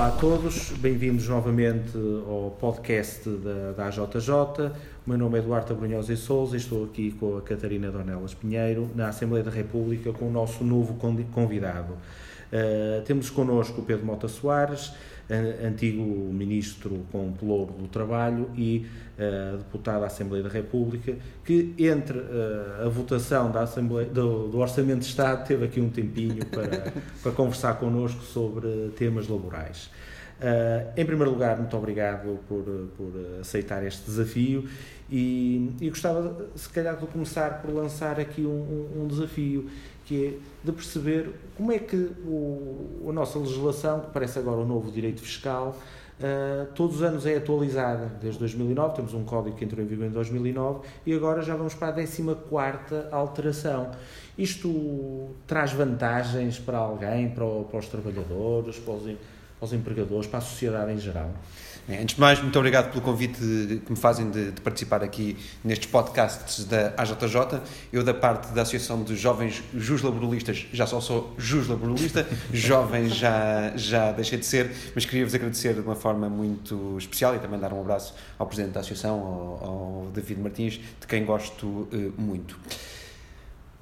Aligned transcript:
Olá 0.00 0.08
a 0.08 0.12
todos, 0.12 0.70
bem-vindos 0.78 1.28
novamente 1.28 1.92
ao 2.26 2.56
podcast 2.58 3.28
da, 3.28 3.72
da 3.72 3.86
AJJ. 3.88 4.72
O 5.06 5.10
meu 5.10 5.18
nome 5.18 5.36
é 5.36 5.42
Eduardo 5.42 5.74
Abrunhosa 5.74 6.14
e 6.14 6.16
Souza 6.16 6.56
e 6.56 6.58
estou 6.58 6.84
aqui 6.84 7.12
com 7.20 7.36
a 7.36 7.42
Catarina 7.42 7.90
Donelas 7.90 8.32
Pinheiro 8.32 8.90
na 8.94 9.08
Assembleia 9.08 9.44
da 9.44 9.50
República 9.50 10.10
com 10.10 10.26
o 10.26 10.32
nosso 10.32 10.64
novo 10.64 10.94
convidado. 11.34 11.92
Uh, 11.92 13.02
temos 13.04 13.28
connosco 13.28 13.82
o 13.82 13.84
Pedro 13.84 14.06
Mota 14.06 14.26
Soares, 14.26 14.90
antigo 15.64 16.02
ministro 16.02 17.06
com 17.12 17.32
pelouro 17.32 17.72
do 17.72 17.88
Trabalho 17.88 18.50
e 18.56 18.86
uh, 19.18 19.58
deputado 19.58 20.00
da 20.00 20.06
Assembleia 20.06 20.42
da 20.42 20.50
República, 20.50 21.14
que 21.44 21.74
entre 21.78 22.18
uh, 22.18 22.86
a 22.86 22.88
votação 22.88 23.50
da 23.50 23.62
Assembleia, 23.62 24.08
do, 24.08 24.48
do, 24.48 24.58
Orçamento 24.58 25.00
de 25.00 25.06
Estado 25.06 25.46
teve 25.46 25.64
aqui 25.64 25.80
um 25.80 25.88
tempinho 25.88 26.44
para, 26.46 26.92
para 27.22 27.32
conversar 27.32 27.74
connosco 27.74 28.22
sobre 28.22 28.90
temas 28.96 29.28
laborais. 29.28 29.90
Uh, 30.40 30.90
em 30.96 31.04
primeiro 31.04 31.30
lugar, 31.30 31.58
muito 31.58 31.76
obrigado 31.76 32.38
por, 32.48 32.64
por 32.96 33.12
aceitar 33.40 33.84
este 33.86 34.06
desafio 34.06 34.66
e, 35.10 35.74
e, 35.80 35.90
gostava, 35.90 36.48
se 36.54 36.68
calhar, 36.70 36.96
de 36.96 37.06
começar 37.06 37.60
por 37.60 37.74
lançar 37.74 38.18
aqui 38.18 38.42
um, 38.42 38.48
um, 38.96 39.02
um 39.02 39.06
desafio 39.06 39.68
que 40.10 40.26
é 40.26 40.66
de 40.66 40.72
perceber 40.72 41.30
como 41.56 41.70
é 41.70 41.78
que 41.78 42.10
o, 42.26 43.06
a 43.08 43.12
nossa 43.12 43.38
legislação, 43.38 44.00
que 44.00 44.10
parece 44.10 44.40
agora 44.40 44.60
o 44.60 44.66
novo 44.66 44.90
direito 44.90 45.20
fiscal, 45.20 45.76
uh, 46.18 46.66
todos 46.74 46.96
os 46.96 47.02
anos 47.02 47.26
é 47.26 47.36
atualizada. 47.36 48.10
Desde 48.20 48.40
2009, 48.40 48.96
temos 48.96 49.14
um 49.14 49.22
código 49.22 49.54
que 49.54 49.64
entrou 49.64 49.80
em 49.84 49.86
vigor 49.86 50.06
em 50.06 50.10
2009 50.10 50.80
e 51.06 51.14
agora 51.14 51.42
já 51.42 51.54
vamos 51.54 51.74
para 51.74 51.90
a 51.90 51.92
14 51.92 52.24
alteração. 53.12 53.92
Isto 54.36 55.28
traz 55.46 55.70
vantagens 55.70 56.58
para 56.58 56.78
alguém, 56.78 57.30
para, 57.30 57.46
para 57.70 57.78
os 57.78 57.86
trabalhadores, 57.86 58.80
para 58.80 58.94
os, 58.94 59.16
para 59.60 59.66
os 59.66 59.72
empregadores, 59.74 60.26
para 60.26 60.38
a 60.38 60.42
sociedade 60.42 60.90
em 60.90 60.98
geral? 60.98 61.30
Antes 61.88 62.14
de 62.14 62.20
mais, 62.20 62.40
muito 62.40 62.56
obrigado 62.56 62.90
pelo 62.90 63.02
convite 63.02 63.38
que 63.38 63.90
me 63.90 63.96
fazem 63.96 64.30
de, 64.30 64.52
de, 64.52 64.60
participar 64.60 65.02
aqui 65.02 65.36
nestes 65.64 65.90
podcasts 65.90 66.64
da 66.64 66.94
AJJ. 66.96 67.60
Eu, 67.92 68.04
da 68.04 68.14
parte 68.14 68.52
da 68.52 68.62
Associação 68.62 69.02
de 69.02 69.16
Jovens 69.16 69.62
Jus 69.74 70.00
Laboralistas, 70.00 70.66
já 70.72 70.86
só 70.86 71.00
sou 71.00 71.34
Jus 71.36 71.66
Laboralista, 71.66 72.26
jovem 72.52 73.08
já, 73.08 73.72
já 73.76 74.12
deixei 74.12 74.38
de 74.38 74.46
ser, 74.46 74.70
mas 74.94 75.04
queria-vos 75.04 75.34
agradecer 75.34 75.74
de 75.74 75.80
uma 75.80 75.96
forma 75.96 76.28
muito 76.28 76.96
especial 76.96 77.34
e 77.34 77.40
também 77.40 77.58
dar 77.58 77.72
um 77.72 77.80
abraço 77.80 78.14
ao 78.38 78.46
Presidente 78.46 78.74
da 78.74 78.80
Associação, 78.80 79.18
ao, 79.18 79.68
ao 79.68 80.10
David 80.14 80.40
Martins, 80.40 80.74
de 81.00 81.06
quem 81.08 81.24
gosto 81.24 81.66
uh, 81.66 82.14
muito. 82.16 82.56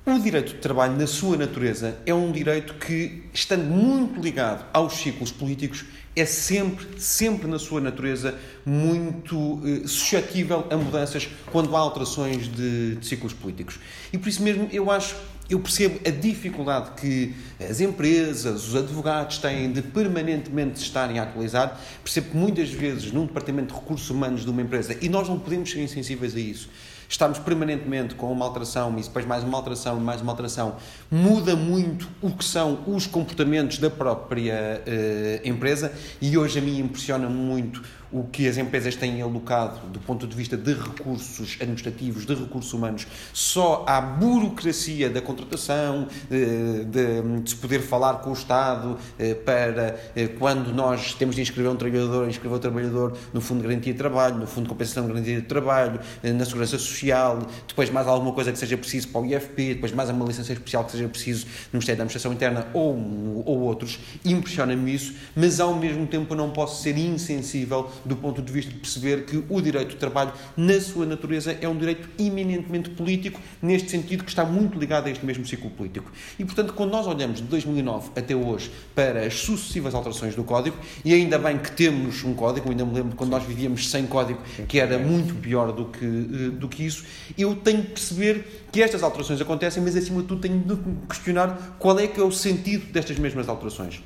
O 0.08 0.18
direito 0.18 0.54
de 0.54 0.60
trabalho, 0.60 0.96
na 0.96 1.06
sua 1.06 1.36
natureza, 1.36 1.98
é 2.06 2.14
um 2.14 2.32
direito 2.32 2.72
que, 2.76 3.24
estando 3.30 3.64
muito 3.64 4.18
ligado 4.18 4.64
aos 4.72 4.94
ciclos 4.94 5.30
políticos, 5.30 5.84
é 6.16 6.24
sempre, 6.24 6.98
sempre 6.98 7.46
na 7.46 7.58
sua 7.58 7.78
natureza, 7.78 8.34
muito 8.64 9.60
eh, 9.66 9.86
suscetível 9.86 10.66
a 10.70 10.78
mudanças 10.78 11.28
quando 11.52 11.76
há 11.76 11.80
alterações 11.80 12.50
de, 12.50 12.96
de 12.96 13.06
ciclos 13.06 13.34
políticos. 13.34 13.78
E 14.10 14.16
por 14.16 14.30
isso 14.30 14.42
mesmo 14.42 14.66
eu 14.72 14.90
acho 14.90 15.14
eu 15.50 15.60
percebo 15.60 15.98
a 16.06 16.10
dificuldade 16.10 16.90
que 17.00 17.34
as 17.58 17.80
empresas, 17.80 18.68
os 18.68 18.76
advogados 18.76 19.38
têm 19.38 19.72
de 19.72 19.80
permanentemente 19.80 20.78
estarem 20.78 21.18
a 21.18 21.22
atualizar. 21.22 21.80
Percebo 22.04 22.30
que 22.30 22.36
muitas 22.36 22.70
vezes, 22.70 23.10
num 23.12 23.24
departamento 23.24 23.74
de 23.74 23.80
recursos 23.80 24.10
humanos 24.10 24.44
de 24.44 24.50
uma 24.50 24.60
empresa, 24.60 24.96
e 25.00 25.08
nós 25.08 25.26
não 25.26 25.38
podemos 25.38 25.70
ser 25.70 25.82
insensíveis 25.82 26.36
a 26.36 26.40
isso, 26.40 26.68
estamos 27.08 27.38
permanentemente 27.38 28.14
com 28.14 28.30
uma 28.30 28.44
alteração 28.44 28.96
e 28.98 29.02
depois 29.02 29.24
mais 29.24 29.42
uma 29.42 29.56
alteração 29.56 29.96
e 29.96 30.00
mais 30.00 30.20
uma 30.20 30.30
alteração, 30.30 30.76
muda 31.10 31.56
muito 31.56 32.08
o 32.20 32.30
que 32.30 32.44
são 32.44 32.80
os 32.86 33.06
comportamentos 33.06 33.78
da 33.78 33.88
própria 33.88 34.82
uh, 34.86 35.48
empresa 35.48 35.92
e 36.20 36.36
hoje 36.36 36.58
a 36.58 36.62
mim 36.62 36.78
impressiona 36.78 37.28
muito 37.28 37.82
o 38.10 38.24
que 38.24 38.48
as 38.48 38.56
empresas 38.56 38.96
têm 38.96 39.20
alocado 39.20 39.86
do 39.88 40.00
ponto 40.00 40.26
de 40.26 40.34
vista 40.34 40.56
de 40.56 40.72
recursos 40.72 41.56
administrativos, 41.60 42.24
de 42.24 42.34
recursos 42.34 42.72
humanos, 42.72 43.06
só 43.32 43.84
à 43.86 44.00
burocracia 44.00 45.10
da 45.10 45.20
contratação, 45.20 46.08
eh, 46.30 46.84
de, 46.84 47.40
de 47.42 47.50
se 47.50 47.56
poder 47.56 47.80
falar 47.80 48.14
com 48.14 48.30
o 48.30 48.32
Estado 48.32 48.98
eh, 49.18 49.34
para 49.34 49.98
eh, 50.16 50.28
quando 50.38 50.72
nós 50.72 51.14
temos 51.14 51.36
de 51.36 51.42
inscrever 51.42 51.70
um 51.70 51.76
trabalhador, 51.76 52.28
inscrever 52.28 52.56
o 52.56 52.60
trabalhador 52.60 53.16
no 53.32 53.40
Fundo 53.40 53.60
de 53.60 53.68
Garantia 53.68 53.92
de 53.92 53.98
Trabalho, 53.98 54.36
no 54.36 54.46
Fundo 54.46 54.64
de 54.64 54.70
Compensação 54.70 55.06
de 55.06 55.12
Garantia 55.12 55.36
de 55.36 55.46
Trabalho, 55.46 56.00
na 56.22 56.44
Segurança 56.44 56.78
Social, 56.78 57.38
depois 57.66 57.90
mais 57.90 58.06
alguma 58.06 58.32
coisa 58.32 58.52
que 58.52 58.58
seja 58.58 58.76
preciso 58.76 59.08
para 59.08 59.20
o 59.20 59.26
IFP, 59.26 59.74
depois 59.74 59.92
mais 59.92 60.08
uma 60.10 60.24
licença 60.24 60.52
especial 60.52 60.84
que 60.84 60.92
seja 60.92 61.08
preciso 61.08 61.46
no 61.72 61.78
Ministério 61.78 61.98
da 61.98 62.04
Administração 62.04 62.32
Interna 62.32 62.66
ou, 62.72 62.96
ou 63.44 63.60
outros. 63.60 63.98
Impressiona-me 64.24 64.94
isso, 64.94 65.14
mas 65.36 65.60
ao 65.60 65.74
mesmo 65.74 66.06
tempo 66.06 66.34
não 66.34 66.50
posso 66.50 66.82
ser 66.82 66.96
insensível 66.96 67.90
do 68.04 68.16
ponto 68.16 68.42
de 68.42 68.52
vista 68.52 68.72
de 68.72 68.78
perceber 68.78 69.24
que 69.24 69.42
o 69.48 69.60
direito 69.60 69.90
do 69.90 69.96
trabalho, 69.96 70.32
na 70.56 70.80
sua 70.80 71.06
natureza, 71.06 71.56
é 71.60 71.68
um 71.68 71.76
direito 71.76 72.08
eminentemente 72.18 72.90
político, 72.90 73.40
neste 73.60 73.90
sentido 73.90 74.24
que 74.24 74.30
está 74.30 74.44
muito 74.44 74.78
ligado 74.78 75.06
a 75.06 75.10
este 75.10 75.24
mesmo 75.24 75.46
ciclo 75.46 75.70
político. 75.70 76.10
E, 76.38 76.44
portanto, 76.44 76.72
quando 76.72 76.90
nós 76.90 77.06
olhamos 77.06 77.38
de 77.38 77.44
2009 77.44 78.10
até 78.16 78.34
hoje 78.34 78.70
para 78.94 79.26
as 79.26 79.34
sucessivas 79.34 79.94
alterações 79.94 80.34
do 80.34 80.44
Código, 80.44 80.76
e 81.04 81.12
ainda 81.12 81.38
bem 81.38 81.58
que 81.58 81.70
temos 81.72 82.22
um 82.24 82.34
Código, 82.34 82.70
ainda 82.70 82.84
me 82.84 82.94
lembro 82.94 83.16
quando 83.16 83.30
nós 83.30 83.42
vivíamos 83.42 83.88
sem 83.90 84.06
Código, 84.06 84.40
que 84.66 84.78
era 84.78 84.98
muito 84.98 85.34
pior 85.34 85.72
do 85.72 85.86
que, 85.86 86.04
eh, 86.04 86.50
do 86.50 86.68
que 86.68 86.84
isso, 86.84 87.04
eu 87.36 87.54
tenho 87.56 87.82
de 87.82 87.88
perceber 87.88 88.66
que 88.70 88.82
estas 88.82 89.02
alterações 89.02 89.40
acontecem, 89.40 89.82
mas 89.82 89.96
acima 89.96 90.22
de 90.22 90.28
tudo 90.28 90.40
tenho 90.40 90.58
de 90.58 90.76
questionar 91.06 91.76
qual 91.78 91.98
é 91.98 92.06
que 92.06 92.20
é 92.20 92.24
o 92.24 92.32
sentido 92.32 92.92
destas 92.92 93.18
mesmas 93.18 93.48
alterações. 93.48 94.02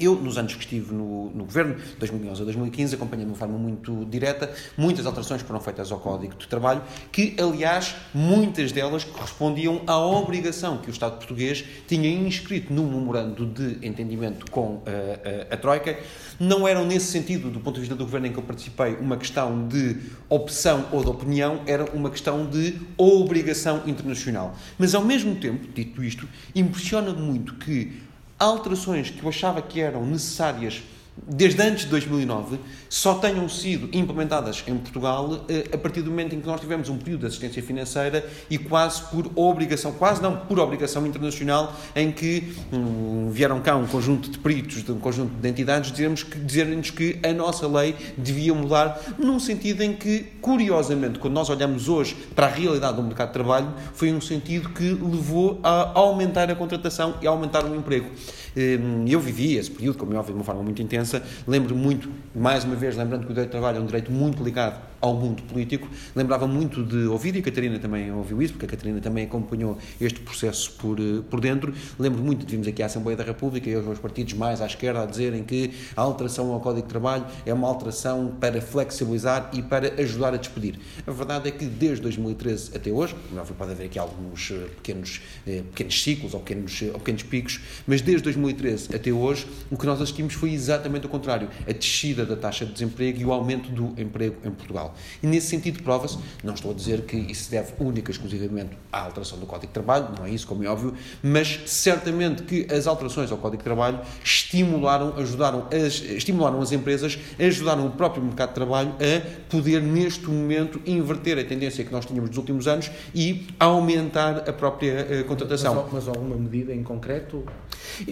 Eu, 0.00 0.14
nos 0.14 0.38
anos 0.38 0.54
que 0.54 0.60
estive 0.60 0.94
no, 0.94 1.30
no 1.30 1.44
governo, 1.44 1.76
2011 1.98 2.42
a 2.42 2.44
2015, 2.44 2.94
acompanhei 2.94 3.24
de 3.24 3.30
uma 3.30 3.36
forma 3.36 3.58
muito 3.58 4.04
direta 4.04 4.52
muitas 4.76 5.06
alterações 5.06 5.42
que 5.42 5.48
foram 5.48 5.60
feitas 5.60 5.90
ao 5.90 5.98
Código 5.98 6.34
de 6.36 6.46
Trabalho, 6.46 6.82
que, 7.10 7.36
aliás, 7.40 7.94
muitas 8.14 8.72
delas 8.72 9.04
correspondiam 9.04 9.82
à 9.86 9.98
obrigação 9.98 10.78
que 10.78 10.88
o 10.88 10.92
Estado 10.92 11.16
português 11.16 11.64
tinha 11.86 12.08
inscrito 12.08 12.72
no 12.72 12.84
memorando 12.84 13.46
de 13.46 13.86
entendimento 13.86 14.50
com 14.50 14.82
a, 14.86 14.90
eh, 14.90 15.46
a, 15.50 15.54
a 15.54 15.56
Troika. 15.56 15.98
Não 16.38 16.66
eram, 16.66 16.86
nesse 16.86 17.06
sentido, 17.06 17.50
do 17.50 17.60
ponto 17.60 17.74
de 17.74 17.80
vista 17.80 17.94
do 17.94 18.04
governo 18.04 18.26
em 18.26 18.32
que 18.32 18.38
eu 18.38 18.42
participei, 18.42 18.96
uma 18.96 19.16
questão 19.16 19.66
de 19.66 19.96
opção 20.28 20.86
ou 20.92 21.02
de 21.02 21.08
opinião, 21.08 21.60
era 21.66 21.84
uma 21.92 22.10
questão 22.10 22.46
de 22.46 22.76
obrigação 22.96 23.82
internacional. 23.86 24.56
Mas, 24.78 24.94
ao 24.94 25.04
mesmo 25.04 25.34
tempo, 25.36 25.66
dito 25.74 26.02
isto, 26.02 26.28
impressiona 26.54 27.12
muito 27.12 27.54
que 27.56 28.07
alterações 28.38 29.10
que 29.10 29.22
eu 29.22 29.28
achava 29.28 29.60
que 29.60 29.80
eram 29.80 30.06
necessárias 30.06 30.82
desde 31.26 31.62
antes 31.62 31.84
de 31.84 31.90
2009, 31.90 32.58
só 32.88 33.14
tenham 33.14 33.48
sido 33.48 33.88
implementadas 33.92 34.64
em 34.66 34.76
Portugal 34.76 35.44
eh, 35.48 35.64
a 35.72 35.78
partir 35.78 36.02
do 36.02 36.10
momento 36.10 36.34
em 36.34 36.40
que 36.40 36.46
nós 36.46 36.60
tivemos 36.60 36.88
um 36.88 36.96
período 36.96 37.20
de 37.20 37.26
assistência 37.26 37.62
financeira 37.62 38.26
e 38.48 38.56
quase 38.56 39.02
por 39.02 39.30
obrigação, 39.34 39.92
quase 39.92 40.22
não 40.22 40.36
por 40.36 40.58
obrigação 40.58 41.06
internacional, 41.06 41.74
em 41.94 42.10
que 42.10 42.52
um, 42.72 43.30
vieram 43.30 43.60
cá 43.60 43.76
um 43.76 43.86
conjunto 43.86 44.30
de 44.30 44.38
peritos, 44.38 44.82
de 44.82 44.92
um 44.92 44.98
conjunto 44.98 45.34
de 45.34 45.48
entidades, 45.48 45.90
dizermos 45.90 46.22
que, 46.22 46.38
dizer-nos 46.38 46.90
que 46.90 47.18
a 47.22 47.32
nossa 47.32 47.66
lei 47.66 47.94
devia 48.16 48.54
mudar, 48.54 49.00
num 49.18 49.38
sentido 49.38 49.82
em 49.82 49.94
que, 49.94 50.26
curiosamente, 50.40 51.18
quando 51.18 51.34
nós 51.34 51.50
olhamos 51.50 51.88
hoje 51.88 52.16
para 52.34 52.46
a 52.46 52.50
realidade 52.50 52.96
do 52.96 53.02
mercado 53.02 53.28
de 53.28 53.34
trabalho, 53.34 53.74
foi 53.92 54.12
um 54.12 54.20
sentido 54.20 54.70
que 54.70 54.90
levou 54.90 55.60
a 55.62 55.92
aumentar 55.94 56.50
a 56.50 56.54
contratação 56.54 57.14
e 57.20 57.26
a 57.26 57.30
aumentar 57.30 57.64
o 57.64 57.74
emprego. 57.74 58.08
Hum, 58.56 59.04
eu 59.06 59.20
vivi 59.20 59.56
esse 59.56 59.70
período, 59.70 59.98
como 59.98 60.14
é 60.14 60.16
óbvio, 60.16 60.34
de 60.34 60.38
uma 60.38 60.44
forma 60.44 60.62
muito 60.62 60.82
intensa. 60.82 61.07
Lembro 61.46 61.74
muito, 61.74 62.10
mais 62.34 62.64
uma 62.64 62.76
vez, 62.76 62.96
lembrando 62.96 63.24
que 63.24 63.30
o 63.30 63.34
direito 63.34 63.48
de 63.48 63.52
trabalho 63.52 63.78
é 63.78 63.80
um 63.80 63.86
direito 63.86 64.10
muito 64.12 64.42
ligado 64.42 64.80
ao 65.00 65.14
mundo 65.14 65.42
político. 65.42 65.88
Lembrava 66.14 66.46
muito 66.46 66.82
de 66.84 67.06
ouvir, 67.06 67.36
e 67.36 67.38
a 67.38 67.42
Catarina 67.42 67.78
também 67.78 68.12
ouviu 68.12 68.42
isso, 68.42 68.54
porque 68.54 68.66
a 68.66 68.68
Catarina 68.68 69.00
também 69.00 69.24
acompanhou 69.24 69.78
este 70.00 70.20
processo 70.20 70.72
por, 70.72 70.98
eh, 70.98 71.22
por 71.28 71.40
dentro. 71.40 71.72
Lembro 71.98 72.22
muito 72.22 72.44
de 72.44 72.50
virmos 72.50 72.68
aqui 72.68 72.82
à 72.82 72.86
Assembleia 72.86 73.16
da 73.16 73.24
República 73.24 73.68
e 73.68 73.76
os 73.76 73.98
partidos 73.98 74.34
mais 74.34 74.60
à 74.60 74.66
esquerda 74.66 75.02
a 75.02 75.06
dizerem 75.06 75.44
que 75.44 75.72
a 75.96 76.02
alteração 76.02 76.52
ao 76.52 76.60
Código 76.60 76.86
de 76.86 76.88
Trabalho 76.88 77.26
é 77.44 77.52
uma 77.52 77.68
alteração 77.68 78.34
para 78.40 78.60
flexibilizar 78.60 79.50
e 79.52 79.62
para 79.62 80.00
ajudar 80.00 80.34
a 80.34 80.36
despedir. 80.36 80.78
A 81.06 81.10
verdade 81.10 81.48
é 81.48 81.50
que 81.52 81.64
desde 81.64 82.02
2013 82.02 82.76
até 82.76 82.90
hoje, 82.90 83.14
pode 83.56 83.72
haver 83.72 83.86
aqui 83.86 83.98
alguns 83.98 84.50
eh, 84.50 84.68
pequenos, 84.76 85.20
eh, 85.46 85.62
pequenos 85.70 86.02
ciclos 86.02 86.34
ou 86.34 86.40
pequenos, 86.40 86.82
ou 86.82 86.98
pequenos 86.98 87.22
picos, 87.22 87.60
mas 87.86 88.00
desde 88.00 88.22
2013 88.24 88.94
até 88.94 89.12
hoje, 89.12 89.46
o 89.70 89.76
que 89.76 89.86
nós 89.86 90.00
assistimos 90.00 90.34
foi 90.34 90.52
exatamente 90.52 91.06
o 91.06 91.08
contrário: 91.08 91.48
a 91.66 91.72
descida 91.72 92.24
da 92.24 92.36
taxa 92.36 92.64
de 92.64 92.72
desemprego 92.72 93.20
e 93.20 93.24
o 93.24 93.32
aumento 93.32 93.70
do 93.70 94.00
emprego 94.00 94.36
em 94.44 94.50
Portugal. 94.50 94.87
Social. 94.88 94.94
E 95.22 95.26
nesse 95.26 95.48
sentido 95.48 95.82
prova-se, 95.82 96.18
não 96.42 96.54
estou 96.54 96.70
a 96.70 96.74
dizer 96.74 97.02
que 97.02 97.16
isso 97.16 97.44
se 97.44 97.50
deve 97.50 97.72
única 97.78 98.10
e 98.10 98.12
exclusivamente 98.12 98.70
à 98.92 99.00
alteração 99.00 99.38
do 99.38 99.46
Código 99.46 99.66
de 99.66 99.72
Trabalho, 99.72 100.08
não 100.16 100.24
é 100.24 100.30
isso, 100.30 100.46
como 100.46 100.64
é 100.64 100.68
óbvio, 100.68 100.94
mas 101.22 101.60
certamente 101.66 102.42
que 102.42 102.72
as 102.72 102.86
alterações 102.86 103.30
ao 103.30 103.38
Código 103.38 103.58
de 103.58 103.64
Trabalho 103.64 104.00
estimularam, 104.22 105.14
ajudaram 105.16 105.66
as, 105.72 106.00
estimularam 106.00 106.60
as 106.60 106.72
empresas, 106.72 107.18
ajudaram 107.38 107.86
o 107.86 107.90
próprio 107.90 108.22
mercado 108.22 108.50
de 108.50 108.54
trabalho 108.54 108.94
a 109.00 109.50
poder, 109.50 109.82
neste 109.82 110.28
momento, 110.28 110.80
inverter 110.86 111.38
a 111.38 111.44
tendência 111.44 111.84
que 111.84 111.92
nós 111.92 112.06
tínhamos 112.06 112.30
nos 112.30 112.38
últimos 112.38 112.68
anos 112.68 112.90
e 113.14 113.46
aumentar 113.58 114.48
a 114.48 114.52
própria 114.52 115.06
uh, 115.20 115.24
contratação. 115.24 115.74
Mas, 115.74 115.92
mas 115.92 116.08
alguma 116.08 116.36
medida 116.36 116.72
em 116.72 116.82
concreto? 116.82 117.44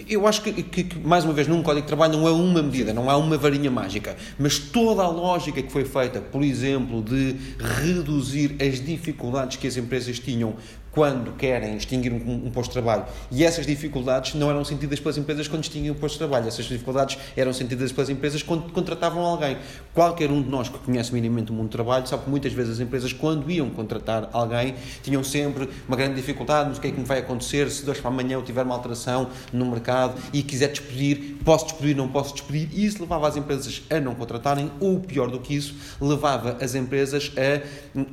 Eu 0.07 0.27
acho 0.27 0.41
que, 0.41 0.51
que, 0.63 0.83
que, 0.83 0.99
mais 0.99 1.23
uma 1.23 1.33
vez, 1.33 1.47
num 1.47 1.61
Código 1.61 1.81
de 1.81 1.87
Trabalho 1.87 2.17
não 2.17 2.27
é 2.27 2.31
uma 2.31 2.61
medida, 2.61 2.93
não 2.93 3.09
há 3.09 3.17
uma 3.17 3.37
varinha 3.37 3.71
mágica, 3.71 4.15
mas 4.37 4.59
toda 4.59 5.03
a 5.03 5.07
lógica 5.07 5.61
que 5.61 5.71
foi 5.71 5.85
feita, 5.85 6.19
por 6.19 6.43
exemplo, 6.43 6.66
de 7.01 7.35
reduzir 7.57 8.55
as 8.61 8.83
dificuldades 8.83 9.57
que 9.57 9.67
as 9.67 9.77
empresas 9.77 10.19
tinham 10.19 10.55
quando 10.97 11.37
querem 11.37 11.77
extinguir 11.77 12.11
um, 12.11 12.47
um, 12.47 12.49
posto 12.49 12.71
de 12.71 12.73
trabalho. 12.73 13.05
E 13.29 13.43
essas 13.43 13.67
dificuldades 13.67 14.33
não 14.33 14.49
eram 14.49 14.65
sentidas 14.65 14.99
pelas 14.99 15.15
empresas 15.15 15.47
quando 15.47 15.61
extinguiam 15.61 15.93
um 15.93 15.99
posto 15.99 16.15
de 16.15 16.17
trabalho. 16.17 16.47
Essas 16.47 16.65
dificuldades 16.65 17.19
eram 17.35 17.53
sentidas 17.53 17.91
pelas 17.91 18.09
empresas 18.09 18.41
quando 18.41 18.71
contratavam 18.73 19.23
alguém. 19.23 19.59
Qualquer 19.93 20.31
um 20.31 20.41
de 20.41 20.49
nós 20.49 20.69
que 20.69 20.79
conhece 20.79 21.13
minimamente 21.13 21.51
o 21.51 21.53
mundo 21.53 21.67
do 21.67 21.71
trabalho 21.71 22.07
sabe 22.07 22.23
que 22.23 22.31
muitas 22.31 22.51
vezes 22.51 22.73
as 22.73 22.79
empresas, 22.79 23.13
quando 23.13 23.51
iam 23.51 23.69
contratar 23.69 24.27
alguém, 24.33 24.73
tinham 25.03 25.23
sempre 25.23 25.69
uma 25.87 25.95
grande 25.95 26.15
dificuldade 26.15 26.71
no 26.71 26.79
que 26.79 26.87
é 26.87 26.91
que 26.91 26.99
me 26.99 27.05
vai 27.05 27.19
acontecer 27.19 27.69
se 27.69 27.85
dois 27.85 27.99
para 27.99 28.09
amanhã 28.09 28.33
eu 28.33 28.41
tiver 28.41 28.63
uma 28.63 28.73
alteração 28.73 29.29
no 29.53 29.67
mercado 29.67 30.19
e 30.33 30.41
quiser 30.41 30.69
despedir, 30.69 31.35
posso 31.45 31.65
despedir, 31.65 31.95
não 31.95 32.07
posso 32.07 32.33
despedir. 32.33 32.69
E 32.73 32.87
isso 32.87 32.99
levava 33.01 33.27
as 33.27 33.37
empresas 33.37 33.83
a 33.87 33.99
não 33.99 34.15
contratarem, 34.15 34.71
ou 34.79 34.99
pior 34.99 35.29
do 35.29 35.39
que 35.39 35.55
isso, 35.55 35.75
levava 36.01 36.57
as 36.59 36.73
empresas 36.73 37.31
a 37.37 37.61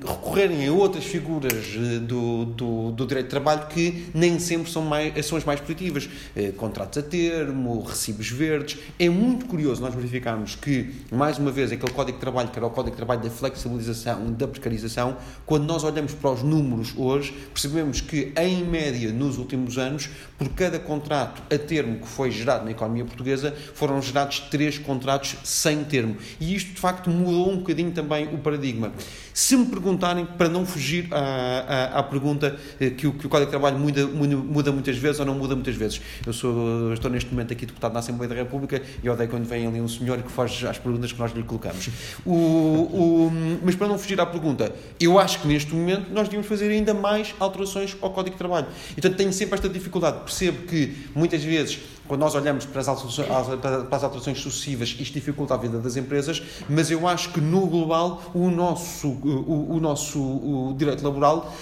recorrerem 0.06 0.68
a 0.68 0.72
outras 0.72 1.04
figuras 1.04 1.64
eh, 1.74 1.98
do, 1.98 2.44
do 2.94 3.06
direito 3.06 3.26
de 3.26 3.30
trabalho 3.30 3.66
que 3.68 4.06
nem 4.14 4.38
sempre 4.38 4.70
são, 4.70 4.82
mais, 4.82 5.26
são 5.26 5.38
as 5.38 5.44
mais 5.44 5.60
positivas. 5.60 6.08
Eh, 6.36 6.52
contratos 6.52 6.98
a 6.98 7.02
termo, 7.02 7.82
recibos 7.82 8.28
verdes. 8.30 8.78
É 8.98 9.08
muito 9.08 9.46
curioso 9.46 9.80
nós 9.82 9.94
verificarmos 9.94 10.54
que, 10.54 10.94
mais 11.10 11.38
uma 11.38 11.50
vez, 11.50 11.72
aquele 11.72 11.92
Código 11.92 12.18
de 12.18 12.20
Trabalho, 12.20 12.48
que 12.48 12.58
era 12.58 12.66
o 12.66 12.70
Código 12.70 12.92
de 12.92 12.96
Trabalho 12.96 13.22
da 13.22 13.30
flexibilização, 13.30 14.32
da 14.32 14.46
precarização, 14.48 15.16
quando 15.46 15.64
nós 15.64 15.84
olhamos 15.84 16.12
para 16.14 16.30
os 16.30 16.42
números 16.42 16.94
hoje, 16.96 17.32
percebemos 17.52 18.00
que, 18.00 18.32
em 18.36 18.64
média, 18.64 19.12
nos 19.12 19.38
últimos 19.38 19.78
anos, 19.78 20.08
por 20.38 20.48
cada 20.50 20.78
contrato 20.78 21.42
a 21.52 21.58
termo 21.58 22.00
que 22.00 22.08
foi 22.08 22.30
gerado 22.30 22.64
na 22.64 22.70
economia 22.70 23.04
portuguesa, 23.04 23.54
foram 23.74 24.00
gerados 24.00 24.40
três 24.50 24.78
contratos 24.78 25.36
sem 25.44 25.84
termo. 25.84 26.16
E 26.40 26.54
isto, 26.54 26.74
de 26.74 26.80
facto, 26.80 27.10
mudou 27.10 27.50
um 27.50 27.58
bocadinho 27.58 27.92
também 27.92 28.26
o 28.32 28.38
paradigma. 28.38 28.92
Se 29.32 29.56
me 29.56 29.66
perguntarem, 29.66 30.24
para 30.24 30.48
não 30.48 30.64
fugir 30.64 31.08
à, 31.10 31.18
à, 31.18 31.98
à 31.98 32.02
pergunta 32.02 32.56
que 32.96 33.06
o, 33.06 33.12
que 33.12 33.26
o 33.26 33.28
Código 33.28 33.46
de 33.46 33.50
Trabalho 33.50 33.78
muda, 33.78 34.06
muda, 34.06 34.72
muitas 34.72 34.96
vezes 34.96 35.20
ou 35.20 35.26
não 35.26 35.34
muda 35.34 35.54
muitas 35.54 35.74
vezes, 35.74 36.00
eu 36.26 36.32
sou, 36.32 36.92
estou 36.92 37.10
neste 37.10 37.30
momento 37.30 37.52
aqui 37.52 37.66
deputado 37.66 37.92
na 37.92 38.00
Assembleia 38.00 38.28
da 38.28 38.34
República 38.34 38.82
e 39.02 39.08
odeio 39.08 39.28
quando 39.28 39.46
vem 39.46 39.66
ali 39.66 39.80
um 39.80 39.88
senhor 39.88 40.22
que 40.22 40.30
faz 40.30 40.62
as 40.64 40.78
perguntas 40.78 41.12
que 41.12 41.18
nós 41.18 41.32
lhe 41.32 41.42
colocamos. 41.42 41.88
O, 42.24 42.32
o, 42.32 43.32
mas 43.62 43.74
para 43.74 43.88
não 43.88 43.98
fugir 43.98 44.20
à 44.20 44.26
pergunta, 44.26 44.74
eu 45.00 45.18
acho 45.18 45.40
que 45.40 45.48
neste 45.48 45.74
momento 45.74 46.10
nós 46.12 46.24
devíamos 46.24 46.46
fazer 46.46 46.70
ainda 46.70 46.94
mais 46.94 47.34
alterações 47.38 47.96
ao 48.00 48.10
Código 48.10 48.34
de 48.34 48.38
Trabalho. 48.38 48.66
Então 48.96 49.12
tenho 49.12 49.32
sempre 49.32 49.54
esta 49.54 49.68
dificuldade. 49.68 50.20
Percebo 50.24 50.66
que 50.66 50.94
muitas 51.14 51.42
vezes 51.42 51.80
quando 52.06 52.20
nós 52.20 52.34
olhamos 52.34 52.66
para 52.66 52.80
as, 52.80 52.88
alterações, 52.88 53.28
para 53.60 53.96
as 53.96 54.04
alterações 54.04 54.38
sucessivas, 54.38 54.94
isto 54.98 55.14
dificulta 55.14 55.54
a 55.54 55.56
vida 55.56 55.78
das 55.78 55.96
empresas, 55.96 56.42
mas 56.68 56.90
eu 56.90 57.08
acho 57.08 57.30
que 57.30 57.40
no 57.40 57.66
global 57.66 58.22
o 58.34 58.50
nosso, 58.50 59.08
o, 59.08 59.76
o 59.76 59.80
nosso 59.80 60.20
o 60.20 60.74
direito 60.76 61.02
laboral 61.02 61.52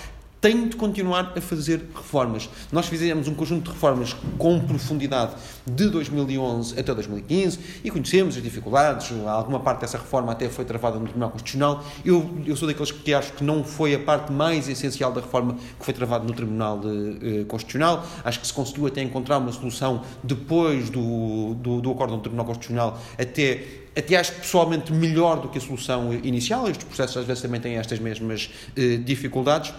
tem 0.42 0.68
de 0.68 0.74
continuar 0.74 1.34
a 1.36 1.40
fazer 1.40 1.88
reformas. 1.94 2.50
Nós 2.72 2.86
fizemos 2.86 3.28
um 3.28 3.34
conjunto 3.34 3.66
de 3.66 3.70
reformas 3.70 4.16
com 4.36 4.58
profundidade 4.58 5.36
de 5.64 5.88
2011 5.88 6.80
até 6.80 6.92
2015 6.92 7.60
e 7.84 7.90
conhecemos 7.92 8.36
as 8.36 8.42
dificuldades. 8.42 9.12
Alguma 9.24 9.60
parte 9.60 9.82
dessa 9.82 9.98
reforma 9.98 10.32
até 10.32 10.48
foi 10.48 10.64
travada 10.64 10.98
no 10.98 11.04
Tribunal 11.04 11.30
Constitucional. 11.30 11.84
Eu, 12.04 12.28
eu 12.44 12.56
sou 12.56 12.66
daqueles 12.66 12.90
que 12.90 13.14
acho 13.14 13.34
que 13.34 13.44
não 13.44 13.62
foi 13.62 13.94
a 13.94 14.00
parte 14.00 14.32
mais 14.32 14.68
essencial 14.68 15.12
da 15.12 15.20
reforma 15.20 15.54
que 15.78 15.84
foi 15.84 15.94
travada 15.94 16.24
no 16.24 16.32
Tribunal 16.32 16.80
de, 16.80 17.42
eh, 17.42 17.44
Constitucional. 17.44 18.04
Acho 18.24 18.40
que 18.40 18.46
se 18.48 18.52
conseguiu 18.52 18.88
até 18.88 19.00
encontrar 19.00 19.38
uma 19.38 19.52
solução 19.52 20.02
depois 20.24 20.90
do, 20.90 21.54
do, 21.54 21.80
do 21.80 21.92
acordo 21.92 22.16
do 22.16 22.20
Tribunal 22.20 22.46
Constitucional 22.46 23.00
até 23.16 23.80
até 23.94 24.16
acho 24.16 24.32
pessoalmente 24.32 24.90
melhor 24.90 25.38
do 25.38 25.48
que 25.48 25.58
a 25.58 25.60
solução 25.60 26.14
inicial. 26.14 26.66
Estes 26.66 26.84
processos 26.84 27.18
às 27.18 27.26
vezes 27.26 27.42
também 27.42 27.60
têm 27.60 27.76
estas 27.76 27.98
mesmas 27.98 28.50
eh, 28.74 28.96
dificuldades 28.96 29.72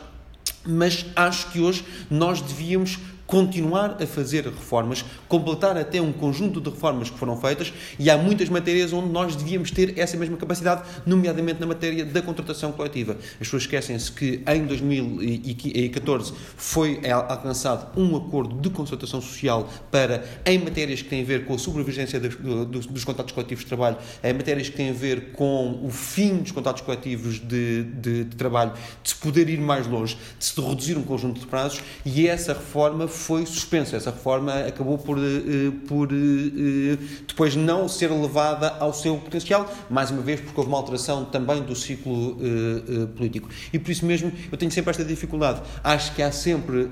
mas 0.66 1.06
acho 1.16 1.52
que 1.52 1.60
hoje 1.60 1.84
nós 2.10 2.42
devíamos 2.42 2.98
continuar 3.34 3.98
a 4.00 4.06
fazer 4.06 4.46
reformas, 4.46 5.04
completar 5.28 5.76
até 5.76 6.00
um 6.00 6.14
conjunto 6.14 6.62
de 6.62 6.70
reformas 6.70 7.10
que 7.10 7.18
foram 7.18 7.36
feitas 7.36 7.74
e 7.98 8.08
há 8.08 8.16
muitas 8.16 8.48
matérias 8.48 8.94
onde 8.94 9.10
nós 9.10 9.36
devíamos 9.36 9.72
ter 9.72 9.98
essa 9.98 10.16
mesma 10.16 10.38
capacidade, 10.38 10.84
nomeadamente 11.04 11.60
na 11.60 11.66
matéria 11.66 12.06
da 12.06 12.22
contratação 12.22 12.72
coletiva. 12.72 13.18
As 13.34 13.40
pessoas 13.40 13.64
esquecem-se 13.64 14.12
que 14.12 14.44
em 14.46 14.66
2014 14.68 16.32
foi 16.56 17.02
alcançado 17.10 18.00
um 18.00 18.16
acordo 18.16 18.62
de 18.62 18.70
concertação 18.70 19.20
social 19.20 19.68
para, 19.90 20.24
em 20.46 20.60
matérias 20.60 21.02
que 21.02 21.10
têm 21.10 21.24
a 21.24 21.26
ver 21.26 21.46
com 21.46 21.56
a 21.56 21.58
sobrevivência 21.58 22.20
dos, 22.20 22.36
dos, 22.36 22.86
dos 22.86 23.04
contratos 23.04 23.34
coletivos 23.34 23.64
de 23.64 23.68
trabalho, 23.68 23.98
em 24.24 24.32
matérias 24.32 24.70
que 24.70 24.78
têm 24.78 24.92
a 24.92 24.94
ver 24.94 25.32
com 25.32 25.80
o 25.84 25.90
fim 25.90 26.38
dos 26.38 26.52
contratos 26.52 26.84
coletivos 26.84 27.40
de, 27.40 27.82
de, 27.84 28.26
de 28.26 28.36
trabalho, 28.36 28.74
de 29.02 29.10
se 29.10 29.16
poder 29.16 29.50
ir 29.50 29.60
mais 29.60 29.88
longe, 29.88 30.16
de 30.38 30.46
se 30.46 30.62
reduzir 30.62 31.00
um 31.00 31.04
conjunto 31.04 31.40
de 31.40 31.48
prazos 31.48 31.82
e 32.06 32.28
essa 32.28 32.54
reforma 32.54 33.08
foi 33.08 33.23
suspensa. 33.46 33.96
Essa 33.96 34.12
reforma 34.12 34.54
acabou 34.68 34.98
por, 34.98 35.18
eh, 35.18 35.72
por 35.88 36.10
eh, 36.12 36.98
depois 37.28 37.56
não 37.56 37.88
ser 37.88 38.12
levada 38.12 38.76
ao 38.80 38.94
seu 38.94 39.18
potencial, 39.18 39.70
mais 39.90 40.12
uma 40.12 40.22
vez 40.22 40.42
porque 40.42 40.60
houve 40.60 40.70
uma 40.70 40.78
alteração 40.78 41.26
também 41.26 41.62
do 41.62 41.76
ciclo 41.76 42.38
eh, 42.42 43.06
político. 43.16 43.50
E 43.72 43.80
por 43.80 43.92
isso 43.92 44.06
mesmo 44.06 44.32
eu 44.52 44.58
tenho 44.58 44.72
sempre 44.72 44.92
esta 44.92 45.04
dificuldade. 45.04 45.62
Acho 45.84 46.14
que 46.14 46.22
há 46.22 46.32
sempre, 46.32 46.90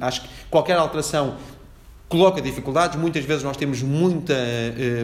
acho 0.00 0.22
que 0.22 0.28
qualquer 0.50 0.76
alteração 0.76 1.36
coloca 2.08 2.40
dificuldades, 2.40 2.98
muitas 2.98 3.24
vezes 3.24 3.42
nós 3.42 3.56
temos 3.56 3.82
muita, 3.82 4.34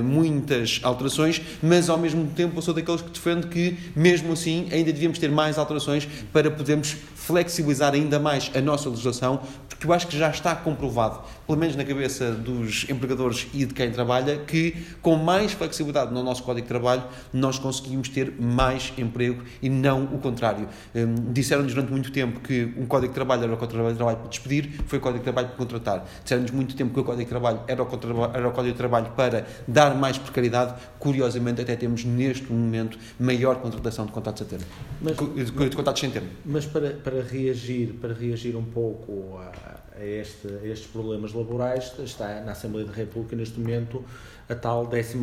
muitas 0.05 0.81
alterações, 0.82 1.40
mas 1.61 1.88
ao 1.88 1.99
mesmo 1.99 2.26
tempo 2.28 2.58
eu 2.58 2.62
sou 2.62 2.73
daqueles 2.73 3.00
que 3.00 3.11
defendo 3.11 3.49
que, 3.49 3.76
mesmo 3.96 4.32
assim, 4.32 4.69
ainda 4.70 4.93
devíamos 4.93 5.19
ter 5.19 5.31
mais 5.31 5.58
alterações 5.58 6.06
para 6.32 6.50
podermos 6.50 6.96
flexibilizar 7.14 7.94
ainda 7.94 8.19
mais 8.19 8.50
a 8.55 8.61
nossa 8.61 8.88
legislação, 8.88 9.40
porque 9.80 9.86
eu 9.86 9.94
acho 9.94 10.08
que 10.08 10.18
já 10.18 10.28
está 10.28 10.54
comprovado, 10.54 11.22
pelo 11.46 11.58
menos 11.58 11.74
na 11.74 11.82
cabeça 11.82 12.32
dos 12.32 12.84
empregadores 12.90 13.46
e 13.54 13.64
de 13.64 13.72
quem 13.72 13.90
trabalha, 13.90 14.36
que 14.36 14.76
com 15.00 15.16
mais 15.16 15.52
flexibilidade 15.52 16.12
no 16.12 16.22
nosso 16.22 16.42
Código 16.42 16.66
de 16.66 16.68
Trabalho 16.68 17.02
nós 17.32 17.58
conseguimos 17.58 18.10
ter 18.10 18.30
mais 18.38 18.92
emprego 18.98 19.42
e 19.62 19.70
não 19.70 20.04
o 20.04 20.18
contrário. 20.18 20.68
Um, 20.94 21.32
Disseram-nos 21.32 21.72
durante 21.72 21.90
muito 21.90 22.12
tempo 22.12 22.40
que 22.40 22.74
um 22.76 22.84
Código 22.84 23.08
de 23.08 23.14
Trabalho 23.14 23.44
era 23.44 23.54
o 23.54 23.56
Código 23.56 23.88
de 23.88 23.94
Trabalho 23.94 24.18
para 24.18 24.28
despedir, 24.28 24.70
foi 24.86 24.99
o 24.99 25.02
Código 25.02 25.20
de 25.20 25.25
Trabalho 25.25 25.49
para 25.49 25.56
contratar. 25.56 26.06
Disseram-nos 26.22 26.50
muito 26.50 26.76
tempo 26.76 26.92
que 26.92 27.00
o 27.00 27.04
Código 27.04 27.22
de 27.22 27.30
Trabalho 27.30 27.60
era 27.66 27.82
o, 27.82 27.88
era 28.34 28.49
o 28.49 28.52
Código 28.52 28.72
de 28.72 28.78
Trabalho 28.78 29.12
para 29.16 29.46
dar 29.66 29.94
mais 29.94 30.18
precariedade. 30.18 30.75
Curiosamente, 30.99 31.62
até 31.62 31.75
temos 31.75 32.04
neste 32.04 32.52
momento 32.52 32.99
maior 33.18 33.56
contratação 33.56 34.04
de 34.04 34.12
contratos 34.12 34.42
a 34.42 34.44
termo. 34.44 34.66
Mas, 35.00 35.16
de, 35.16 35.68
de 35.70 35.75
contratos 35.75 36.00
sem 36.00 36.10
termo. 36.10 36.28
Mas 36.44 36.66
para, 36.66 36.90
para, 36.90 37.22
reagir, 37.22 37.94
para 37.94 38.12
reagir 38.12 38.54
um 38.56 38.64
pouco 38.64 39.38
a 39.38 39.69
a, 39.96 40.04
este, 40.04 40.46
a 40.48 40.66
estes 40.66 40.86
problemas 40.90 41.32
laborais 41.32 41.92
está 41.98 42.40
na 42.40 42.52
Assembleia 42.52 42.86
da 42.86 42.92
República 42.92 43.36
neste 43.36 43.58
momento 43.58 44.04
a 44.48 44.54
tal 44.54 44.86
14 44.86 45.16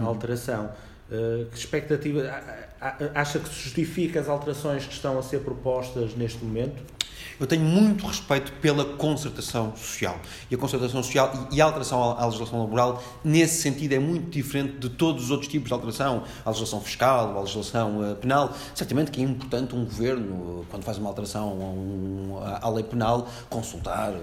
uhum. 0.00 0.06
alteração. 0.06 0.70
Uh, 1.10 1.44
que 1.50 1.58
expectativa 1.58 2.22
acha 3.14 3.38
que 3.38 3.48
se 3.48 3.54
justifica 3.64 4.20
as 4.20 4.28
alterações 4.28 4.86
que 4.86 4.92
estão 4.92 5.18
a 5.18 5.22
ser 5.22 5.40
propostas 5.40 6.14
neste 6.14 6.42
momento? 6.42 6.82
Eu 7.42 7.48
tenho 7.48 7.64
muito 7.64 8.06
respeito 8.06 8.52
pela 8.60 8.84
concertação 8.84 9.74
social. 9.74 10.16
E 10.48 10.54
a 10.54 10.58
concertação 10.58 11.02
social 11.02 11.48
e 11.50 11.60
a 11.60 11.64
alteração 11.64 12.16
à 12.16 12.24
legislação 12.24 12.60
laboral, 12.60 13.02
nesse 13.24 13.60
sentido, 13.60 13.94
é 13.94 13.98
muito 13.98 14.30
diferente 14.30 14.78
de 14.78 14.88
todos 14.88 15.24
os 15.24 15.30
outros 15.32 15.50
tipos 15.50 15.66
de 15.66 15.74
alteração. 15.74 16.22
A 16.44 16.50
legislação 16.50 16.80
fiscal, 16.80 17.36
a 17.36 17.40
legislação 17.40 18.04
eh, 18.04 18.14
penal. 18.14 18.54
Certamente 18.76 19.10
que 19.10 19.20
é 19.20 19.24
importante 19.24 19.74
um 19.74 19.84
governo, 19.84 20.64
quando 20.70 20.84
faz 20.84 20.98
uma 20.98 21.08
alteração 21.08 22.40
à 22.62 22.68
lei 22.68 22.84
penal, 22.84 23.28
consultar 23.50 24.14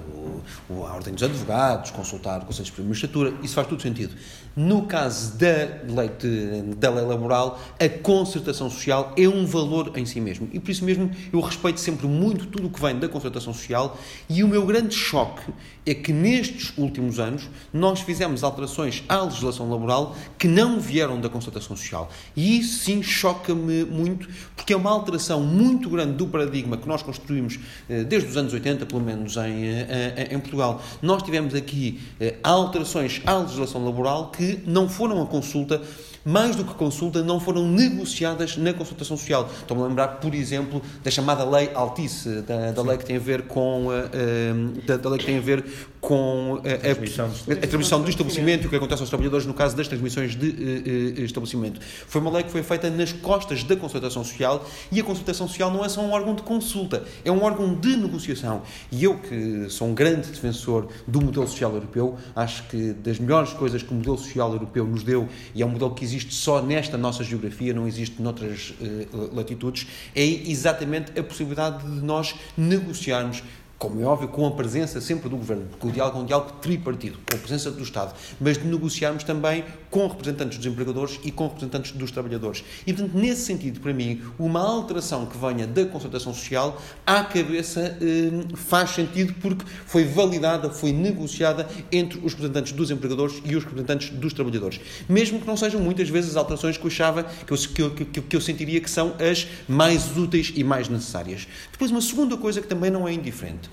a 0.70 0.74
Ordem 0.74 1.14
dos 1.14 1.22
Advogados, 1.22 1.92
consultar 1.92 2.42
o 2.44 2.46
Conselho 2.46 2.72
de 2.72 2.82
Magistratura. 2.84 3.34
Isso 3.44 3.54
faz 3.54 3.68
todo 3.68 3.82
sentido. 3.82 4.16
No 4.60 4.82
caso 4.88 5.38
da 5.38 5.46
lei, 5.88 6.10
de, 6.20 6.76
da 6.76 6.90
lei 6.90 7.06
laboral, 7.06 7.58
a 7.80 7.88
concertação 7.88 8.70
social 8.70 9.14
é 9.16 9.26
um 9.26 9.46
valor 9.46 9.94
em 9.96 10.06
si 10.06 10.20
mesmo. 10.20 10.50
E 10.52 10.60
por 10.60 10.70
isso 10.70 10.84
mesmo 10.84 11.10
eu 11.32 11.40
respeito 11.40 11.80
sempre 11.80 12.06
muito 12.08 12.46
tudo 12.48 12.68
o 12.68 12.70
que 12.70 12.82
vem 12.82 13.00
da 13.00 13.08
concertação 13.08 13.54
social 13.54 13.98
e 14.30 14.44
o 14.44 14.50
meu 14.50 14.66
grande 14.66 14.94
choque 14.94 15.44
é 15.86 15.94
que 15.94 16.12
nestes 16.12 16.78
últimos 16.78 17.20
anos 17.20 17.50
nós 17.72 18.02
fizemos 18.02 18.44
alterações 18.44 19.02
à 19.08 19.22
legislação 19.22 19.70
laboral 19.70 20.14
que 20.38 20.50
não 20.50 20.78
vieram 20.78 21.22
da 21.22 21.30
concertação 21.30 21.78
social. 21.78 22.10
E 22.36 22.60
isso 22.60 22.84
sim 22.84 23.02
choca-me 23.02 23.86
muito, 23.86 24.28
porque 24.58 24.74
é 24.74 24.76
uma 24.76 24.92
alteração 24.92 25.42
muito 25.42 25.90
grande 25.90 26.14
do 26.14 26.28
paradigma 26.28 26.76
que 26.76 26.88
nós 26.88 27.02
construímos 27.02 27.58
eh, 27.90 28.04
desde 28.04 28.28
os 28.28 28.36
anos 28.36 28.52
80, 28.52 28.86
pelo 28.86 29.02
menos 29.02 29.38
em, 29.38 29.68
eh, 29.68 30.28
em 30.32 30.40
Portugal. 30.40 30.82
Nós 31.02 31.24
tivemos 31.24 31.56
aqui 31.56 32.02
eh, 32.20 32.36
alterações 32.44 33.22
à 33.26 33.38
legislação 33.38 33.86
laboral 33.86 34.32
que 34.32 34.49
não 34.66 34.88
foram 34.88 35.22
a 35.22 35.26
consulta 35.26 35.82
mais 36.24 36.56
do 36.56 36.64
que 36.64 36.74
consulta, 36.74 37.24
não 37.24 37.40
foram 37.40 37.68
negociadas 37.68 38.58
na 38.58 38.74
consultação 38.74 39.18
social. 39.18 39.50
Estou-me 39.62 39.84
a 39.84 39.88
lembrar, 39.88 40.08
por 40.20 40.34
exemplo, 40.34 40.82
da 41.04 41.12
chamada 41.12 41.44
Lei 41.44 41.72
Altice, 41.74 42.42
da, 42.42 42.72
da 42.72 42.82
lei 42.82 42.98
que 42.98 43.06
tem 43.06 43.16
a 43.16 43.20
ver 43.20 43.44
com 43.44 43.88
uh, 43.88 44.82
da, 44.86 44.98
da, 44.98 45.10
lei 45.10 45.20
que 45.20 45.26
tem 45.26 45.38
a 45.38 45.42
ver 45.42 45.64
com 46.02 46.62
a, 46.64 46.70
a, 46.70 47.54
a 47.54 47.68
transmissão 47.68 48.02
do 48.02 48.10
estabelecimento 48.10 48.64
e 48.64 48.68
o 48.68 48.70
que 48.70 48.76
acontece 48.76 49.02
aos 49.02 49.10
trabalhadores 49.10 49.46
no 49.46 49.54
caso 49.54 49.76
das 49.76 49.88
transmissões 49.88 50.36
de 50.36 50.48
uh, 50.48 51.22
estabelecimento. 51.22 51.80
Foi 51.82 52.22
uma 52.22 52.32
lei 52.32 52.44
que 52.44 52.52
foi 52.52 52.64
feita 52.64 52.90
nas 52.90 53.12
costas 53.12 53.64
da 53.64 53.76
consultação 53.76 54.24
social 54.24 54.66
e 54.92 55.00
a 55.00 55.04
consultação 55.04 55.48
social 55.48 55.72
não 55.72 55.84
é 55.84 55.90
só 55.90 56.02
um 56.02 56.12
órgão 56.12 56.36
de 56.36 56.42
consulta, 56.42 57.04
é 57.24 57.32
um 57.32 57.44
órgão 57.44 57.74
de 57.74 57.96
negociação. 57.96 58.62
E 58.92 59.04
eu, 59.04 59.18
que 59.18 59.70
sou 59.70 59.88
um 59.88 59.94
grande 59.94 60.28
defensor 60.30 60.88
do 61.08 61.22
modelo 61.22 61.48
social 61.48 61.74
europeu, 61.74 62.18
acho 62.36 62.64
que 62.68 62.94
das 62.94 63.20
melhores 63.20 63.54
coisas 63.54 63.84
que 63.84 63.92
o 63.92 63.96
modelo 63.96 64.18
social 64.18 64.52
europeu 64.54 64.86
nos 64.86 65.04
deu, 65.04 65.28
e 65.54 65.62
é 65.62 65.66
um 65.66 65.70
modelo 65.70 65.94
que 65.94 66.06
existe 66.10 66.34
só 66.34 66.62
nesta 66.62 66.98
nossa 66.98 67.24
geografia, 67.24 67.74
não 67.74 67.88
existe 67.88 68.22
noutras 68.22 68.74
uh, 68.82 69.36
latitudes, 69.36 69.88
é 70.16 70.24
exatamente 70.24 71.18
a 71.18 71.24
possibilidade 71.24 71.84
de 71.84 72.02
nós 72.02 72.36
negociarmos 72.58 73.44
como 73.78 74.02
é 74.02 74.06
óbvio, 74.06 74.28
com 74.28 74.46
a 74.46 74.52
presença 74.52 75.00
sempre 75.00 75.30
do 75.30 75.38
Governo, 75.38 75.68
porque 75.72 75.88
o 75.88 75.92
diálogo 75.92 76.20
é 76.20 76.22
um 76.22 76.26
diálogo 76.26 76.52
tripartido, 76.62 77.18
com 77.26 77.38
a 77.38 77.40
presença 77.40 77.72
do 77.72 77.82
Estado, 77.82 78.14
mas 78.38 78.58
de 78.58 78.68
negociarmos 78.68 79.24
também 79.24 79.64
com 79.90 80.08
representantes 80.08 80.58
dos 80.58 80.66
empregadores 80.66 81.20
e 81.24 81.32
com 81.32 81.48
representantes 81.48 81.92
dos 81.92 82.12
trabalhadores. 82.12 82.64
E, 82.86 82.94
portanto, 82.94 83.18
nesse 83.18 83.42
sentido, 83.42 83.80
para 83.80 83.94
mim, 83.94 84.22
uma 84.38 84.60
alteração 84.60 85.26
que 85.26 85.38
venha 85.38 85.66
da 85.66 85.86
concertação 85.86 86.34
social, 86.34 86.82
à 87.06 87.24
cabeça, 87.24 87.98
eh, 88.02 88.56
faz 88.56 88.92
sentido 88.92 89.34
porque 89.42 89.66
foi 89.86 90.06
validada, 90.06 90.70
foi 90.70 90.92
negociada 90.92 91.68
entre 91.92 92.20
os 92.20 92.34
representantes 92.34 92.72
dos 92.74 92.92
empregadores 92.92 93.42
e 93.44 93.56
os 93.56 93.64
representantes 93.64 94.10
dos 94.10 94.34
trabalhadores. 94.34 94.80
Mesmo 95.08 95.40
que 95.40 95.48
não 95.48 95.58
sejam 95.58 95.82
muitas 95.82 96.10
vezes 96.10 96.32
as 96.32 96.36
alterações 96.36 96.78
que 96.78 96.84
eu 96.84 96.88
achava, 96.88 97.24
que 97.24 97.82
eu, 97.82 97.92
que, 97.92 98.06
que, 98.06 98.22
que 98.22 98.36
eu 98.36 98.42
sentiria 98.42 98.80
que 98.80 98.90
são 98.90 99.16
as 99.20 99.48
mais 99.68 100.16
úteis 100.18 100.54
e 100.56 100.64
mais 100.64 100.88
necessárias. 100.88 101.48
Depois, 101.72 101.92
uma 101.92 102.02
segunda 102.02 102.38
coisa 102.38 102.62
que 102.62 102.68
também 102.68 102.92
não 102.92 103.08
é 103.08 103.14
indiferente. 103.14 103.70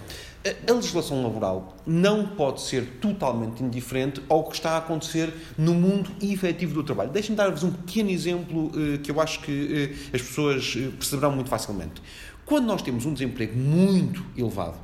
A 0.68 0.72
legislação 0.72 1.24
laboral 1.24 1.76
não 1.84 2.24
pode 2.24 2.60
ser 2.60 2.84
totalmente 3.00 3.64
indiferente 3.64 4.22
ao 4.28 4.44
que 4.44 4.54
está 4.54 4.72
a 4.72 4.76
acontecer 4.78 5.34
no 5.58 5.74
mundo 5.74 6.08
efetivo 6.22 6.72
do 6.72 6.84
trabalho. 6.84 7.10
Deixem-me 7.10 7.36
dar-vos 7.36 7.64
um 7.64 7.72
pequeno 7.72 8.10
exemplo 8.10 8.66
uh, 8.66 8.98
que 8.98 9.10
eu 9.10 9.20
acho 9.20 9.40
que 9.40 9.50
uh, 9.50 10.14
as 10.14 10.22
pessoas 10.22 10.76
uh, 10.76 10.92
perceberão 10.92 11.32
muito 11.32 11.50
facilmente. 11.50 12.00
Quando 12.44 12.66
nós 12.66 12.80
temos 12.80 13.04
um 13.04 13.12
desemprego 13.12 13.58
muito 13.58 14.24
elevado, 14.36 14.78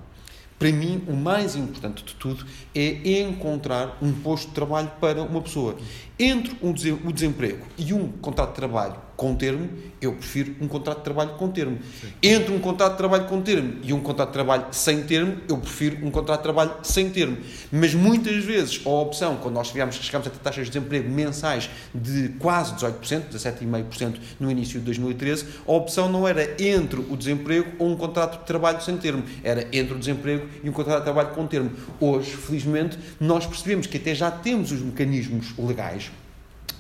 para 0.59 0.71
mim, 0.73 1.02
o 1.09 1.12
mais 1.12 1.54
importante 1.54 2.04
de 2.04 2.14
tudo 2.14 2.45
é 2.75 3.21
encontrar 3.21 3.99
um 4.00 4.12
posto 4.12 4.49
de 4.49 4.54
trabalho 4.54 4.90
para 5.00 5.23
uma 5.23 5.40
pessoa. 5.40 5.76
Entre 6.19 6.57
o 6.61 7.12
desemprego 7.12 7.66
e 7.76 7.92
um 7.92 8.09
contrato 8.09 8.50
de 8.50 8.57
trabalho 8.57 8.95
com 9.23 9.37
termo, 9.37 9.69
eu 10.00 10.14
prefiro 10.14 10.57
um 10.61 10.67
contrato 10.67 10.99
de 10.99 11.05
trabalho 11.05 11.31
com 11.35 11.49
termo. 11.49 11.79
Sim. 12.00 12.09
Entre 12.21 12.52
um 12.52 12.59
contrato 12.59 12.93
de 12.93 12.99
trabalho 12.99 13.26
com 13.26 13.41
termo 13.41 13.75
e 13.85 13.93
um 13.93 14.00
contrato 14.00 14.31
de 14.31 14.33
trabalho 14.33 14.67
sem 14.73 15.05
termo, 15.05 15.37
eu 15.49 15.59
prefiro 15.59 16.05
um 16.05 16.11
contrato 16.11 16.41
de 16.41 16.43
trabalho 16.43 16.73
sem 16.83 17.09
termo. 17.09 17.38
Mas 17.71 17.95
muitas 17.95 18.45
vezes 18.45 18.81
a 18.85 18.88
opção, 18.88 19.37
quando 19.37 19.55
nós 19.55 19.69
chegamos, 19.69 19.95
chegamos 19.95 20.26
a 20.26 20.31
ter 20.31 20.41
taxas 20.41 20.64
de 20.64 20.73
desemprego 20.73 21.09
mensais 21.09 21.71
de 21.95 22.31
quase 22.41 22.75
18%, 22.75 23.29
17,5% 23.33 24.17
no 24.41 24.50
início 24.50 24.81
de 24.81 24.87
2013, 24.87 25.47
a 25.69 25.71
opção 25.71 26.11
não 26.11 26.26
era 26.26 26.61
entre 26.61 26.99
o 26.99 27.17
desemprego 27.17 27.71
ou 27.79 27.88
um 27.88 27.97
contrato 27.97 28.41
de 28.41 28.45
trabalho 28.45 28.83
sem 28.83 28.97
termo, 28.97 29.23
era 29.45 29.69
entre 29.73 29.95
o 29.95 29.99
desemprego 30.00 30.49
e 30.64 30.69
um 30.69 30.73
contrato 30.73 30.99
de 30.99 31.05
trabalho 31.05 31.29
com 31.29 31.47
termo. 31.47 31.71
Hoje, 32.00 32.33
felizmente, 32.33 32.99
nós 33.21 33.47
percebemos 33.47 33.87
que 33.87 33.99
até 33.99 34.17
já 34.17 34.33
temos 34.33 34.73
os 34.73 34.81
mecanismos 34.81 35.57
legais 35.57 36.11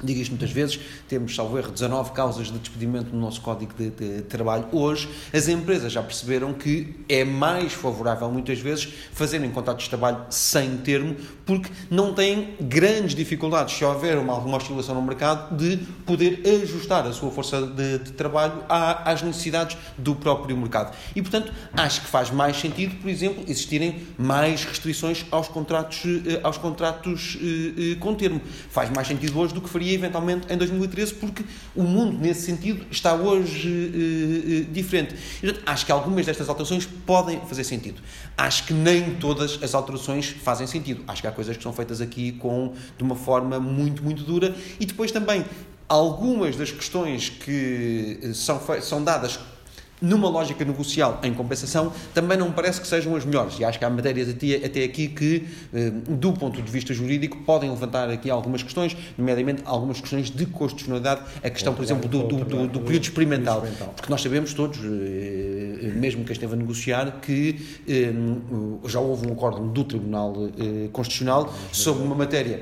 Digo 0.02 0.20
isto 0.20 0.32
muitas 0.32 0.50
vezes, 0.50 0.80
temos, 1.08 1.34
salvo 1.34 1.56
erro, 1.58 1.70
19 1.70 2.10
causas 2.12 2.48
de 2.48 2.58
despedimento 2.58 3.14
no 3.14 3.20
nosso 3.20 3.40
Código 3.40 3.72
de, 3.74 3.90
de, 3.90 4.22
Trabalho. 4.22 4.66
Hoje, 4.72 5.08
as 5.32 5.48
empresas 5.48 5.92
já 5.92 6.02
perceberam 6.02 6.52
que 6.52 6.96
é 7.08 7.24
mais 7.24 7.72
favorável, 7.72 8.30
muitas 8.30 8.58
vezes, 8.58 8.88
fazerem 9.12 9.50
contratos 9.50 9.84
de 9.84 9.90
trabalho 9.90 10.24
sem 10.30 10.76
termo, 10.78 11.16
porque 11.46 11.70
não 11.90 12.14
têm 12.14 12.54
grandes 12.60 13.14
dificuldades, 13.14 13.76
se 13.76 13.84
houver 13.84 14.18
uma, 14.18 14.32
alguma 14.32 14.56
oscilação 14.56 14.94
no 14.94 15.02
mercado, 15.02 15.56
de 15.56 15.76
poder 16.04 16.42
ajustar 16.62 17.06
a 17.06 17.12
sua 17.12 17.30
força 17.30 17.62
de, 17.62 17.98
de 17.98 18.12
trabalho 18.12 18.64
à, 18.68 19.10
às 19.10 19.22
necessidades 19.22 19.76
do 19.96 20.14
próprio 20.14 20.56
mercado. 20.56 20.96
E, 21.14 21.22
portanto, 21.22 21.52
acho 21.74 22.00
que 22.00 22.06
faz 22.08 22.30
mais 22.30 22.56
sentido, 22.58 22.96
por 22.96 23.08
exemplo, 23.08 23.44
existirem 23.46 24.02
mais 24.18 24.64
restrições 24.64 25.24
aos 25.30 25.48
contratos, 25.48 26.02
eh, 26.04 26.40
aos 26.42 26.58
contratos 26.58 27.38
eh, 27.40 27.92
eh, 27.92 27.94
com 27.96 28.14
termo. 28.14 28.40
Faz 28.70 28.90
mais 28.90 29.06
sentido 29.06 29.38
hoje 29.38 29.54
do 29.54 29.60
que 29.60 29.68
faria 29.68 29.91
eventualmente 29.94 30.52
em 30.52 30.56
2013, 30.56 31.14
porque 31.14 31.44
o 31.74 31.82
mundo, 31.82 32.18
nesse 32.18 32.42
sentido, 32.42 32.84
está 32.90 33.14
hoje 33.14 33.68
uh, 34.68 34.72
diferente. 34.72 35.14
Acho 35.66 35.86
que 35.86 35.92
algumas 35.92 36.26
destas 36.26 36.48
alterações 36.48 36.86
podem 36.86 37.40
fazer 37.40 37.64
sentido. 37.64 38.02
Acho 38.36 38.64
que 38.64 38.72
nem 38.72 39.14
todas 39.14 39.62
as 39.62 39.74
alterações 39.74 40.28
fazem 40.28 40.66
sentido. 40.66 41.04
Acho 41.06 41.22
que 41.22 41.28
há 41.28 41.32
coisas 41.32 41.56
que 41.56 41.62
são 41.62 41.72
feitas 41.72 42.00
aqui 42.00 42.32
com, 42.32 42.72
de 42.96 43.04
uma 43.04 43.16
forma 43.16 43.58
muito, 43.60 44.02
muito 44.02 44.22
dura. 44.22 44.54
E 44.78 44.86
depois 44.86 45.10
também 45.10 45.44
algumas 45.88 46.56
das 46.56 46.70
questões 46.70 47.28
que 47.28 48.18
eh, 48.22 48.32
são, 48.32 48.60
são 48.80 49.04
dadas 49.04 49.38
numa 50.02 50.28
lógica 50.28 50.64
negocial 50.64 51.20
em 51.22 51.32
compensação, 51.32 51.92
também 52.12 52.36
não 52.36 52.48
me 52.48 52.54
parece 52.54 52.80
que 52.80 52.86
sejam 52.86 53.14
as 53.14 53.24
melhores. 53.24 53.58
E 53.58 53.64
acho 53.64 53.78
que 53.78 53.84
há 53.84 53.90
matérias 53.90 54.28
até, 54.28 54.84
aqui 54.84 55.08
que, 55.08 55.46
eh, 55.72 55.90
do 56.08 56.32
ponto 56.32 56.60
de 56.60 56.70
vista 56.70 56.92
jurídico, 56.92 57.38
podem 57.38 57.70
levantar 57.70 58.10
aqui 58.10 58.28
algumas 58.28 58.62
questões, 58.62 58.96
nomeadamente 59.16 59.62
algumas 59.64 60.00
questões 60.00 60.30
de 60.30 60.44
constitucionalidade, 60.46 61.22
a 61.42 61.48
questão, 61.48 61.72
por 61.72 61.84
exemplo, 61.84 62.08
do, 62.08 62.24
do, 62.24 62.44
do, 62.44 62.66
do 62.66 62.80
período 62.80 63.04
experimental. 63.04 63.64
Porque 63.94 64.10
nós 64.10 64.20
sabemos 64.20 64.52
todos, 64.52 64.78
eh, 64.78 65.92
mesmo 65.94 66.24
quem 66.24 66.32
esteve 66.32 66.54
a 66.54 66.56
negociar, 66.56 67.20
que 67.20 67.60
eh, 67.88 68.12
já 68.86 68.98
houve 69.00 69.28
um 69.28 69.32
acórdão 69.32 69.68
do 69.68 69.84
Tribunal 69.84 70.34
Constitucional 70.92 71.52
sobre 71.70 72.02
uma 72.02 72.14
matéria 72.14 72.60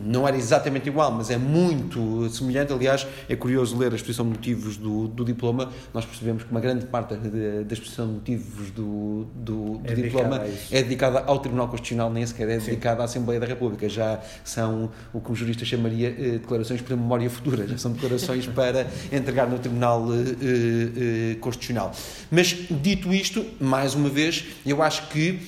não 0.00 0.26
era 0.26 0.36
exatamente 0.36 0.88
igual, 0.88 1.10
mas 1.12 1.30
é 1.30 1.36
muito 1.36 2.28
semelhante. 2.30 2.72
Aliás, 2.72 3.06
é 3.28 3.36
curioso 3.36 3.76
ler 3.76 3.92
a 3.92 3.96
exposição 3.96 4.24
de 4.24 4.32
motivos 4.32 4.76
do, 4.76 5.08
do 5.08 5.24
diploma. 5.24 5.70
Nós 5.92 6.04
percebemos 6.04 6.42
que 6.42 6.50
uma 6.50 6.60
grande 6.60 6.86
parte 6.86 7.14
da 7.14 7.72
exposição 7.72 8.06
de 8.06 8.12
motivos 8.14 8.70
do, 8.70 9.26
do, 9.34 9.78
do 9.78 9.90
é 9.90 9.94
diploma 9.94 10.42
é 10.70 10.82
dedicada 10.82 11.20
ao 11.20 11.38
Tribunal 11.38 11.68
Constitucional, 11.68 12.10
nem 12.10 12.26
sequer 12.26 12.48
é 12.48 12.60
Sim. 12.60 12.66
dedicada 12.66 13.02
à 13.02 13.04
Assembleia 13.04 13.40
da 13.40 13.46
República. 13.46 13.88
Já 13.88 14.20
são 14.44 14.90
o 15.12 15.20
que 15.20 15.30
um 15.30 15.34
jurista 15.34 15.64
chamaria 15.64 16.08
eh, 16.08 16.38
declarações 16.38 16.80
para 16.80 16.96
memória 16.96 17.28
futura, 17.28 17.66
já 17.66 17.78
são 17.78 17.92
declarações 17.92 18.46
para 18.48 18.86
entregar 19.12 19.48
no 19.48 19.58
Tribunal 19.58 20.06
eh, 20.12 21.32
eh, 21.32 21.34
Constitucional. 21.40 21.92
Mas, 22.30 22.56
dito 22.70 23.12
isto, 23.12 23.44
mais 23.60 23.94
uma 23.94 24.08
vez, 24.08 24.44
eu 24.64 24.82
acho 24.82 25.08
que 25.08 25.38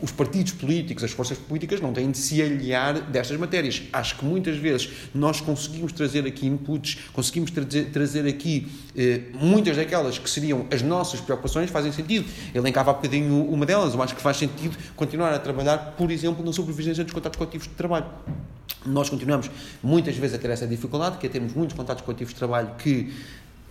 os 0.00 0.12
partidos 0.12 0.52
políticos, 0.52 1.02
as 1.02 1.10
forças 1.10 1.36
políticas 1.36 1.80
não 1.80 1.92
têm 1.92 2.10
de 2.10 2.18
se 2.18 2.40
aliar 2.40 3.00
destas 3.00 3.36
matérias. 3.36 3.82
Acho 3.92 4.16
que 4.16 4.24
muitas 4.24 4.56
vezes 4.56 4.88
nós 5.12 5.40
conseguimos 5.40 5.92
trazer 5.92 6.24
aqui 6.26 6.46
inputs, 6.46 6.98
conseguimos 7.12 7.50
trazer, 7.50 7.86
trazer 7.86 8.26
aqui 8.28 8.68
eh, 8.96 9.22
muitas 9.34 9.76
daquelas 9.76 10.16
que 10.16 10.30
seriam 10.30 10.66
as 10.70 10.80
nossas 10.80 11.20
preocupações, 11.20 11.70
fazem 11.70 11.90
sentido. 11.90 12.28
Elencava 12.54 12.92
há 12.92 12.94
bocadinho 12.94 13.44
uma 13.50 13.66
delas, 13.66 13.94
eu 13.94 14.02
acho 14.02 14.14
que 14.14 14.22
faz 14.22 14.36
sentido 14.36 14.76
continuar 14.94 15.32
a 15.34 15.38
trabalhar, 15.40 15.94
por 15.96 16.10
exemplo, 16.10 16.44
na 16.44 16.52
supervisão 16.52 17.04
dos 17.04 17.12
contratos 17.12 17.36
coletivos 17.36 17.66
de 17.66 17.74
trabalho. 17.74 18.06
Nós 18.86 19.10
continuamos 19.10 19.50
muitas 19.82 20.16
vezes 20.16 20.36
a 20.36 20.38
ter 20.38 20.50
essa 20.50 20.66
dificuldade, 20.66 21.18
que 21.18 21.26
é 21.26 21.28
termos 21.28 21.52
muitos 21.52 21.76
contratos 21.76 22.04
coletivos 22.04 22.32
de 22.32 22.38
trabalho 22.38 22.70
que 22.78 23.12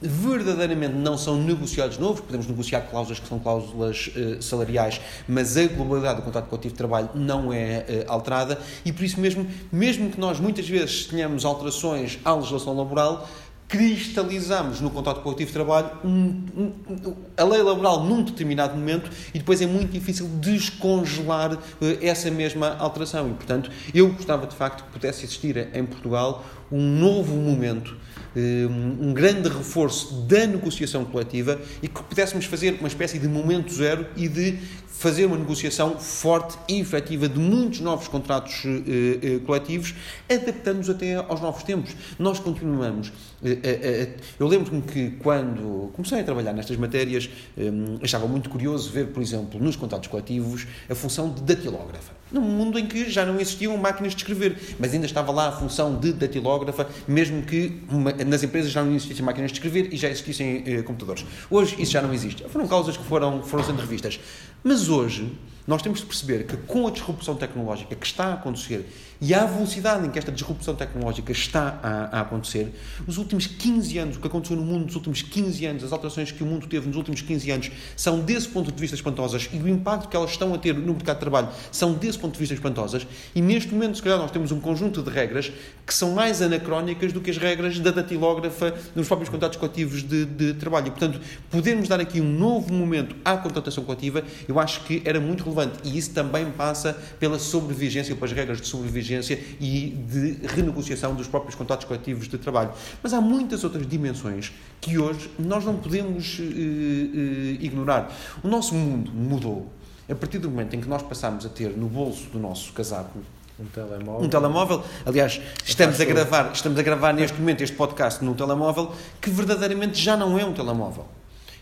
verdadeiramente 0.01 0.94
não 0.94 1.18
são 1.18 1.42
negociados 1.42 1.98
novos, 1.98 2.22
podemos 2.22 2.48
negociar 2.48 2.82
cláusulas 2.82 3.20
que 3.20 3.27
são 3.27 3.39
cláusulas 3.39 4.12
uh, 4.16 4.42
salariais, 4.42 5.01
mas 5.27 5.58
a 5.58 5.66
globalidade 5.68 6.20
do 6.20 6.24
contrato 6.24 6.48
coletivo 6.48 6.74
de 6.74 6.77
trabalho 6.77 7.10
não 7.16 7.51
é 7.51 7.86
uh, 8.08 8.12
alterada. 8.12 8.60
E 8.86 8.92
por 8.92 9.04
isso 9.04 9.20
mesmo, 9.20 9.48
mesmo 9.72 10.10
que 10.10 10.20
nós 10.20 10.39
muitas 10.39 10.68
vezes 10.68 11.06
tenhamos 11.06 11.46
alterações 11.46 12.20
à 12.24 12.34
legislação 12.34 12.75
laboral, 12.75 13.27
cristalizamos 13.68 14.80
no 14.80 14.89
contrato 14.89 15.22
coletivo 15.22 15.48
de 15.48 15.54
trabalho 15.54 15.92
um, 16.04 16.46
um, 16.56 17.16
a 17.36 17.44
lei 17.44 17.62
laboral 17.62 18.04
num 18.04 18.24
determinado 18.24 18.75
momento 18.77 19.12
e 19.34 19.39
depois 19.39 19.62
é 19.62 19.66
muito 19.66 19.92
difícil 19.92 20.27
descongelar 20.39 21.54
uh, 21.54 21.60
essa 22.01 22.32
mesma 22.32 22.77
alteração. 22.77 23.30
E 23.30 23.34
portanto 23.34 23.70
eu 23.94 24.10
gostava 24.13 24.48
de 24.48 24.56
facto 24.56 24.86
que 24.86 24.92
pudesse 24.92 25.25
existir 25.25 25.70
em 25.74 25.86
Portugal 25.86 26.46
um 26.72 26.82
novo 26.82 27.36
momento 27.36 27.98
um 28.36 29.13
grande 29.13 29.50
reforço 29.50 30.22
da 30.27 30.46
negociação 30.46 31.05
coletiva 31.05 31.60
e 31.81 31.88
que 31.88 32.03
pudéssemos 32.03 32.46
fazer 32.46 32.75
uma 32.79 32.88
espécie 32.88 33.17
de 33.19 33.27
momento 33.27 33.74
zero 33.74 34.05
e 34.15 34.27
de 34.27 34.60
fazer 34.98 35.25
uma 35.25 35.38
negociação 35.38 36.00
forte 36.00 36.57
e 36.67 36.79
efetiva 36.79 37.29
de 37.29 37.39
muitos 37.39 37.81
novos 37.81 38.07
contratos 38.07 38.63
eh, 38.65 39.36
eh, 39.36 39.39
coletivos, 39.46 39.93
adaptando-nos 40.27 40.89
até 40.89 41.15
aos 41.15 41.39
novos 41.39 41.63
tempos. 41.63 41.96
Nós 42.17 42.39
continuamos. 42.39 43.13
Eh, 43.43 43.60
eh, 43.62 43.79
eh 43.84 44.10
eu 44.39 44.48
lembro-me 44.48 44.81
que 44.81 45.12
quando 45.19 45.91
comecei 45.93 46.19
a 46.19 46.24
trabalhar 46.24 46.53
nestas 46.53 46.77
matérias, 46.77 47.29
eh, 47.55 47.72
achava 48.01 48.27
muito 48.27 48.50
curioso 48.50 48.91
ver, 48.91 49.07
por 49.07 49.22
exemplo, 49.22 49.60
nos 49.60 49.75
contratos 49.75 50.07
coletivos, 50.07 50.65
a 50.89 50.96
função 50.96 51.31
de 51.31 51.41
datilógrafa. 51.43 52.16
Num 52.31 52.41
mundo 52.41 52.77
em 52.77 52.86
que 52.86 53.10
já 53.10 53.25
não 53.25 53.39
existiam 53.39 53.75
máquinas 53.77 54.13
de 54.13 54.22
escrever, 54.22 54.75
mas 54.79 54.93
ainda 54.93 55.05
estava 55.05 55.31
lá 55.31 55.50
a 55.50 55.51
função 55.51 55.98
de 55.98 56.13
datilógrafa, 56.13 56.88
mesmo 57.07 57.41
que 57.43 57.81
uma, 57.89 58.12
nas 58.12 58.43
empresas 58.43 58.72
já 58.72 58.84
não 58.84 58.93
existissem 58.93 59.24
máquinas 59.24 59.51
de 59.51 59.57
escrever 59.57 59.93
e 59.93 59.98
já 59.98 60.10
existissem 60.10 60.84
computadores. 60.84 61.25
Hoje 61.50 61.75
isso 61.79 61.91
já 61.91 62.01
não 62.01 62.13
existe. 62.13 62.43
Foram 62.50 62.67
causas 62.67 62.98
que 62.98 63.03
foram, 63.03 63.41
foram 63.43 63.63
sendo 63.63 63.79
revistas. 63.79 64.19
Mas 64.63 64.89
hoje 64.89 65.31
nós 65.65 65.81
temos 65.81 66.00
de 66.00 66.05
perceber 66.05 66.46
que 66.46 66.55
com 66.57 66.88
a 66.88 66.91
disrupção 66.91 67.36
tecnológica 67.36 67.96
que 67.96 68.05
está 68.05 68.27
a 68.27 68.34
acontecer 68.34 68.86
e 69.19 69.33
a 69.33 69.45
velocidade 69.45 70.05
em 70.05 70.12
que 70.12 70.19
esta 70.19 70.31
disrupção 70.31 70.75
tecnológica 70.75 71.31
está 71.31 71.79
a, 71.81 72.17
a, 72.17 72.21
acontecer, 72.21 72.71
os 73.07 73.17
últimos 73.17 73.47
15 73.47 73.97
anos, 73.97 74.17
o 74.17 74.19
que 74.19 74.27
aconteceu 74.27 74.55
no 74.55 74.63
mundo 74.63 74.86
nos 74.86 74.95
últimos 74.95 75.24
15 75.24 75.65
anos, 75.65 75.83
as 75.83 75.91
alterações 75.91 76.31
que 76.31 76.43
o 76.43 76.45
mundo 76.45 76.67
teve 76.67 76.88
nos 76.88 76.95
últimos 76.95 77.21
15 77.21 77.51
anos, 77.51 77.71
são 77.95 78.19
desse 78.19 78.47
ponto 78.47 78.71
de 78.71 78.79
vista 78.79 78.95
espantosas 78.95 79.50
e 79.51 79.57
o 79.57 79.67
impacto 79.67 80.07
que 80.07 80.15
elas 80.15 80.31
estão 80.31 80.53
a 80.53 80.57
ter 80.57 80.75
no 80.75 80.93
mercado 80.93 81.15
de 81.15 81.21
trabalho 81.21 81.50
são 81.71 81.93
desse 81.93 82.19
ponto 82.19 82.33
de 82.33 82.39
vista 82.39 82.53
espantosas. 82.53 83.07
E 83.33 83.41
neste 83.41 83.74
momento, 83.74 83.97
se 83.97 84.03
calhar, 84.03 84.19
nós 84.19 84.29
temos 84.29 84.51
um 84.51 84.59
conjunto 84.59 85.01
de 85.01 85.09
regras 85.09 85.51
que 85.86 85.93
são 85.93 86.12
mais 86.12 86.41
anacrónicas 86.41 87.12
do 87.12 87.19
que 87.19 87.31
as 87.31 87.38
regras 87.38 87.79
da 87.79 87.89
datilógrafa 87.89 88.75
nos 88.95 89.07
próprios 89.07 89.29
contratos 89.29 89.57
coletivos 89.57 90.03
de, 90.03 90.25
de 90.25 90.53
trabalho. 90.53 90.88
E, 90.88 90.91
portanto, 90.91 91.19
podermos 91.50 91.88
dar 91.88 92.00
aqui 92.00 92.21
um 92.21 92.31
novo 92.31 92.71
momento 92.71 93.15
à 93.25 93.36
contratação 93.38 93.83
coletiva, 93.83 94.24
eu 94.47 94.59
acho 94.59 94.83
que 94.83 95.01
era 95.05 95.19
muito 95.19 95.43
relevante. 95.43 95.79
E 95.83 95.97
isso 95.97 96.12
também 96.12 96.51
passa 96.51 96.93
pela 97.19 97.39
sobrevigência, 97.39 98.15
pelas 98.15 98.31
regras 98.31 98.62
de 98.62 98.67
sobrevigência 98.67 99.06
e 99.09 99.89
de 99.89 100.47
renegociação 100.47 101.15
dos 101.15 101.27
próprios 101.27 101.55
contratos 101.55 101.85
coletivos 101.85 102.27
de 102.27 102.37
trabalho. 102.37 102.71
Mas 103.01 103.13
há 103.13 103.21
muitas 103.21 103.63
outras 103.63 103.87
dimensões 103.87 104.51
que 104.81 104.97
hoje 104.97 105.29
nós 105.39 105.65
não 105.65 105.77
podemos 105.77 106.39
uh, 106.39 106.43
uh, 106.43 107.63
ignorar. 107.63 108.11
O 108.43 108.47
nosso 108.47 108.75
mundo 108.75 109.11
mudou 109.11 109.71
a 110.09 110.15
partir 110.15 110.39
do 110.39 110.49
momento 110.49 110.75
em 110.75 110.81
que 110.81 110.87
nós 110.87 111.01
passamos 111.01 111.45
a 111.45 111.49
ter 111.49 111.75
no 111.75 111.87
bolso 111.87 112.27
do 112.29 112.39
nosso 112.39 112.71
casaco 112.73 113.19
um 113.59 113.65
telemóvel. 113.65 114.25
Um 114.25 114.29
telemóvel. 114.29 114.83
Aliás, 115.05 115.41
estamos 115.65 115.99
a, 115.99 116.05
gravar, 116.05 116.51
estamos 116.53 116.77
a 116.77 116.83
gravar 116.83 117.13
neste 117.13 117.37
momento 117.39 117.63
este 117.63 117.75
podcast 117.75 118.23
num 118.23 118.33
telemóvel 118.33 118.93
que 119.19 119.29
verdadeiramente 119.29 119.99
já 119.99 120.15
não 120.15 120.37
é 120.37 120.45
um 120.45 120.53
telemóvel. 120.53 121.07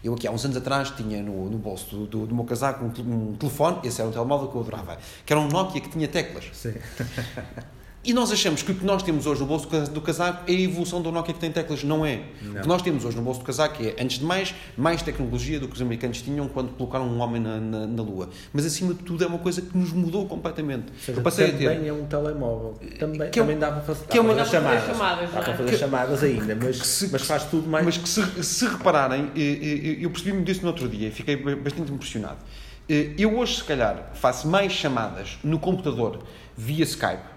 Eu 0.06 0.14
aqui 0.14 0.28
há 0.28 0.32
uns 0.32 0.46
anos 0.46 0.56
atrás 0.56 0.92
tinha 0.92 1.24
no, 1.24 1.50
no 1.50 1.58
bolso 1.58 1.96
do, 1.96 2.06
do, 2.06 2.28
do 2.28 2.36
meu 2.36 2.44
casaco 2.44 2.86
um, 2.86 3.30
um, 3.30 3.34
telefone, 3.34 3.80
esse 3.84 4.00
era 4.00 4.08
um 4.08 4.14
telemóvel 4.14 4.50
que 4.50 4.56
eu 4.56 4.62
adorava, 4.62 5.00
que 5.26 5.34
era 5.34 5.40
um 5.40 5.48
Nokia 5.48 5.82
que 5.82 5.90
tinha 5.90 6.08
teclas. 6.08 6.46
Sim. 6.54 6.76
E 8.06 8.14
nós 8.14 8.32
achamos 8.32 8.62
que 8.62 8.72
o 8.72 8.76
que 8.76 8.86
nós 8.86 9.02
temos 9.02 9.26
hoje 9.26 9.42
no 9.42 9.48
bolso 9.48 9.68
do 9.68 10.00
casaco 10.00 10.44
é 10.48 10.56
a 10.56 10.60
evolução 10.60 11.02
do 11.02 11.12
Nokia 11.12 11.34
que 11.34 11.40
tem 11.40 11.52
teclas. 11.52 11.84
Não 11.84 12.06
é. 12.06 12.22
Não. 12.40 12.60
O 12.60 12.62
que 12.62 12.68
nós 12.68 12.82
temos 12.84 13.04
hoje 13.04 13.18
no 13.18 13.24
bolso 13.24 13.40
do 13.40 13.46
casaco 13.46 13.82
é, 13.82 13.96
antes 14.00 14.20
de 14.20 14.26
mais, 14.26 14.54
mais 14.78 15.02
tecnologia 15.02 15.60
do 15.60 15.68
que 15.68 15.74
os 15.74 15.82
americanos 15.82 16.22
tinham 16.22 16.48
quando 16.48 16.70
colocaram 16.74 17.08
um 17.08 17.20
homem 17.20 17.42
na, 17.42 17.60
na, 17.60 17.88
na 17.88 18.04
Lua. 18.04 18.30
Mas, 18.54 18.64
acima 18.64 18.94
de 18.94 19.02
tudo, 19.02 19.24
é 19.24 19.28
uma 19.28 19.40
coisa 19.40 19.60
que 19.60 19.76
nos 19.76 19.92
mudou 19.92 20.28
completamente. 20.28 20.86
Seja, 21.04 21.18
Eu 21.20 21.24
passei 21.24 21.52
também 21.52 21.68
a 21.68 21.72
ter... 21.72 21.88
é 21.88 21.94
um 21.94 22.06
telemóvel. 22.06 22.78
Também, 23.00 23.32
que 23.32 23.40
é, 23.40 23.42
também 23.42 23.58
dá 23.58 23.72
para 23.72 23.82
fazer, 23.82 24.06
que 24.06 24.18
é 24.18 24.22
uma, 24.22 24.36
fazer 24.36 24.52
chamadas. 24.52 24.86
chamadas 24.86 25.32
dá 25.32 25.42
para 25.42 25.58
fazer 25.58 25.72
que, 25.72 25.78
chamadas 25.78 26.24
ainda, 26.24 26.56
mas, 26.56 26.78
se, 26.78 27.10
mas 27.12 27.22
faz 27.24 27.46
tudo 27.46 27.68
mais... 27.68 27.86
Mas 27.86 27.98
que 27.98 28.08
se, 28.08 28.44
se 28.44 28.68
repararem, 28.68 29.32
eu 29.36 30.12
percebi-me 30.12 30.44
disso 30.44 30.62
no 30.62 30.68
outro 30.68 30.88
dia 30.88 31.08
e 31.08 31.12
fiquei 31.12 31.36
bastante 31.36 31.92
impressionado. 31.92 32.38
Eu 33.18 33.40
hoje, 33.40 33.58
se 33.58 33.64
calhar, 33.64 34.12
faço 34.14 34.48
mais 34.48 34.72
chamadas 34.72 35.40
no 35.44 35.58
computador 35.58 36.20
via 36.56 36.84
Skype 36.84 37.35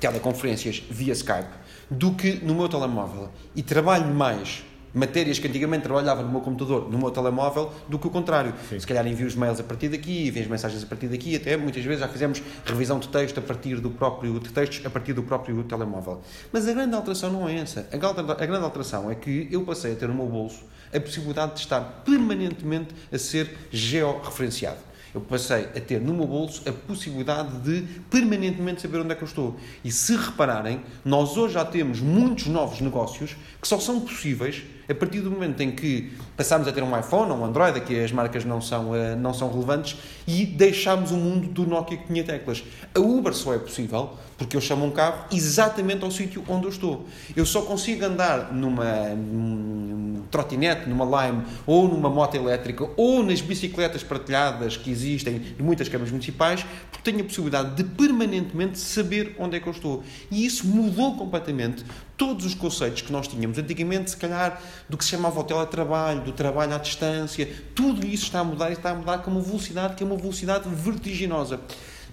teleconferências 0.00 0.82
via 0.90 1.12
Skype 1.12 1.60
do 1.90 2.12
que 2.12 2.34
no 2.44 2.54
meu 2.54 2.68
telemóvel. 2.68 3.28
E 3.54 3.62
trabalho 3.62 4.06
mais 4.14 4.64
matérias 4.92 5.38
que 5.38 5.46
antigamente 5.46 5.84
trabalhava 5.84 6.22
no 6.22 6.30
meu 6.30 6.40
computador, 6.40 6.90
no 6.90 6.98
meu 6.98 7.10
telemóvel, 7.10 7.72
do 7.88 7.98
que 7.98 8.06
o 8.06 8.10
contrário. 8.10 8.52
Sim. 8.68 8.80
Se 8.80 8.86
calhar 8.86 9.06
envio 9.06 9.26
os 9.26 9.34
mails 9.34 9.60
a 9.60 9.62
partir 9.62 9.88
daqui, 9.88 10.28
envio 10.28 10.42
as 10.42 10.48
mensagens 10.48 10.82
a 10.82 10.86
partir 10.86 11.08
daqui, 11.08 11.36
até 11.36 11.56
muitas 11.56 11.84
vezes 11.84 12.00
já 12.00 12.08
fizemos 12.08 12.42
revisão 12.64 12.98
de 12.98 13.08
texto 13.08 13.38
a 13.38 13.42
partir 13.42 13.76
do 13.76 13.90
próprio 13.90 14.38
de 14.40 14.50
textos 14.50 14.84
a 14.84 14.90
partir 14.90 15.12
do 15.12 15.22
próprio 15.22 15.62
telemóvel. 15.64 16.20
Mas 16.52 16.66
a 16.66 16.72
grande 16.72 16.94
alteração 16.94 17.30
não 17.30 17.48
é 17.48 17.58
essa. 17.58 17.88
A 17.92 18.46
grande 18.46 18.64
alteração 18.64 19.10
é 19.10 19.14
que 19.14 19.48
eu 19.50 19.62
passei 19.62 19.92
a 19.92 19.96
ter 19.96 20.08
no 20.08 20.14
meu 20.14 20.26
bolso 20.26 20.64
a 20.92 20.98
possibilidade 20.98 21.54
de 21.54 21.60
estar 21.60 21.80
permanentemente 22.04 22.94
a 23.12 23.18
ser 23.18 23.56
georreferenciado 23.70 24.89
eu 25.14 25.20
passei 25.20 25.64
a 25.64 25.80
ter 25.80 26.00
no 26.00 26.14
meu 26.14 26.26
bolso 26.26 26.62
a 26.68 26.72
possibilidade 26.72 27.58
de 27.60 27.82
permanentemente 28.10 28.80
saber 28.80 29.00
onde 29.00 29.12
é 29.12 29.14
que 29.14 29.22
eu 29.22 29.28
estou. 29.28 29.56
E 29.84 29.90
se 29.90 30.16
repararem, 30.16 30.82
nós 31.04 31.36
hoje 31.36 31.54
já 31.54 31.64
temos 31.64 32.00
muitos 32.00 32.46
novos 32.46 32.80
negócios 32.80 33.36
que 33.60 33.66
só 33.66 33.78
são 33.78 34.00
possíveis 34.00 34.62
a 34.90 34.94
partir 34.94 35.20
do 35.20 35.30
momento 35.30 35.60
em 35.62 35.70
que 35.70 36.12
passamos 36.36 36.66
a 36.66 36.72
ter 36.72 36.82
um 36.82 36.98
iPhone 36.98 37.30
ou 37.30 37.38
um 37.38 37.44
Android, 37.44 37.78
aqui 37.78 38.02
as 38.02 38.10
marcas 38.10 38.44
não 38.44 38.60
são, 38.60 38.90
uh, 38.90 39.16
não 39.16 39.32
são 39.32 39.50
relevantes, 39.50 39.96
e 40.26 40.44
deixamos 40.44 41.12
o 41.12 41.16
mundo 41.16 41.48
do 41.48 41.66
Nokia 41.66 41.98
que 41.98 42.06
tinha 42.06 42.24
teclas. 42.24 42.64
A 42.94 42.98
Uber 42.98 43.32
só 43.32 43.54
é 43.54 43.58
possível 43.58 44.10
porque 44.40 44.56
eu 44.56 44.60
chamo 44.60 44.86
um 44.86 44.90
carro 44.90 45.26
exatamente 45.30 46.02
ao 46.02 46.10
sítio 46.10 46.42
onde 46.48 46.64
eu 46.64 46.70
estou. 46.70 47.06
Eu 47.36 47.44
só 47.44 47.60
consigo 47.60 48.06
andar 48.06 48.50
numa, 48.54 49.10
num 49.10 50.22
trotinete, 50.30 50.88
numa 50.88 51.04
Lime, 51.04 51.44
ou 51.66 51.86
numa 51.86 52.08
moto 52.08 52.36
elétrica, 52.36 52.88
ou 52.96 53.22
nas 53.22 53.42
bicicletas 53.42 54.02
partilhadas 54.02 54.78
que 54.78 54.90
existem 54.90 55.42
em 55.58 55.62
muitas 55.62 55.90
câmaras 55.90 56.10
municipais, 56.10 56.64
porque 56.90 57.10
tenho 57.10 57.22
a 57.22 57.26
possibilidade 57.26 57.74
de 57.74 57.84
permanentemente 57.84 58.78
saber 58.78 59.36
onde 59.38 59.58
é 59.58 59.60
que 59.60 59.66
eu 59.66 59.72
estou. 59.72 60.02
E 60.30 60.46
isso 60.46 60.66
mudou 60.66 61.16
completamente 61.16 61.84
todos 62.20 62.44
os 62.44 62.52
conceitos 62.52 63.00
que 63.00 63.10
nós 63.10 63.26
tínhamos 63.26 63.56
antigamente, 63.56 64.10
se 64.10 64.16
calhar, 64.18 64.60
do 64.86 64.98
que 64.98 65.02
se 65.02 65.12
chamava 65.12 65.40
o 65.40 65.42
teletrabalho, 65.42 66.20
do 66.20 66.32
trabalho 66.32 66.74
à 66.74 66.76
distância, 66.76 67.48
tudo 67.74 68.06
isso 68.06 68.24
está 68.24 68.40
a 68.40 68.44
mudar 68.44 68.68
e 68.68 68.74
está 68.74 68.90
a 68.90 68.94
mudar 68.94 69.22
com 69.22 69.30
uma 69.30 69.40
velocidade 69.40 69.94
que 69.94 70.02
é 70.02 70.06
uma 70.06 70.18
velocidade 70.18 70.68
vertiginosa. 70.68 71.60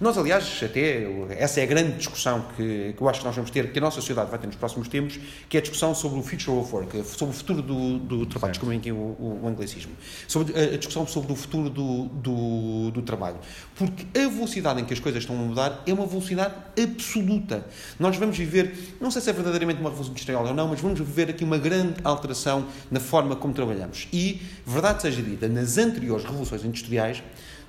Nós, 0.00 0.16
aliás, 0.16 0.60
até 0.62 1.08
essa 1.30 1.58
é 1.58 1.64
a 1.64 1.66
grande 1.66 1.96
discussão 1.96 2.46
que, 2.56 2.94
que 2.96 3.02
eu 3.02 3.08
acho 3.08 3.18
que 3.18 3.26
nós 3.26 3.34
vamos 3.34 3.50
ter, 3.50 3.72
que 3.72 3.78
a 3.78 3.82
nossa 3.82 3.96
sociedade 3.96 4.30
vai 4.30 4.38
ter 4.38 4.46
nos 4.46 4.54
próximos 4.54 4.86
tempos, 4.86 5.18
que 5.48 5.56
é 5.56 5.58
a 5.58 5.60
discussão 5.60 5.92
sobre 5.92 6.20
o 6.20 6.22
future 6.22 6.56
of 6.56 6.72
work, 6.72 7.04
sobre 7.04 7.34
o 7.34 7.36
futuro 7.36 7.62
do, 7.62 7.98
do 7.98 8.26
trabalho, 8.26 8.52
desculpem 8.52 8.78
aqui 8.78 8.92
o, 8.92 8.96
o, 8.96 9.40
o, 9.42 9.48
anglicismo, 9.48 9.92
sobre 10.28 10.56
a, 10.56 10.76
discussão 10.76 11.04
sobre 11.04 11.32
o 11.32 11.34
futuro 11.34 11.68
do, 11.68 12.04
do, 12.04 12.90
do 12.92 13.02
trabalho. 13.02 13.38
Porque 13.74 14.06
a 14.16 14.28
velocidade 14.28 14.80
em 14.80 14.84
que 14.84 14.92
as 14.92 15.00
coisas 15.00 15.22
estão 15.22 15.34
a 15.34 15.38
mudar 15.40 15.82
é 15.84 15.92
uma 15.92 16.06
velocidade 16.06 16.54
absoluta. 16.80 17.66
Nós 17.98 18.16
vamos 18.16 18.38
viver, 18.38 18.96
não 19.00 19.10
sei 19.10 19.20
se 19.20 19.30
é 19.30 19.32
verdadeiramente 19.32 19.80
uma 19.80 19.90
revolução 19.90 20.12
industrial 20.12 20.46
ou 20.46 20.54
não, 20.54 20.68
mas 20.68 20.80
vamos 20.80 21.00
viver 21.00 21.30
aqui 21.30 21.42
uma 21.42 21.58
grande 21.58 21.96
alteração 22.04 22.66
na 22.88 23.00
forma 23.00 23.34
como 23.34 23.52
trabalhamos. 23.52 24.06
E, 24.12 24.40
verdade 24.64 25.02
seja 25.02 25.20
dita, 25.22 25.48
nas 25.48 25.76
anteriores 25.76 26.24
revoluções 26.24 26.64
industriais, 26.64 27.20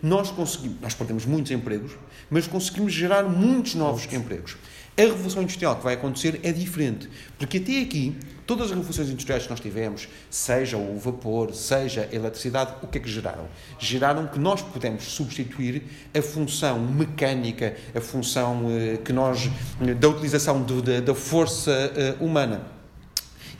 nós 0.01 0.31
conseguimos, 0.31 0.77
nós 0.81 0.93
perdemos 0.93 1.25
muitos 1.25 1.51
empregos, 1.51 1.91
mas 2.29 2.47
conseguimos 2.47 2.93
gerar 2.93 3.23
muitos 3.23 3.75
novos 3.75 4.11
empregos. 4.11 4.57
A 4.97 5.01
revolução 5.01 5.41
industrial 5.41 5.77
que 5.77 5.83
vai 5.83 5.93
acontecer 5.93 6.41
é 6.43 6.51
diferente, 6.51 7.09
porque 7.37 7.57
até 7.57 7.79
aqui, 7.79 8.17
todas 8.45 8.65
as 8.65 8.71
revoluções 8.71 9.07
industriais 9.09 9.43
que 9.43 9.49
nós 9.49 9.61
tivemos, 9.61 10.09
seja 10.29 10.75
o 10.75 10.99
vapor, 10.99 11.53
seja 11.53 12.09
a 12.11 12.13
eletricidade, 12.13 12.73
o 12.81 12.87
que 12.87 12.97
é 12.97 13.01
que 13.01 13.09
geraram? 13.09 13.47
Geraram 13.79 14.27
que 14.27 14.37
nós 14.37 14.61
pudemos 14.61 15.03
substituir 15.05 15.83
a 16.13 16.21
função 16.21 16.79
mecânica, 16.79 17.77
a 17.95 18.01
função 18.01 18.65
eh, 18.69 18.97
que 18.97 19.13
nós, 19.13 19.49
da 19.97 20.09
utilização 20.09 20.61
do, 20.61 20.81
da, 20.81 20.99
da 20.99 21.15
força 21.15 21.71
eh, 21.71 22.15
humana 22.19 22.78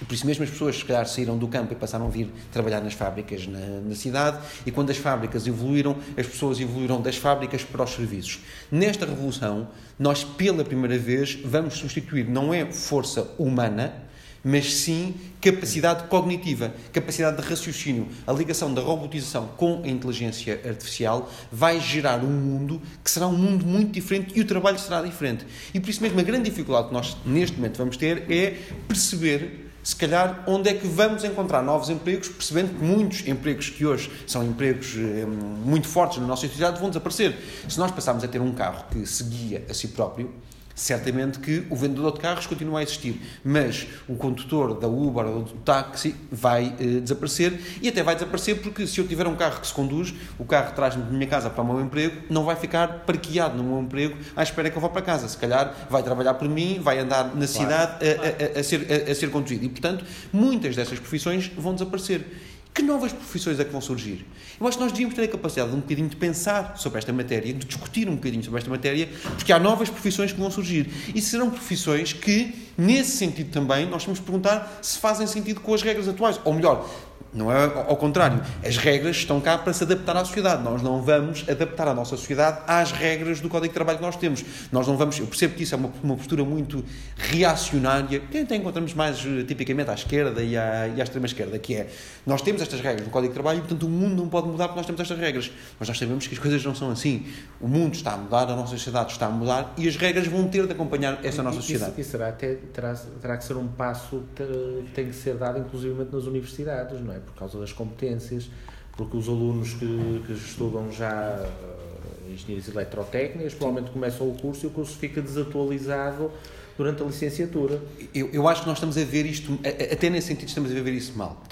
e 0.02 0.06
por 0.06 0.14
isso 0.14 0.26
mesmo 0.26 0.44
as 0.44 0.50
pessoas, 0.50 0.78
se 0.78 0.86
calhar, 0.86 1.06
saíram 1.06 1.38
do 1.38 1.48
campo 1.48 1.74
e 1.74 1.76
passaram 1.76 2.06
a 2.08 2.10
vir 2.10 2.32
trabalhar 2.52 2.80
nas 2.82 2.94
fábricas 2.94 3.48
na, 3.48 3.60
na 3.82 3.96
cidade. 3.96 4.40
E 4.66 4.72
quando 4.72 4.90
as 4.90 4.98
fábricas 4.98 5.46
evoluíram, 5.46 5.98
as 6.18 6.26
pessoas 6.26 6.60
evoluíram 6.60 7.02
das 7.02 7.18
fábricas 7.18 7.64
para 7.64 7.84
os 7.84 7.92
serviços. 7.92 8.40
Nesta 8.72 9.06
revolução, 9.06 9.68
nós, 9.98 10.24
pela 10.24 10.64
primeira 10.64 10.98
vez, 10.98 11.38
vamos 11.44 11.76
substituir 11.76 12.30
não 12.30 12.54
é 12.54 12.72
força 12.72 13.30
humana, 13.38 13.94
mas 14.42 14.74
sim 14.74 15.16
capacidade 15.42 16.08
cognitiva, 16.08 16.74
capacidade 16.94 17.42
de 17.42 17.48
raciocínio. 17.48 18.08
A 18.26 18.32
ligação 18.32 18.74
da 18.74 18.82
robotização 18.82 19.50
com 19.58 19.82
a 19.84 19.88
inteligência 19.88 20.62
artificial 20.66 21.30
vai 21.52 21.80
gerar 21.82 22.24
um 22.24 22.32
mundo 22.32 22.82
que 23.04 23.12
será 23.12 23.28
um 23.28 23.36
mundo 23.36 23.66
muito 23.66 23.92
diferente 23.92 24.32
e 24.34 24.40
o 24.40 24.46
trabalho 24.46 24.80
será 24.80 25.02
diferente. 25.02 25.46
E 25.74 25.80
por 25.82 25.90
isso 25.90 26.02
mesmo 26.02 26.18
a 26.22 26.24
grande 26.24 26.50
dificuldade 26.50 26.88
que 26.88 26.94
nós 26.94 27.18
neste 27.26 27.58
momento 27.58 27.78
vamos 27.78 27.98
ter 27.98 28.32
é 28.32 28.58
perceber 28.88 29.69
se 29.90 29.96
calhar, 29.96 30.44
onde 30.46 30.70
é 30.70 30.74
que 30.76 30.88
vamos 30.88 31.24
encontrar 31.24 31.64
novos 31.64 31.90
empregos, 31.90 32.28
percebendo 32.28 32.78
que 32.78 32.84
muitos 32.84 33.28
empregos 33.28 33.72
que 33.72 33.88
hoje 33.88 34.12
são 34.28 34.44
empregos 34.44 34.96
eh, 34.96 35.26
muito 35.26 35.88
fortes 35.88 36.20
na 36.20 36.28
nossa 36.28 36.48
sociedade 36.48 36.80
vão 36.80 36.90
desaparecer. 36.90 37.36
Se 37.68 37.80
nós 37.80 37.90
passarmos 37.90 38.24
a 38.24 38.28
ter 38.28 38.40
um 38.40 38.52
carro 38.52 38.86
que 38.92 39.04
se 39.08 39.24
guia 39.24 39.66
a 39.68 39.74
si 39.74 39.88
próprio, 39.88 40.32
Certamente 40.80 41.40
que 41.40 41.66
o 41.70 41.76
vendedor 41.76 42.14
de 42.14 42.22
carros 42.22 42.48
continua 42.48 42.80
a 42.80 42.84
existir, 42.84 43.22
mas 43.44 43.86
o 44.08 44.16
condutor 44.16 44.80
da 44.80 44.88
Uber 44.88 45.26
ou 45.26 45.42
do 45.44 45.52
táxi 45.56 46.16
vai 46.32 46.74
eh, 46.80 47.02
desaparecer 47.02 47.60
e 47.82 47.90
até 47.90 48.02
vai 48.02 48.16
desaparecer 48.16 48.62
porque 48.62 48.88
se 48.88 48.98
eu 48.98 49.06
tiver 49.06 49.28
um 49.28 49.36
carro 49.36 49.60
que 49.60 49.68
se 49.68 49.74
conduz, 49.74 50.14
o 50.40 50.46
carro 50.46 50.74
traz-me 50.74 51.04
de 51.04 51.12
minha 51.12 51.28
casa 51.28 51.50
para 51.50 51.62
o 51.62 51.68
meu 51.68 51.82
emprego, 51.82 52.22
não 52.30 52.46
vai 52.46 52.56
ficar 52.56 53.00
parqueado 53.00 53.58
no 53.58 53.64
meu 53.66 53.80
emprego 53.82 54.16
à 54.34 54.42
espera 54.42 54.70
que 54.70 54.78
eu 54.78 54.82
vá 54.82 54.88
para 54.88 55.02
casa. 55.02 55.28
Se 55.28 55.36
calhar 55.36 55.76
vai 55.90 56.02
trabalhar 56.02 56.36
por 56.36 56.48
mim, 56.48 56.80
vai 56.82 56.98
andar 56.98 57.36
na 57.36 57.46
cidade 57.46 57.98
a, 58.02 58.56
a, 58.58 58.60
a, 58.62 58.64
ser, 58.64 58.88
a, 58.90 59.12
a 59.12 59.16
ser 59.16 59.30
conduzido. 59.32 59.66
E, 59.66 59.70
portanto, 59.70 60.06
muitas 60.32 60.78
dessas 60.78 60.98
profissões 60.98 61.52
vão 61.58 61.74
desaparecer. 61.74 62.26
Que 62.74 62.82
novas 62.84 63.12
profissões 63.12 63.60
é 63.60 63.66
que 63.66 63.72
vão 63.72 63.82
surgir? 63.82 64.26
Eu 64.60 64.68
acho 64.68 64.78
que 64.78 64.84
nós 64.84 64.92
devíamos 64.92 65.16
ter 65.16 65.24
a 65.24 65.28
capacidade 65.28 65.72
de 65.72 65.76
um 65.76 65.80
bocadinho 65.80 66.08
de 66.08 66.16
pensar 66.16 66.78
sobre 66.78 67.00
esta 67.00 67.12
matéria, 67.12 67.54
de 67.54 67.66
discutir 67.66 68.08
um 68.08 68.16
bocadinho 68.16 68.44
sobre 68.44 68.60
esta 68.60 68.70
matéria, 68.70 69.10
porque 69.36 69.52
há 69.52 69.60
novas 69.60 69.90
profissões 69.90 70.32
que 70.32 70.40
vão 70.40 70.52
surgir. 70.52 70.90
E 71.14 71.22
serão 71.22 71.50
profissões 71.50 72.14
que, 72.14 72.70
nesse 72.78 73.18
sentido 73.18 73.52
também, 73.52 73.86
nós 73.86 74.04
temos 74.04 74.20
de 74.20 74.26
perguntar 74.26 74.80
se 74.82 74.98
fazem 75.00 75.28
sentido 75.28 75.60
com 75.60 75.74
as 75.74 75.82
regras 75.82 76.08
atuais. 76.08 76.40
Ou 76.46 76.54
melhor, 76.54 76.90
não 77.34 77.52
é 77.52 77.64
ao 77.64 77.96
contrário. 77.96 78.42
As 78.66 78.78
regras 78.78 79.18
estão 79.18 79.40
cá 79.40 79.58
para 79.58 79.72
se 79.74 79.84
adaptar 79.84 80.18
à 80.18 80.26
sociedade. 80.26 80.64
Nós 80.64 80.82
não 80.82 81.02
vamos 81.02 81.46
adaptar 81.48 81.88
a 81.88 81.94
nossa 81.94 82.18
sociedade 82.18 82.62
às 82.68 82.92
regras 82.92 83.40
do 83.40 83.50
Código 83.50 83.70
de 83.70 83.74
Trabalho 83.74 84.00
que 84.00 84.04
nós 84.04 84.16
temos. 84.16 84.44
Nós 84.72 84.88
não 84.88 84.98
vamos. 84.98 85.20
Eu 85.20 85.28
percebo 85.28 85.56
que 85.56 85.64
isso 85.64 85.76
é 85.76 85.78
uma, 85.78 85.92
uma 86.04 86.16
postura 86.16 86.44
muito 86.44 86.84
reacionária, 87.18 88.20
que 88.20 88.38
até 88.40 88.56
encontramos 88.56 88.94
mais 88.94 89.24
eh, 89.26 89.44
tipicamente 89.44 89.92
à 89.92 89.94
esquerda 89.94 90.42
e 90.42 90.58
à, 90.58 90.88
e 90.88 91.00
à 91.00 91.04
extrema-esquerda, 91.04 91.60
que 91.60 91.76
é 91.76 91.90
nós 92.26 92.42
temos 92.42 92.62
estas 92.62 92.82
regras 92.82 93.06
no 93.06 93.12
Código 93.12 93.32
de 93.32 93.36
Trabalho 93.36 93.60
e, 93.60 93.62
portanto, 93.62 93.84
o 93.84 93.90
mundo 93.90 94.16
não 94.16 94.30
pode 94.30 94.48
mudar 94.48 94.68
porque 94.68 94.80
nós 94.80 94.86
temos 94.86 95.02
estas 95.02 95.18
regras. 95.18 95.52
Mas 95.80 95.88
nós 95.88 95.98
sabemos 95.98 96.26
que 96.26 96.34
as 96.34 96.40
coisas 96.40 96.64
não 96.64 96.74
são 96.74 96.90
assim. 96.90 97.26
O 97.62 97.68
mundo 97.68 97.94
está 97.94 98.14
a 98.14 98.18
mudar, 98.18 98.44
a 98.44 98.56
nossa 98.56 98.72
sociedade 98.72 99.12
está 99.12 99.28
a 99.28 99.30
mudar 99.30 99.74
e 99.78 99.88
as 99.88 99.96
regras 99.96 100.28
vão 100.28 100.48
ter 100.48 100.66
de 100.66 100.74
acompanhar 100.74 101.20
essa 101.24 101.44
nossa 101.44 101.58
sociedade. 101.58 101.92
Isso, 101.92 102.02
isso 102.02 102.12
será 102.12 102.30
até, 102.30 102.56
terá, 102.56 102.96
terá 103.22 103.38
que 103.38 103.44
ser 103.44 103.56
um 103.56 103.68
passo 103.68 104.24
que 104.36 104.84
tem 104.94 105.08
que 105.08 105.16
ser 105.16 105.36
dado, 105.36 105.60
inclusivamente 105.60 106.14
nas 106.14 106.24
universidades, 106.24 107.00
não 107.02 107.14
é? 107.14 107.19
Por 107.26 107.34
causa 107.36 107.60
das 107.60 107.72
competências, 107.72 108.50
porque 108.96 109.16
os 109.16 109.28
alunos 109.28 109.74
que, 109.74 110.24
que 110.26 110.34
estudam 110.34 110.92
já 110.92 111.40
uh, 111.40 112.32
engenharias 112.32 112.68
eletrotécnicas 112.68 113.54
provavelmente 113.54 113.92
começam 113.92 114.30
o 114.30 114.36
curso 114.36 114.66
e 114.66 114.68
o 114.68 114.72
curso 114.72 114.98
fica 114.98 115.22
desatualizado 115.22 116.32
durante 116.78 117.04
a 117.04 117.06
licenciatura. 117.06 117.82
Eu, 118.14 118.30
eu 118.30 118.48
acho 118.48 118.62
que 118.62 118.68
nós 118.68 118.78
estamos 118.78 118.98
a 118.98 119.04
ver 119.04 119.26
isto, 119.26 119.60
até 119.92 120.10
nesse 120.10 120.28
sentido, 120.28 120.48
estamos 120.48 120.72
a 120.72 120.82
ver 120.82 120.94
isso 120.94 121.18
mal. 121.18 121.44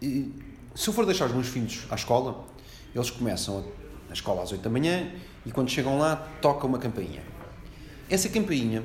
E, 0.00 0.32
se 0.74 0.88
eu 0.88 0.94
for 0.94 1.04
deixar 1.04 1.26
os 1.26 1.32
meus 1.32 1.48
filhos 1.48 1.86
à 1.90 1.94
escola, 1.94 2.44
eles 2.94 3.10
começam 3.10 3.64
a 4.08 4.12
escola 4.12 4.42
às 4.42 4.52
8 4.52 4.62
da 4.62 4.70
manhã 4.70 5.10
e 5.44 5.52
quando 5.52 5.70
chegam 5.70 5.98
lá 5.98 6.16
toca 6.40 6.66
uma 6.66 6.78
campainha. 6.78 7.22
Essa 8.08 8.28
campainha 8.28 8.82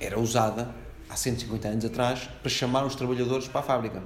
era 0.00 0.18
usada 0.18 0.74
há 1.08 1.16
150 1.16 1.68
anos 1.68 1.84
atrás 1.84 2.28
para 2.40 2.50
chamar 2.50 2.84
os 2.84 2.94
trabalhadores 2.94 3.48
para 3.48 3.60
a 3.60 3.64
fábrica. 3.64 4.02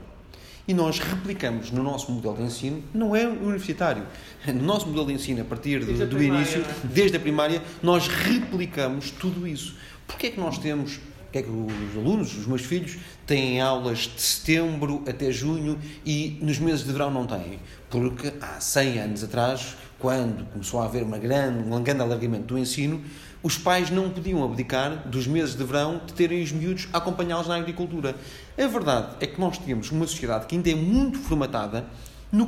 E 0.66 0.72
nós 0.72 0.98
replicamos 1.00 1.70
no 1.70 1.82
nosso 1.82 2.12
modelo 2.12 2.36
de 2.36 2.42
ensino, 2.44 2.82
não 2.94 3.16
é 3.16 3.26
universitário, 3.26 4.06
no 4.46 4.62
nosso 4.62 4.86
modelo 4.86 5.06
de 5.06 5.14
ensino, 5.14 5.42
a 5.42 5.44
partir 5.44 5.84
do, 5.84 6.06
do 6.06 6.22
início, 6.22 6.64
desde 6.84 7.16
a 7.16 7.20
primária, 7.20 7.62
nós 7.82 8.06
replicamos 8.06 9.10
tudo 9.10 9.46
isso. 9.46 9.76
Porquê 10.06 10.28
é 10.28 10.30
que 10.30 10.40
nós 10.40 10.58
temos 10.58 11.00
que 11.32 11.38
é 11.38 11.42
que 11.42 11.50
os 11.50 11.96
alunos, 11.96 12.36
os 12.36 12.46
meus 12.46 12.60
filhos, 12.60 12.98
têm 13.26 13.58
aulas 13.58 14.00
de 14.00 14.20
setembro 14.20 15.02
até 15.08 15.32
junho 15.32 15.78
e 16.04 16.38
nos 16.42 16.58
meses 16.58 16.84
de 16.84 16.92
verão 16.92 17.10
não 17.10 17.26
têm? 17.26 17.58
Porque 17.88 18.34
há 18.38 18.60
100 18.60 18.98
anos 18.98 19.24
atrás, 19.24 19.74
quando 19.98 20.44
começou 20.52 20.80
a 20.80 20.84
haver 20.84 21.02
uma 21.02 21.18
grande, 21.18 21.66
um 21.66 21.82
grande 21.82 22.02
alargamento 22.02 22.44
do 22.44 22.58
ensino, 22.58 23.02
os 23.42 23.58
pais 23.58 23.90
não 23.90 24.08
podiam 24.08 24.44
abdicar 24.44 25.08
dos 25.08 25.26
meses 25.26 25.56
de 25.56 25.64
verão 25.64 26.00
de 26.06 26.12
terem 26.12 26.42
os 26.42 26.52
miúdos 26.52 26.88
a 26.92 26.98
acompanhá-los 26.98 27.48
na 27.48 27.56
agricultura. 27.56 28.14
A 28.56 28.66
verdade 28.66 29.16
é 29.20 29.26
que 29.26 29.40
nós 29.40 29.58
temos 29.58 29.90
uma 29.90 30.06
sociedade 30.06 30.46
que 30.46 30.54
ainda 30.54 30.70
é 30.70 30.74
muito 30.74 31.18
formatada 31.18 31.86
no, 32.30 32.46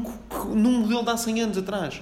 num 0.55 0.81
modelo 0.81 1.03
de 1.03 1.11
há 1.11 1.17
100 1.17 1.41
anos 1.41 1.59
atrás. 1.59 2.01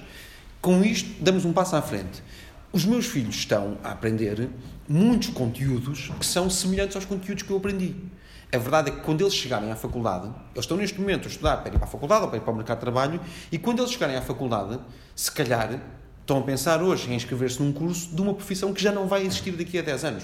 Com 0.61 0.83
isto, 0.83 1.09
damos 1.21 1.43
um 1.43 1.51
passo 1.51 1.75
à 1.75 1.81
frente. 1.81 2.23
Os 2.71 2.85
meus 2.85 3.05
filhos 3.05 3.35
estão 3.35 3.77
a 3.83 3.91
aprender 3.91 4.49
muitos 4.87 5.29
conteúdos 5.29 6.11
que 6.19 6.25
são 6.25 6.49
semelhantes 6.49 6.95
aos 6.95 7.05
conteúdos 7.05 7.43
que 7.43 7.51
eu 7.51 7.57
aprendi. 7.57 7.95
A 8.53 8.57
verdade 8.59 8.89
é 8.89 8.93
que 8.93 9.01
quando 9.01 9.21
eles 9.21 9.33
chegarem 9.33 9.71
à 9.71 9.75
faculdade, 9.75 10.27
eles 10.53 10.65
estão 10.65 10.77
neste 10.77 11.01
momento 11.01 11.27
a 11.27 11.31
estudar 11.31 11.57
para 11.57 11.73
ir 11.73 11.77
para 11.77 11.85
a 11.85 11.89
faculdade 11.89 12.21
ou 12.21 12.27
para 12.29 12.37
ir 12.37 12.41
para 12.41 12.53
o 12.53 12.55
mercado 12.55 12.77
de 12.77 12.81
trabalho, 12.81 13.19
e 13.51 13.57
quando 13.57 13.79
eles 13.79 13.91
chegarem 13.91 14.15
à 14.15 14.21
faculdade, 14.21 14.79
se 15.15 15.31
calhar 15.31 15.79
Estão 16.23 16.37
a 16.37 16.41
pensar 16.41 16.81
hoje 16.81 17.11
em 17.11 17.15
inscrever-se 17.15 17.61
num 17.61 17.73
curso 17.73 18.15
de 18.15 18.21
uma 18.21 18.33
profissão 18.33 18.73
que 18.73 18.81
já 18.81 18.93
não 18.93 19.07
vai 19.07 19.25
existir 19.25 19.51
daqui 19.51 19.77
a 19.77 19.81
10 19.81 20.05
anos. 20.05 20.23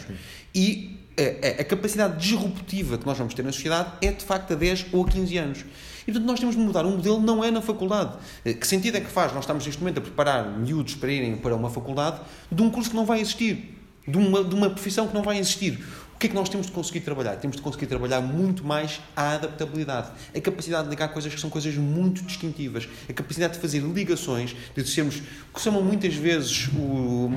E 0.56 0.98
a, 1.18 1.62
a, 1.62 1.66
capacidade 1.66 2.18
disruptiva 2.18 2.98
que 2.98 3.06
nós 3.06 3.18
vamos 3.18 3.34
ter 3.34 3.44
na 3.44 3.52
sociedade 3.52 3.92
é 4.02 4.10
de 4.10 4.24
facto 4.24 4.54
a 4.54 4.56
10 4.56 4.86
ou 4.94 5.04
a 5.04 5.10
15 5.10 5.38
anos. 5.38 5.66
E 6.04 6.06
portanto 6.06 6.26
nós 6.26 6.40
temos 6.40 6.56
de 6.56 6.62
mudar. 6.62 6.86
Um 6.86 6.92
modelo 6.92 7.20
não 7.20 7.44
é 7.44 7.52
na 7.52 7.62
faculdade. 7.62 8.14
Eh, 8.46 8.54
que 8.54 8.66
sentido 8.66 8.96
é 8.96 9.02
que 9.02 9.12
faz? 9.12 9.34
Nós 9.34 9.44
estamos 9.44 9.66
neste 9.66 9.82
momento 9.82 9.98
a 9.98 10.02
preparar 10.02 10.58
miúdos 10.58 10.96
para 10.96 11.12
irem 11.12 11.36
para 11.36 11.54
uma 11.54 11.70
faculdade 11.70 12.22
de 12.50 12.62
um 12.62 12.70
curso 12.70 12.92
que 12.92 12.96
não 12.96 13.06
vai 13.06 13.20
existir. 13.20 13.78
De 14.08 14.18
uma, 14.18 14.42
de 14.42 14.56
uma 14.56 14.70
profissão 14.70 15.06
que 15.06 15.14
não 15.14 15.22
vai 15.22 15.38
existir. 15.38 15.84
O 16.20 16.22
que 16.22 16.28
é 16.28 16.30
que 16.32 16.36
nós 16.36 16.50
temos 16.50 16.68
de 16.68 16.74
conseguir 16.74 17.00
trabalhar? 17.00 17.38
Temos 17.38 17.56
de 17.56 17.64
conseguir 17.64 17.86
trabalhar 17.86 18.20
muito 18.20 18.62
mais 18.62 19.00
a 19.16 19.36
adaptabilidade, 19.36 20.12
a 20.36 20.42
capacidade 20.42 20.84
de 20.84 20.90
ligar 20.90 21.08
coisas 21.14 21.34
que 21.34 21.40
são 21.40 21.50
coisas 21.50 21.74
muito 21.76 22.22
distintivas, 22.24 22.90
a 23.10 23.14
capacidade 23.14 23.54
de 23.54 23.60
fazer 23.60 23.80
ligações, 23.80 24.54
de 24.76 24.86
sermos 24.86 25.20
o 25.20 25.54
que 25.54 25.60
se 25.60 25.64
chama 25.64 25.80
muitas 25.80 26.14
vezes 26.14 26.68
o, 26.76 27.32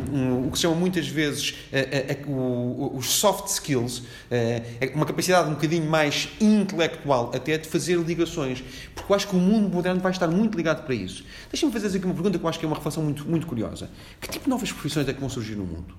o 0.49 0.51
que 0.51 0.59
se 0.59 0.63
chama 0.63 0.75
muitas 0.75 1.07
vezes 1.07 1.55
a, 1.73 2.13
a, 2.13 2.29
o, 2.29 2.97
os 2.97 3.07
soft 3.07 3.47
skills, 3.51 4.03
é 4.29 4.91
uma 4.97 5.07
capacidade 5.07 5.49
um 5.49 5.55
bocadinho 5.55 5.89
mais 5.89 6.31
intelectual 6.41 7.31
até 7.33 7.57
de 7.59 7.69
fazer 7.69 7.97
ligações, 7.99 8.65
porque 8.97 9.13
eu 9.13 9.15
acho 9.15 9.29
que 9.29 9.37
o 9.37 9.39
mundo 9.39 9.73
moderno 9.73 10.01
vai 10.01 10.11
estar 10.11 10.27
muito 10.27 10.57
ligado 10.57 10.85
para 10.85 10.95
isso. 10.97 11.25
Deixa-me 11.49 11.71
fazer 11.73 11.97
aqui 11.97 12.05
uma 12.05 12.15
pergunta 12.15 12.37
que 12.37 12.45
eu 12.45 12.49
acho 12.49 12.59
que 12.59 12.65
é 12.65 12.69
uma 12.69 12.75
reflexão 12.75 13.05
muito, 13.05 13.25
muito 13.29 13.47
curiosa. 13.47 13.89
Que 14.21 14.29
tipo 14.29 14.47
de 14.47 14.51
novas 14.51 14.73
profissões 14.73 15.07
é 15.07 15.13
que 15.13 15.21
vão 15.21 15.29
surgir 15.29 15.55
no 15.55 15.65
mundo? 15.65 15.95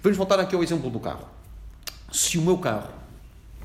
Vamos 0.00 0.16
voltar 0.16 0.38
aqui 0.38 0.54
ao 0.54 0.62
exemplo 0.62 0.88
do 0.88 1.00
carro 1.00 1.42
se 2.14 2.38
o 2.38 2.42
meu 2.42 2.56
carro, 2.56 2.88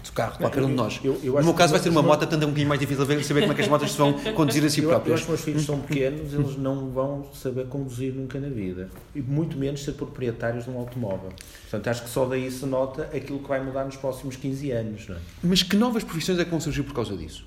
o 0.07 0.11
carro 0.11 0.31
de 0.31 0.37
qualquer 0.39 0.63
um 0.63 0.69
de 0.69 0.73
nós, 0.73 0.99
eu, 1.03 1.19
eu 1.23 1.33
no 1.35 1.43
meu 1.43 1.53
caso 1.53 1.71
vai 1.71 1.81
ser 1.81 1.89
uma 1.89 2.01
moto, 2.01 2.19
portanto 2.19 2.41
é 2.41 2.45
um 2.45 2.49
bocadinho 2.49 2.67
mais 2.67 2.79
difícil 2.79 3.05
de 3.05 3.23
saber 3.23 3.41
como 3.41 3.51
é 3.51 3.55
que 3.55 3.61
as 3.61 3.67
motos 3.67 3.91
se 3.91 3.97
vão 3.97 4.13
conduzir 4.33 4.65
a 4.65 4.69
si 4.69 4.81
próprias. 4.81 5.07
Eu, 5.07 5.11
eu, 5.11 5.21
os 5.21 5.27
meus 5.27 5.41
filhos 5.41 5.65
são 5.65 5.79
pequenos, 5.79 6.33
eles 6.33 6.57
não 6.57 6.89
vão 6.89 7.27
saber 7.33 7.67
conduzir 7.67 8.11
nunca 8.11 8.39
na 8.39 8.49
vida. 8.49 8.89
E 9.13 9.21
muito 9.21 9.55
menos 9.55 9.83
ser 9.83 9.91
proprietários 9.91 10.63
de 10.63 10.71
um 10.71 10.79
automóvel. 10.79 11.31
Portanto, 11.61 11.87
acho 11.89 12.03
que 12.03 12.09
só 12.09 12.25
daí 12.25 12.49
se 12.49 12.65
nota 12.65 13.03
aquilo 13.15 13.37
que 13.37 13.47
vai 13.47 13.63
mudar 13.63 13.85
nos 13.85 13.97
próximos 13.97 14.35
15 14.35 14.71
anos. 14.71 15.07
Não 15.07 15.15
é? 15.15 15.19
Mas 15.43 15.61
que 15.61 15.75
novas 15.75 16.03
profissões 16.03 16.39
é 16.39 16.43
que 16.43 16.49
vão 16.49 16.59
surgir 16.59 16.81
por 16.81 16.95
causa 16.95 17.15
disso? 17.15 17.45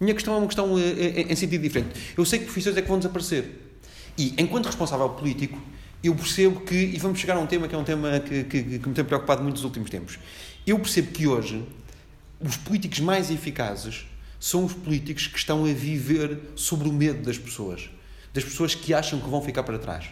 Minha 0.00 0.14
questão 0.14 0.34
é 0.34 0.38
uma 0.38 0.46
questão 0.46 0.76
eh, 0.76 0.82
eh, 0.82 1.32
em 1.32 1.36
sentido 1.36 1.62
diferente. 1.62 1.90
Eu 2.18 2.24
sei 2.24 2.40
que 2.40 2.46
profissões 2.46 2.76
é 2.76 2.82
que 2.82 2.88
vão 2.88 2.98
desaparecer. 2.98 3.72
E, 4.18 4.34
enquanto 4.36 4.66
responsável 4.66 5.08
político, 5.10 5.56
eu 6.02 6.14
percebo 6.14 6.60
que, 6.60 6.74
e 6.74 6.98
vamos 6.98 7.20
chegar 7.20 7.36
a 7.36 7.40
um 7.40 7.46
tema 7.46 7.68
que 7.68 7.74
é 7.74 7.78
um 7.78 7.84
tema 7.84 8.18
que, 8.20 8.44
que, 8.44 8.78
que 8.78 8.88
me 8.88 8.94
tem 8.94 9.04
preocupado 9.04 9.42
muito 9.42 9.56
nos 9.56 9.64
últimos 9.64 9.88
tempos. 9.88 10.18
Eu 10.66 10.78
percebo 10.78 11.12
que 11.12 11.26
hoje 11.26 11.62
os 12.40 12.56
políticos 12.56 13.00
mais 13.00 13.30
eficazes 13.30 14.06
são 14.40 14.64
os 14.64 14.72
políticos 14.72 15.28
que 15.28 15.38
estão 15.38 15.64
a 15.64 15.72
viver 15.72 16.38
sobre 16.56 16.88
o 16.88 16.92
medo 16.92 17.22
das 17.22 17.38
pessoas, 17.38 17.88
das 18.34 18.42
pessoas 18.42 18.74
que 18.74 18.92
acham 18.92 19.20
que 19.20 19.28
vão 19.28 19.40
ficar 19.40 19.62
para 19.62 19.78
trás. 19.78 20.06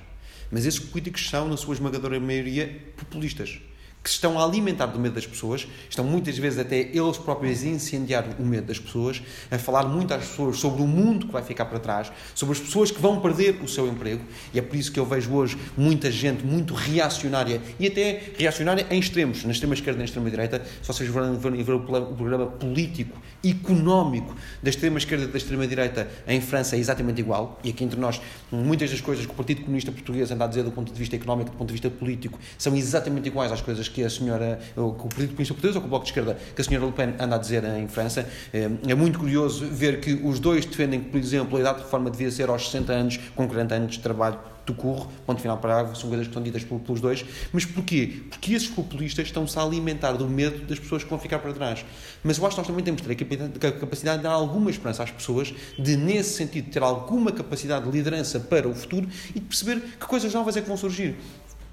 Mas 0.51 0.67
esses 0.67 0.81
políticos 0.81 1.29
são, 1.29 1.49
na 1.49 1.57
sua 1.57 1.75
esmagadora 1.75 2.19
maioria, 2.21 2.93
populistas 2.97 3.61
que 4.03 4.09
estão 4.09 4.39
a 4.39 4.45
alimentar 4.45 4.87
do 4.87 4.99
medo 4.99 5.15
das 5.15 5.27
pessoas, 5.27 5.67
estão 5.89 6.05
muitas 6.05 6.37
vezes 6.39 6.59
até 6.59 6.79
eles 6.79 7.19
próprios 7.19 7.63
a 7.63 7.67
incendiar 7.67 8.25
o 8.39 8.45
medo 8.45 8.67
das 8.67 8.79
pessoas, 8.79 9.23
a 9.51 9.59
falar 9.59 9.85
muito 9.85 10.15
às 10.15 10.27
pessoas 10.27 10.59
sobre 10.59 10.83
o 10.83 10.87
mundo 10.87 11.27
que 11.27 11.33
vai 11.33 11.43
ficar 11.43 11.67
para 11.67 11.79
trás, 11.79 12.11
sobre 12.35 12.55
as 12.55 12.61
pessoas 12.61 12.91
que 12.91 13.01
vão 13.01 13.21
perder 13.21 13.61
o 13.63 13.69
seu 13.69 13.87
emprego, 13.87 14.25
e 14.55 14.59
é 14.59 14.63
por 14.63 14.77
isso 14.77 14.91
que 14.91 14.99
eu 14.99 15.05
vejo 15.05 15.33
hoje 15.33 15.59
muita 15.77 16.11
gente 16.11 16.45
muito 16.45 16.73
reacionária, 16.73 17.61
e 17.79 17.87
até 17.87 18.33
reacionária 18.39 18.87
em 18.91 18.99
extremos, 18.99 19.45
na 19.45 19.53
extrema-esquerda 19.53 19.99
e 19.99 20.01
na 20.01 20.05
extrema-direita, 20.07 20.63
se 20.81 20.89
vocês 20.89 21.11
forem 21.11 21.37
ver 21.37 21.73
o 21.73 21.81
programa 21.81 22.47
político, 22.47 23.19
económico 23.45 24.35
da 24.63 24.71
extrema-esquerda 24.71 25.25
e 25.25 25.29
da 25.29 25.37
extrema-direita 25.37 26.11
em 26.27 26.41
França 26.41 26.77
é 26.77 26.79
exatamente 26.79 27.21
igual, 27.21 27.59
e 27.63 27.71
aqui 27.71 27.85
entre 27.85 28.01
nós, 28.01 28.21
muitas 28.51 28.91
das 28.91 29.01
coisas 29.01 29.27
que 29.27 29.33
o 29.33 29.35
Partido 29.35 29.61
Comunista 29.63 29.93
Português 29.93 30.31
anda 30.31 30.45
a 30.45 30.49
dizer 30.49 30.63
do 30.63 30.73
ponto 30.73 30.91
de 30.91 30.99
vista 30.99 31.17
económico, 31.17 31.51
do 31.51 31.57
ponto 31.57 31.69
de 31.69 31.75
vista 31.75 31.91
político, 31.91 32.39
são 32.57 32.75
exatamente 32.75 33.29
iguais 33.29 33.53
às 33.53 33.61
coisas 33.61 33.90
que 33.91 34.03
a 34.03 34.11
senhora, 34.11 34.59
ou 34.77 34.95
que 34.95 35.01
o 35.01 35.09
Partido 35.09 35.29
Comunista 35.29 35.55
Português 35.55 35.77
ou 35.77 35.83
que 35.83 35.87
o 35.87 35.91
Bloco 35.91 36.05
de 36.05 36.11
Esquerda, 36.11 36.39
que 36.55 36.61
a 36.61 36.65
senhora 36.65 36.87
Le 36.87 36.93
Pen 36.93 37.15
anda 37.19 37.37
a 37.37 37.39
dizer 37.39 37.65
em 37.65 37.89
França. 37.89 38.27
Eh, 38.53 38.71
é 38.89 38.95
muito 38.95 39.19
curioso 39.19 39.67
ver 39.67 40.01
que 40.01 40.13
os 40.13 40.39
dois 40.39 40.65
defendem 40.65 41.01
que, 41.01 41.11
por 41.11 41.19
exemplo, 41.19 41.57
a 41.57 41.61
idade 41.61 41.79
de 41.79 41.85
reforma 41.85 42.11
devia 42.11 42.31
ser 42.31 42.49
aos 42.49 42.67
60 42.67 42.93
anos, 42.93 43.17
com 43.35 43.47
40 43.47 43.75
anos 43.75 43.93
de 43.93 44.01
trabalho 44.01 44.39
do 44.71 44.75
curro, 44.75 45.11
ponto 45.27 45.41
final 45.41 45.59
parágrafo, 45.59 45.97
são 45.97 46.09
coisas 46.09 46.27
que 46.27 46.31
estão 46.31 46.43
ditas 46.43 46.65
pelos 46.65 47.01
dois. 47.01 47.25
Mas 47.53 47.65
porquê? 47.65 48.23
Porque 48.31 48.55
esses 48.55 48.69
populistas 48.69 49.27
estão-se 49.27 49.59
a 49.59 49.63
alimentar 49.63 50.13
do 50.13 50.29
medo 50.29 50.65
das 50.67 50.79
pessoas 50.79 51.03
que 51.03 51.11
vão 51.11 51.19
ficar 51.19 51.39
para 51.39 51.53
trás. 51.53 51.85
Mas 52.23 52.39
eu 52.39 52.47
acho 52.47 52.55
que 52.55 52.61
nós 52.61 52.67
também 52.67 52.85
temos 52.85 53.03
de 53.03 53.15
ter 53.59 53.67
a 53.67 53.73
capacidade 53.73 54.19
de 54.19 54.25
dar 54.25 54.33
alguma 54.33 54.71
esperança 54.71 55.03
às 55.03 55.11
pessoas, 55.11 55.53
de, 55.79 55.97
nesse 55.97 56.35
sentido, 56.35 56.71
ter 56.71 56.83
alguma 56.83 57.33
capacidade 57.33 57.85
de 57.85 57.91
liderança 57.91 58.39
para 58.41 58.69
o 58.69 58.75
futuro 58.75 59.09
e 59.31 59.41
de 59.41 59.47
perceber 59.47 59.81
que 59.81 60.07
coisas 60.07 60.33
novas 60.33 60.57
é 60.57 60.61
que 60.61 60.69
vão 60.69 60.77
surgir. 60.77 61.17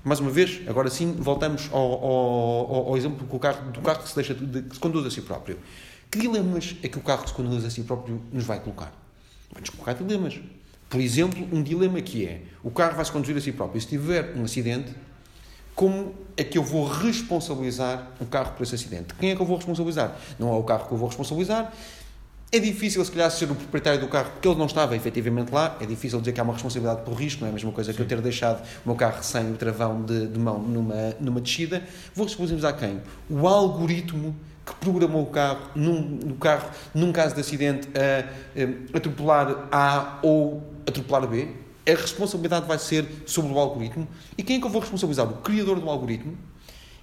Mais 0.03 0.19
uma 0.19 0.31
vez, 0.31 0.61
agora 0.67 0.89
sim, 0.89 1.13
voltamos 1.13 1.69
ao, 1.71 1.79
ao, 1.81 2.87
ao 2.89 2.97
exemplo 2.97 3.25
do 3.25 3.39
carro, 3.39 3.71
do 3.71 3.81
carro 3.81 4.03
que, 4.03 4.09
se 4.09 4.15
deixa, 4.15 4.33
de, 4.33 4.61
que 4.61 4.75
se 4.75 4.79
conduz 4.79 5.05
a 5.05 5.11
si 5.11 5.21
próprio. 5.21 5.57
Que 6.09 6.19
dilemas 6.19 6.75
é 6.81 6.87
que 6.87 6.97
o 6.97 7.01
carro 7.01 7.23
que 7.23 7.29
se 7.29 7.35
conduz 7.35 7.65
a 7.65 7.69
si 7.69 7.83
próprio 7.83 8.21
nos 8.31 8.45
vai 8.45 8.59
colocar? 8.59 8.93
Vai-nos 9.51 9.69
colocar 9.69 9.93
dilemas. 9.93 10.39
Por 10.89 11.01
exemplo, 11.01 11.45
um 11.51 11.61
dilema 11.61 12.01
que 12.01 12.25
é: 12.25 12.43
o 12.63 12.71
carro 12.71 12.95
vai 12.95 13.03
se 13.03 13.11
conduzir 13.11 13.35
a 13.35 13.41
si 13.41 13.51
próprio. 13.51 13.77
E 13.77 13.81
se 13.81 13.87
tiver 13.87 14.33
um 14.37 14.43
acidente, 14.43 14.93
como 15.75 16.15
é 16.35 16.43
que 16.43 16.57
eu 16.57 16.63
vou 16.63 16.87
responsabilizar 16.87 18.11
o 18.19 18.25
carro 18.25 18.53
por 18.53 18.63
esse 18.63 18.75
acidente? 18.75 19.13
Quem 19.15 19.31
é 19.31 19.35
que 19.35 19.41
eu 19.41 19.45
vou 19.45 19.57
responsabilizar? 19.57 20.17
Não 20.39 20.53
é 20.53 20.57
o 20.57 20.63
carro 20.63 20.87
que 20.87 20.93
eu 20.93 20.97
vou 20.97 21.07
responsabilizar. 21.07 21.73
É 22.49 22.59
difícil, 22.59 23.03
se 23.03 23.11
calhar, 23.11 23.29
ser 23.29 23.51
o 23.51 23.55
proprietário 23.55 23.99
do 23.99 24.07
carro, 24.07 24.31
porque 24.31 24.47
ele 24.47 24.57
não 24.57 24.67
estava 24.67 24.95
efetivamente 24.95 25.53
lá. 25.53 25.75
É 25.81 25.85
difícil 25.85 26.19
dizer 26.19 26.31
que 26.31 26.39
há 26.39 26.43
uma 26.43 26.53
responsabilidade 26.53 27.01
por 27.01 27.13
risco, 27.13 27.41
não 27.41 27.47
é 27.47 27.51
a 27.51 27.53
mesma 27.53 27.73
coisa 27.73 27.91
Sim. 27.91 27.97
que 27.97 28.01
eu 28.03 28.07
ter 28.07 28.21
deixado 28.21 28.61
o 28.85 28.89
meu 28.89 28.95
carro 28.95 29.21
sem 29.21 29.51
o 29.51 29.55
travão 29.55 30.01
de, 30.03 30.27
de 30.27 30.39
mão 30.39 30.57
numa, 30.59 31.13
numa 31.19 31.41
descida. 31.41 31.83
Vou 32.15 32.25
responsabilizar 32.25 32.77
quem? 32.77 33.01
O 33.29 33.47
algoritmo 33.47 34.33
que 34.65 34.73
programou 34.75 35.23
o 35.23 35.25
carro, 35.25 35.59
num, 35.75 36.01
no 36.01 36.35
carro, 36.35 36.69
num 36.93 37.11
caso 37.11 37.35
de 37.35 37.41
acidente, 37.41 37.89
a, 37.93 38.93
a 38.93 38.97
atropelar 38.97 39.67
A 39.69 40.19
ou 40.21 40.63
atropelar 40.85 41.27
B 41.27 41.49
a 41.87 41.91
responsabilidade 41.91 42.67
vai 42.67 42.77
ser 42.77 43.07
sobre 43.25 43.53
o 43.53 43.57
algoritmo. 43.57 44.05
E 44.37 44.43
quem 44.43 44.57
é 44.57 44.59
que 44.59 44.65
eu 44.65 44.69
vou 44.69 44.81
responsabilizar? 44.81 45.25
O 45.25 45.37
criador 45.37 45.79
do 45.79 45.89
algoritmo. 45.89 46.37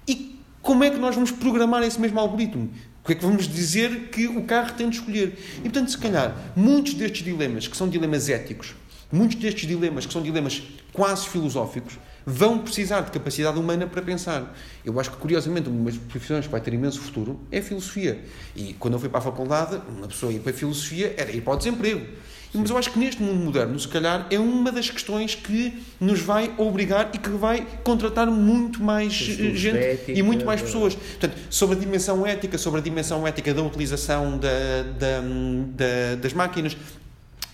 E 0.07 0.39
como 0.61 0.83
é 0.83 0.91
que 0.91 0.97
nós 0.97 1.15
vamos 1.15 1.31
programar 1.31 1.81
esse 1.81 1.99
mesmo 1.99 2.19
algoritmo? 2.19 2.69
O 3.05 3.07
que 3.07 3.11
é 3.11 3.15
que 3.17 3.23
vamos 3.23 3.47
dizer 3.47 4.09
que 4.09 4.27
o 4.27 4.41
carro 4.45 4.73
tem 4.73 4.89
de 4.89 4.95
escolher? 4.95 5.37
E, 5.59 5.61
portanto, 5.61 5.91
se 5.91 5.97
calhar, 5.99 6.35
muitos 6.55 6.95
destes 6.95 7.23
dilemas, 7.23 7.67
que 7.67 7.77
são 7.77 7.87
dilemas 7.87 8.29
éticos, 8.29 8.73
muitos 9.11 9.35
destes 9.35 9.67
dilemas, 9.67 10.07
que 10.07 10.11
são 10.11 10.23
dilemas 10.23 10.63
quase 10.91 11.29
filosóficos, 11.29 11.99
vão 12.25 12.59
precisar 12.59 13.01
de 13.01 13.11
capacidade 13.11 13.59
humana 13.59 13.85
para 13.85 14.01
pensar. 14.01 14.55
Eu 14.83 14.99
acho 14.99 15.11
que, 15.11 15.17
curiosamente, 15.17 15.69
uma 15.69 15.91
das 15.91 15.97
profissões 15.97 16.45
que 16.45 16.51
vai 16.51 16.61
ter 16.61 16.73
imenso 16.73 16.99
futuro 16.99 17.39
é 17.51 17.59
a 17.59 17.63
filosofia. 17.63 18.19
E 18.55 18.73
quando 18.73 18.95
eu 18.95 18.99
fui 18.99 19.09
para 19.09 19.19
a 19.19 19.21
faculdade, 19.21 19.79
uma 19.87 20.07
pessoa 20.07 20.31
ir 20.31 20.39
para 20.39 20.51
a 20.51 20.55
filosofia 20.55 21.13
era 21.17 21.31
ir 21.31 21.41
para 21.41 21.53
o 21.53 21.57
desemprego. 21.57 22.05
Mas 22.57 22.69
eu 22.69 22.77
acho 22.77 22.91
que 22.91 22.97
neste 22.97 23.21
mundo 23.21 23.43
moderno, 23.43 23.77
se 23.77 23.87
calhar, 23.87 24.27
é 24.29 24.39
uma 24.39 24.71
das 24.71 24.89
questões 24.89 25.35
que 25.35 25.73
nos 25.99 26.21
vai 26.21 26.53
obrigar 26.57 27.09
e 27.13 27.17
que 27.17 27.29
vai 27.29 27.67
contratar 27.83 28.27
muito 28.27 28.81
mais 28.81 29.11
gente 29.11 29.77
ética, 29.77 30.11
e 30.13 30.23
muito 30.23 30.45
mais 30.45 30.61
pessoas. 30.61 30.95
Portanto, 30.95 31.35
sobre 31.49 31.75
a 31.75 31.79
dimensão 31.79 32.25
ética, 32.25 32.57
sobre 32.57 32.79
a 32.79 32.83
dimensão 32.83 33.27
ética 33.27 33.53
da 33.53 33.61
utilização 33.61 34.37
da, 34.37 34.83
da, 34.97 35.21
da, 35.75 36.15
das 36.21 36.33
máquinas, 36.33 36.77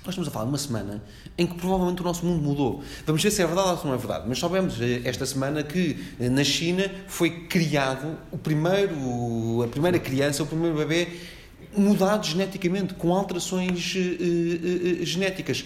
nós 0.04 0.14
estamos 0.14 0.28
a 0.28 0.32
falar 0.32 0.46
de 0.46 0.52
uma 0.52 0.58
semana 0.58 1.04
em 1.38 1.46
que 1.46 1.54
provavelmente 1.56 2.02
o 2.02 2.04
nosso 2.04 2.26
mundo 2.26 2.42
mudou. 2.42 2.84
Vamos 3.06 3.22
ver 3.22 3.30
se 3.30 3.42
é 3.42 3.46
verdade 3.46 3.70
ou 3.70 3.78
se 3.78 3.86
não 3.86 3.94
é 3.94 3.98
verdade. 3.98 4.26
Mas 4.28 4.40
soubemos 4.40 4.82
eh, 4.82 5.02
esta 5.04 5.26
semana 5.28 5.62
que 5.62 5.96
eh, 6.20 6.28
na 6.28 6.44
China 6.44 6.90
foi 7.08 7.30
criado 7.48 8.18
o 8.32 8.38
primeiro, 8.38 9.62
a 9.64 9.68
primeira 9.68 10.00
criança, 10.00 10.42
o 10.42 10.48
primeiro 10.48 10.76
bebê 10.76 11.08
mudado 11.78 12.26
geneticamente, 12.26 12.94
com 12.96 13.14
alterações 13.14 13.96
uh, 13.96 14.00
uh, 14.00 15.02
uh, 15.02 15.06
genéticas. 15.06 15.64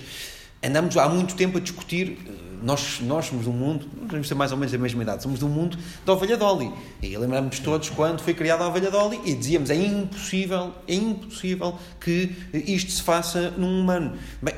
Andamos 0.66 0.98
há 0.98 1.08
muito 1.08 1.36
tempo 1.36 1.58
a 1.60 1.62
discutir, 1.62 2.18
nós, 2.64 3.00
nós 3.02 3.28
somos 3.28 3.44
de 3.44 3.50
um 3.52 3.54
mundo, 3.54 3.86
vamos 4.08 4.28
ter 4.28 4.34
mais 4.34 4.52
ou 4.52 4.58
menos 4.58 4.74
a 4.74 4.78
mesma 4.80 5.04
idade, 5.04 5.22
somos 5.22 5.38
de 5.38 5.46
um 5.46 5.50
mundo 5.50 5.78
da 6.04 6.14
ovelha 6.14 6.36
Dolly. 6.36 6.74
E 7.04 7.16
lembramos 7.16 7.60
todos 7.60 7.90
quando 7.92 8.22
foi 8.22 8.34
criada 8.34 8.64
a 8.64 8.68
ovelha 8.68 8.90
Dolly 8.90 9.22
e 9.24 9.36
dizíamos 9.36 9.70
é 9.70 9.76
impossível, 9.76 10.74
é 10.88 10.96
impossível 10.96 11.78
que 12.00 12.36
isto 12.52 12.92
se 12.92 13.04
faça 13.04 13.52
num 13.52 13.82
humano. 13.82 14.18
Bem, 14.42 14.56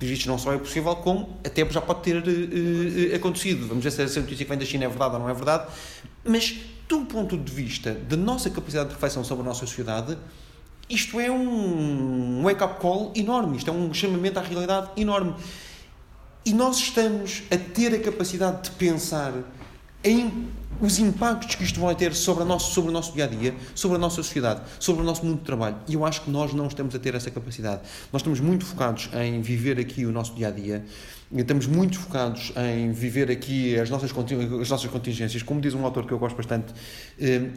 isto 0.00 0.26
não 0.26 0.38
só 0.38 0.54
é 0.54 0.58
possível, 0.58 0.96
como 0.96 1.36
até 1.44 1.68
já 1.68 1.82
pode 1.82 2.00
ter 2.00 3.14
acontecido. 3.14 3.68
Vamos 3.68 3.84
ver 3.84 3.90
se 3.90 4.02
essa 4.02 4.20
notícia 4.20 4.42
que 4.42 4.48
vem 4.48 4.58
da 4.58 4.64
China 4.64 4.86
é 4.86 4.88
verdade 4.88 5.14
ou 5.16 5.20
não 5.20 5.28
é 5.28 5.34
verdade. 5.34 5.66
Mas, 6.24 6.56
do 6.88 7.00
ponto 7.00 7.36
de 7.36 7.52
vista 7.52 7.92
da 7.92 8.16
nossa 8.16 8.48
capacidade 8.48 8.88
de 8.88 8.94
reflexão 8.94 9.22
sobre 9.22 9.42
a 9.44 9.46
nossa 9.46 9.66
sociedade, 9.66 10.16
isto 10.88 11.18
é 11.20 11.30
um 11.30 12.42
wake-up 12.42 12.80
call 12.80 13.12
enorme, 13.14 13.56
isto 13.56 13.70
é 13.70 13.72
um 13.72 13.92
chamamento 13.92 14.38
à 14.38 14.42
realidade 14.42 14.90
enorme. 14.96 15.34
E 16.44 16.52
nós 16.52 16.76
estamos 16.78 17.42
a 17.50 17.56
ter 17.56 17.92
a 17.94 17.98
capacidade 17.98 18.62
de 18.64 18.70
pensar 18.70 19.32
em 20.04 20.48
os 20.80 20.98
impactos 20.98 21.54
que 21.54 21.64
isto 21.64 21.80
vai 21.80 21.94
ter 21.94 22.14
sobre, 22.14 22.42
a 22.42 22.46
nosso, 22.46 22.72
sobre 22.72 22.90
o 22.90 22.92
nosso 22.92 23.12
dia 23.12 23.24
a 23.24 23.26
dia, 23.26 23.54
sobre 23.74 23.96
a 23.96 23.98
nossa 23.98 24.16
sociedade, 24.16 24.60
sobre 24.78 25.02
o 25.02 25.04
nosso 25.04 25.24
mundo 25.24 25.38
de 25.38 25.44
trabalho. 25.44 25.76
E 25.88 25.94
eu 25.94 26.04
acho 26.04 26.20
que 26.22 26.30
nós 26.30 26.52
não 26.52 26.66
estamos 26.66 26.94
a 26.94 26.98
ter 26.98 27.14
essa 27.14 27.30
capacidade. 27.30 27.80
Nós 28.12 28.20
estamos 28.20 28.38
muito 28.40 28.64
focados 28.64 29.08
em 29.14 29.40
viver 29.40 29.80
aqui 29.80 30.04
o 30.04 30.12
nosso 30.12 30.34
dia 30.34 30.48
a 30.48 30.50
dia, 30.50 30.84
estamos 31.34 31.66
muito 31.66 31.98
focados 31.98 32.52
em 32.56 32.92
viver 32.92 33.30
aqui 33.30 33.76
as 33.78 33.90
nossas, 33.90 34.12
as 34.12 34.70
nossas 34.70 34.90
contingências. 34.90 35.42
Como 35.42 35.60
diz 35.60 35.74
um 35.74 35.84
autor 35.84 36.06
que 36.06 36.12
eu 36.12 36.18
gosto 36.18 36.36
bastante, 36.36 36.72
eh, 37.18 37.48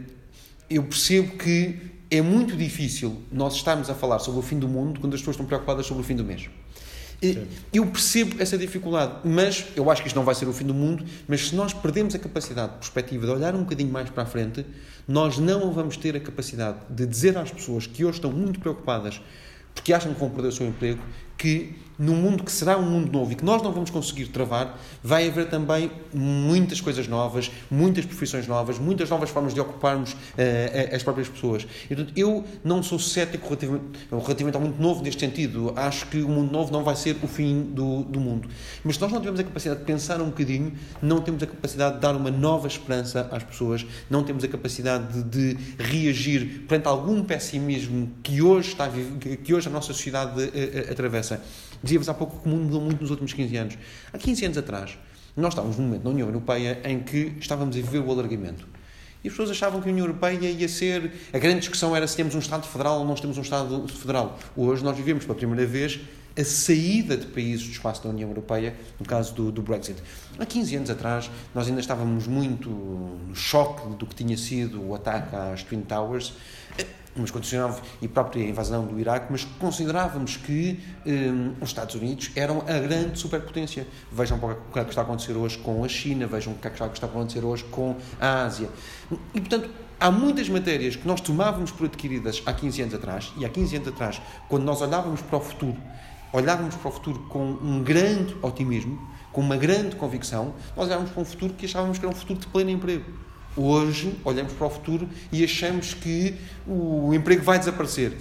eu 0.69 0.83
percebo 0.83 1.37
que 1.37 1.98
é 2.11 2.21
muito 2.21 2.55
difícil 2.55 3.21
nós 3.31 3.55
estarmos 3.55 3.89
a 3.89 3.95
falar 3.95 4.19
sobre 4.19 4.39
o 4.39 4.43
fim 4.43 4.57
do 4.57 4.67
mundo 4.67 4.99
quando 4.99 5.13
as 5.13 5.21
pessoas 5.21 5.35
estão 5.35 5.45
preocupadas 5.45 5.85
sobre 5.85 6.01
o 6.01 6.05
fim 6.05 6.15
do 6.15 6.23
mês. 6.23 6.49
Sim. 7.21 7.47
Eu 7.73 7.85
percebo 7.87 8.41
essa 8.41 8.57
dificuldade, 8.57 9.13
mas 9.25 9.65
eu 9.75 9.91
acho 9.91 10.01
que 10.01 10.07
isto 10.07 10.15
não 10.15 10.23
vai 10.23 10.33
ser 10.33 10.47
o 10.47 10.53
fim 10.53 10.65
do 10.65 10.73
mundo. 10.73 11.03
Mas 11.27 11.49
se 11.49 11.55
nós 11.55 11.73
perdemos 11.73 12.15
a 12.15 12.19
capacidade 12.19 12.73
de 12.73 12.77
perspectiva 12.79 13.25
de 13.25 13.31
olhar 13.33 13.53
um 13.53 13.59
bocadinho 13.59 13.91
mais 13.91 14.09
para 14.09 14.23
a 14.23 14.25
frente, 14.25 14.65
nós 15.07 15.37
não 15.37 15.71
vamos 15.71 15.97
ter 15.97 16.15
a 16.15 16.19
capacidade 16.19 16.77
de 16.89 17.05
dizer 17.05 17.37
às 17.37 17.51
pessoas 17.51 17.85
que 17.85 18.05
hoje 18.05 18.17
estão 18.17 18.31
muito 18.31 18.59
preocupadas 18.59 19.21
porque 19.75 19.93
acham 19.93 20.13
que 20.13 20.19
vão 20.19 20.29
perder 20.29 20.49
o 20.49 20.51
seu 20.51 20.67
emprego, 20.67 21.01
que 21.39 21.73
num 21.99 22.15
mundo 22.15 22.45
que 22.45 22.51
será 22.51 22.77
um 22.77 22.89
mundo 22.89 23.11
novo 23.11 23.33
e 23.33 23.35
que 23.35 23.43
nós 23.43 23.61
não 23.61 23.73
vamos 23.73 23.89
conseguir 23.89 24.27
travar, 24.27 24.79
vai 25.03 25.27
haver 25.27 25.49
também 25.49 25.91
muitas 26.13 26.79
coisas 26.79 27.09
novas, 27.09 27.51
muitas 27.69 28.05
profissões 28.05 28.47
novas, 28.47 28.79
muitas 28.79 29.09
novas 29.09 29.29
formas 29.29 29.53
de 29.53 29.59
ocuparmos 29.59 30.13
uh, 30.13 30.95
as 30.95 31.03
próprias 31.03 31.27
pessoas. 31.27 31.67
Portanto, 31.89 32.13
eu 32.15 32.45
não 32.63 32.81
sou 32.81 32.97
cético 32.97 33.45
relativamente, 33.47 33.99
relativamente 34.09 34.55
ao 34.55 34.61
mundo 34.61 34.81
novo 34.81 35.03
neste 35.03 35.19
sentido. 35.19 35.73
Acho 35.75 36.07
que 36.07 36.21
o 36.21 36.29
mundo 36.29 36.49
novo 36.49 36.71
não 36.71 36.85
vai 36.85 36.95
ser 36.95 37.17
o 37.21 37.27
fim 37.27 37.63
do, 37.63 38.03
do 38.03 38.19
mundo. 38.21 38.47
Mas 38.81 38.95
se 38.95 39.01
nós 39.01 39.11
não 39.11 39.19
tivermos 39.19 39.41
a 39.41 39.43
capacidade 39.43 39.81
de 39.81 39.85
pensar 39.85 40.21
um 40.21 40.27
bocadinho, 40.27 40.71
não 41.01 41.19
temos 41.19 41.43
a 41.43 41.47
capacidade 41.47 41.95
de 41.95 42.01
dar 42.01 42.15
uma 42.15 42.31
nova 42.31 42.67
esperança 42.67 43.27
às 43.29 43.43
pessoas, 43.43 43.85
não 44.09 44.23
temos 44.23 44.45
a 44.45 44.47
capacidade 44.47 45.21
de, 45.23 45.53
de 45.53 45.57
reagir 45.77 46.63
perante 46.65 46.87
algum 46.87 47.21
pessimismo 47.25 48.09
que 48.23 48.41
hoje, 48.41 48.69
está, 48.69 48.89
que 49.43 49.53
hoje 49.53 49.67
a 49.67 49.71
nossa 49.71 49.87
sociedade 49.87 50.41
uh, 50.41 50.91
atravessa 50.91 51.28
mudança. 51.29 51.41
Dizia-vos 51.83 52.09
há 52.09 52.13
pouco 52.13 52.39
que 52.39 52.47
o 52.47 52.51
mundo 52.51 52.65
mudou 52.65 52.81
muito 52.81 53.01
nos 53.01 53.11
últimos 53.11 53.33
15 53.33 53.57
anos. 53.57 53.77
Há 54.11 54.17
15 54.17 54.45
anos 54.45 54.57
atrás, 54.57 54.97
nós 55.35 55.53
estávamos 55.53 55.77
num 55.77 55.85
momento 55.85 56.03
na 56.03 56.09
União 56.09 56.27
Europeia 56.27 56.81
em 56.83 56.99
que 56.99 57.33
estávamos 57.39 57.75
a 57.75 57.79
viver 57.79 57.99
o 57.99 58.11
alargamento. 58.11 58.67
E 59.23 59.27
as 59.27 59.33
pessoas 59.33 59.51
achavam 59.51 59.81
que 59.81 59.89
a 59.89 59.91
União 59.91 60.05
Europeia 60.05 60.49
ia 60.49 60.67
ser. 60.67 61.11
A 61.33 61.37
grande 61.37 61.59
discussão 61.59 61.95
era 61.95 62.07
se 62.07 62.15
temos 62.15 62.35
um 62.35 62.39
Estado 62.39 62.65
federal 62.65 62.99
ou 62.99 63.05
não 63.05 63.15
temos 63.15 63.37
um 63.37 63.41
Estado 63.41 63.85
federal. 63.87 64.39
Hoje 64.55 64.83
nós 64.83 64.95
vivemos 64.95 65.25
pela 65.25 65.35
primeira 65.35 65.65
vez 65.65 65.99
a 66.39 66.43
saída 66.43 67.17
de 67.17 67.25
países 67.25 67.65
do 67.65 67.71
espaço 67.71 68.03
da 68.03 68.09
União 68.09 68.29
Europeia, 68.29 68.73
no 68.97 69.05
caso 69.05 69.33
do, 69.33 69.51
do, 69.51 69.61
Brexit. 69.61 70.01
Há 70.37 70.45
15 70.45 70.75
anos 70.77 70.89
atrás, 70.89 71.29
nós 71.53 71.67
ainda 71.67 71.81
estávamos 71.81 72.27
muito 72.27 72.69
no 72.69 73.35
choque 73.35 73.89
do 73.95 74.05
que 74.05 74.15
tinha 74.15 74.37
sido 74.37 74.81
o 74.81 74.95
ataque 74.95 75.35
às 75.35 75.63
Twin 75.63 75.81
Towers 75.81 76.33
mas 77.19 77.31
condicionava, 77.31 77.81
e 78.01 78.07
própria 78.07 78.43
invasão 78.43 78.85
do 78.85 78.99
Iraque, 78.99 79.27
mas 79.29 79.45
considerávamos 79.59 80.37
que 80.37 80.79
um, 81.05 81.53
os 81.61 81.69
Estados 81.69 81.95
Unidos 81.95 82.31
eram 82.35 82.61
a 82.61 82.79
grande 82.79 83.19
superpotência. 83.19 83.87
Vejam 84.11 84.37
o 84.37 84.71
que 84.71 84.79
é 84.79 84.83
que 84.83 84.89
está 84.89 85.01
a 85.01 85.03
acontecer 85.03 85.33
hoje 85.33 85.57
com 85.57 85.83
a 85.83 85.87
China, 85.87 86.27
vejam 86.27 86.53
o 86.53 86.55
que 86.57 86.67
é 86.67 86.69
que 86.69 86.83
está 86.83 87.05
a 87.05 87.09
acontecer 87.09 87.43
hoje 87.43 87.63
com 87.65 87.95
a 88.19 88.43
Ásia. 88.43 88.69
E, 89.33 89.39
portanto, 89.39 89.69
há 89.99 90.09
muitas 90.09 90.47
matérias 90.49 90.95
que 90.95 91.07
nós 91.07 91.21
tomávamos 91.21 91.71
por 91.71 91.85
adquiridas 91.85 92.41
há 92.45 92.53
15 92.53 92.81
anos 92.83 92.93
atrás, 92.95 93.33
e 93.37 93.45
há 93.45 93.49
15 93.49 93.75
anos 93.75 93.87
atrás, 93.89 94.21
quando 94.47 94.63
nós 94.63 94.81
olhávamos 94.81 95.21
para 95.21 95.37
o 95.37 95.41
futuro, 95.41 95.77
olhávamos 96.31 96.75
para 96.75 96.89
o 96.89 96.91
futuro 96.91 97.19
com 97.29 97.43
um 97.43 97.83
grande 97.83 98.35
otimismo, 98.41 98.99
com 99.31 99.41
uma 99.41 99.57
grande 99.57 99.95
convicção, 99.95 100.53
nós 100.75 100.87
olhávamos 100.87 101.11
para 101.11 101.21
um 101.21 101.25
futuro 101.25 101.53
que 101.53 101.65
achávamos 101.65 101.97
que 101.97 102.05
era 102.05 102.13
um 102.13 102.17
futuro 102.17 102.39
de 102.39 102.47
pleno 102.47 102.69
emprego. 102.69 103.28
Hoje, 103.55 104.13
olhamos 104.23 104.53
para 104.53 104.67
o 104.67 104.69
futuro 104.69 105.09
e 105.31 105.43
achamos 105.43 105.93
que 105.93 106.35
o 106.67 107.13
emprego 107.13 107.43
vai 107.43 107.57
desaparecer. 107.57 108.15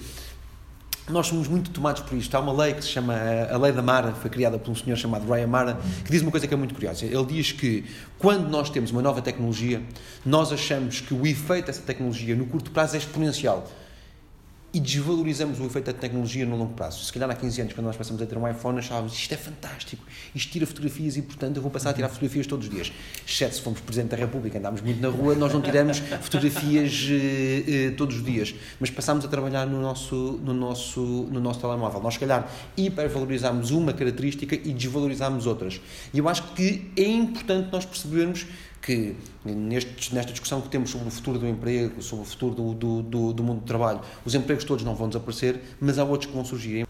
Nós 1.08 1.26
somos 1.26 1.48
muito 1.48 1.70
tomados 1.70 2.02
por 2.02 2.16
isto. 2.18 2.34
Há 2.34 2.40
uma 2.40 2.52
lei 2.52 2.74
que 2.74 2.82
se 2.82 2.88
chama 2.88 3.14
a 3.50 3.56
Lei 3.56 3.72
da 3.72 3.80
Mara, 3.80 4.12
foi 4.12 4.30
criada 4.30 4.58
por 4.58 4.70
um 4.70 4.74
senhor 4.74 4.96
chamado 4.96 5.30
Ryan 5.30 5.46
Mara, 5.46 5.80
que 6.04 6.10
diz 6.10 6.20
uma 6.20 6.30
coisa 6.30 6.46
que 6.46 6.52
é 6.52 6.56
muito 6.56 6.74
curiosa. 6.74 7.06
Ele 7.06 7.24
diz 7.24 7.52
que 7.52 7.84
quando 8.18 8.48
nós 8.48 8.68
temos 8.68 8.90
uma 8.90 9.00
nova 9.00 9.22
tecnologia, 9.22 9.82
nós 10.24 10.52
achamos 10.52 11.00
que 11.00 11.14
o 11.14 11.26
efeito 11.26 11.66
dessa 11.66 11.82
tecnologia 11.82 12.36
no 12.36 12.46
curto 12.46 12.70
prazo 12.70 12.96
é 12.96 12.98
exponencial. 12.98 13.66
E 14.72 14.78
desvalorizamos 14.80 15.58
o 15.60 15.64
efeito 15.64 15.86
da 15.86 15.94
tecnologia 15.94 16.44
no 16.44 16.56
longo 16.56 16.74
prazo. 16.74 17.02
Se 17.02 17.12
calhar 17.12 17.30
há 17.30 17.34
15 17.34 17.60
anos, 17.62 17.72
quando 17.72 17.86
nós 17.86 17.96
passamos 17.96 18.20
a 18.20 18.26
ter 18.26 18.36
um 18.36 18.46
iPhone, 18.46 18.78
achávamos 18.78 19.14
isto 19.14 19.32
é 19.32 19.36
fantástico, 19.36 20.04
isto 20.34 20.52
tira 20.52 20.66
fotografias 20.66 21.16
e, 21.16 21.22
portanto, 21.22 21.56
eu 21.56 21.62
vou 21.62 21.70
passar 21.70 21.90
a 21.90 21.92
tirar 21.94 22.08
fotografias 22.08 22.46
todos 22.46 22.66
os 22.66 22.72
dias. 22.72 22.92
Exceto 23.26 23.54
se 23.54 23.62
fomos 23.62 23.80
Presidente 23.80 24.10
da 24.10 24.16
República, 24.16 24.58
andámos 24.58 24.82
muito 24.82 25.00
na 25.00 25.08
rua, 25.08 25.34
nós 25.34 25.54
não 25.54 25.62
tiramos 25.62 25.98
fotografias 26.20 27.08
uh, 27.08 27.92
uh, 27.92 27.96
todos 27.96 28.16
os 28.16 28.24
dias, 28.24 28.54
mas 28.78 28.90
passámos 28.90 29.24
a 29.24 29.28
trabalhar 29.28 29.66
no 29.66 29.80
nosso, 29.80 30.38
no, 30.44 30.52
nosso, 30.52 31.00
no 31.00 31.40
nosso 31.40 31.60
telemóvel. 31.60 32.02
Nós, 32.02 32.14
se 32.14 32.20
calhar, 32.20 32.46
hipervalorizámos 32.76 33.70
uma 33.70 33.94
característica 33.94 34.54
e 34.54 34.74
desvalorizámos 34.74 35.46
outras. 35.46 35.80
E 36.12 36.18
eu 36.18 36.28
acho 36.28 36.42
que 36.52 36.90
é 36.94 37.06
importante 37.06 37.70
nós 37.72 37.86
percebermos 37.86 38.46
que 38.88 39.14
neste, 39.44 40.14
nesta 40.14 40.32
discussão 40.32 40.62
que 40.62 40.70
temos 40.70 40.88
sobre 40.88 41.08
o 41.08 41.10
futuro 41.10 41.38
do 41.38 41.46
emprego, 41.46 42.00
sobre 42.00 42.24
o 42.24 42.26
futuro 42.26 42.54
do, 42.54 42.72
do, 42.72 43.02
do, 43.02 43.32
do 43.34 43.42
mundo 43.42 43.60
do 43.60 43.66
trabalho, 43.66 44.00
os 44.24 44.34
empregos 44.34 44.64
todos 44.64 44.82
não 44.82 44.94
vão 44.94 45.08
desaparecer, 45.08 45.60
mas 45.78 45.98
há 45.98 46.04
outros 46.04 46.30
que 46.30 46.34
vão 46.34 46.42
surgir. 46.42 46.86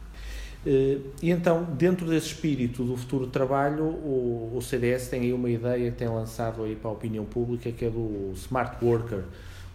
Eh, 0.65 0.99
e 1.21 1.31
então, 1.33 1.65
dentro 1.77 2.07
desse 2.07 2.29
espírito 2.29 2.85
do 2.85 2.97
futuro 2.97 3.27
trabalho, 3.27 3.83
o, 3.83 4.53
o 4.55 4.63
CDS 4.63 5.09
tem 5.09 5.23
aí 5.23 5.33
uma 5.33 5.51
ideia 5.51 5.91
que 5.91 5.97
tem 5.97 6.07
lançado 6.09 6.63
aí 6.63 6.77
para 6.77 6.89
a 6.89 6.93
opinião 6.93 7.25
pública, 7.25 7.73
que 7.73 7.85
é 7.85 7.91
do 7.91 8.33
Smart 8.37 8.77
Worker, 8.85 9.25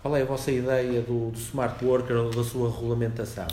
qual 0.02 0.18
é 0.18 0.22
a 0.22 0.26
vossa 0.26 0.52
ideia 0.52 1.02
do, 1.02 1.32
do 1.32 1.38
smart 1.38 1.84
worker 1.84 2.18
ou 2.18 2.30
da 2.30 2.44
sua 2.44 2.70
regulamentação? 2.70 3.48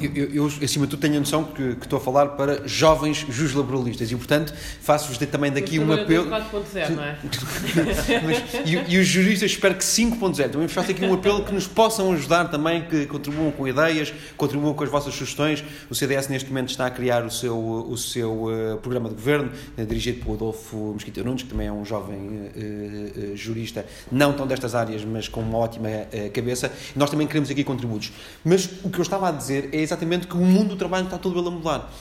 Eu, 0.00 0.12
eu, 0.14 0.30
eu, 0.34 0.46
acima 0.46 0.84
de 0.84 0.90
tudo, 0.90 1.00
tenho 1.00 1.16
a 1.16 1.20
noção 1.20 1.44
que, 1.44 1.76
que 1.76 1.84
estou 1.84 1.98
a 1.98 2.00
falar 2.00 2.30
para 2.30 2.66
jovens 2.66 3.24
juslaboralistas 3.28 4.10
e, 4.10 4.16
portanto, 4.16 4.52
faço-vos 4.80 5.16
também 5.18 5.52
daqui 5.52 5.78
um 5.78 5.92
apelo. 5.92 6.28
4.0, 6.28 6.90
não 6.90 7.04
é? 7.04 7.18
Mas, 8.24 8.54
e, 8.66 8.94
e, 8.94 8.98
os 8.98 9.06
juristas 9.06 9.52
espero 9.52 9.74
que 9.76 9.84
5.0. 9.84 10.50
Também 10.50 10.66
faço 10.66 10.90
aqui 10.90 11.04
um 11.04 11.14
apelo 11.14 11.44
que 11.44 11.52
nos 11.52 11.68
possam 11.68 12.12
ajudar 12.12 12.46
também, 12.46 12.82
que 12.82 13.06
contribuam 13.06 13.52
com 13.52 13.66
ideias, 13.68 14.12
contribuam 14.36 14.74
com 14.74 14.82
as 14.82 14.90
vossas 14.90 15.14
sugestões. 15.14 15.62
O 15.88 15.94
CDS, 15.94 16.28
neste 16.28 16.48
momento, 16.48 16.70
está 16.70 16.86
a 16.86 16.90
criar 16.90 17.24
o 17.24 17.30
seu, 17.30 17.56
o 17.56 17.96
seu 17.96 18.44
uh, 18.44 18.78
programa 18.78 19.08
de 19.08 19.14
governo, 19.14 19.52
uh, 19.78 19.86
dirigido 19.86 20.24
por 20.24 20.34
Adolfo 20.34 20.94
Mesquita 20.94 21.22
Nunes, 21.22 21.44
que 21.44 21.48
também 21.48 21.68
é 21.68 21.72
um 21.72 21.84
jovem 21.84 22.16
uh, 22.16 23.36
jurista, 23.36 23.86
não 24.10 24.32
tão 24.32 24.46
destas 24.46 24.74
áreas, 24.74 25.04
mas 25.04 25.28
com 25.28 25.40
uma 25.40 25.58
ótima 25.58 25.88
cabeça. 26.32 26.72
Nós 26.94 27.08
também 27.10 27.26
queremos 27.26 27.50
aqui 27.50 27.62
contributos. 27.62 28.12
Mas 28.44 28.68
o 28.82 28.90
que 28.90 28.98
eu 28.98 29.02
estava 29.02 29.28
a 29.28 29.32
dizer 29.32 29.68
é 29.72 29.75
exatamente 29.80 30.26
que 30.26 30.34
o 30.34 30.40
mundo 30.40 30.70
do 30.70 30.76
trabalho 30.76 31.04
está 31.04 31.18
todo 31.18 31.38
ele 31.38 31.48
a 31.48 31.50
mudar. 31.50 31.92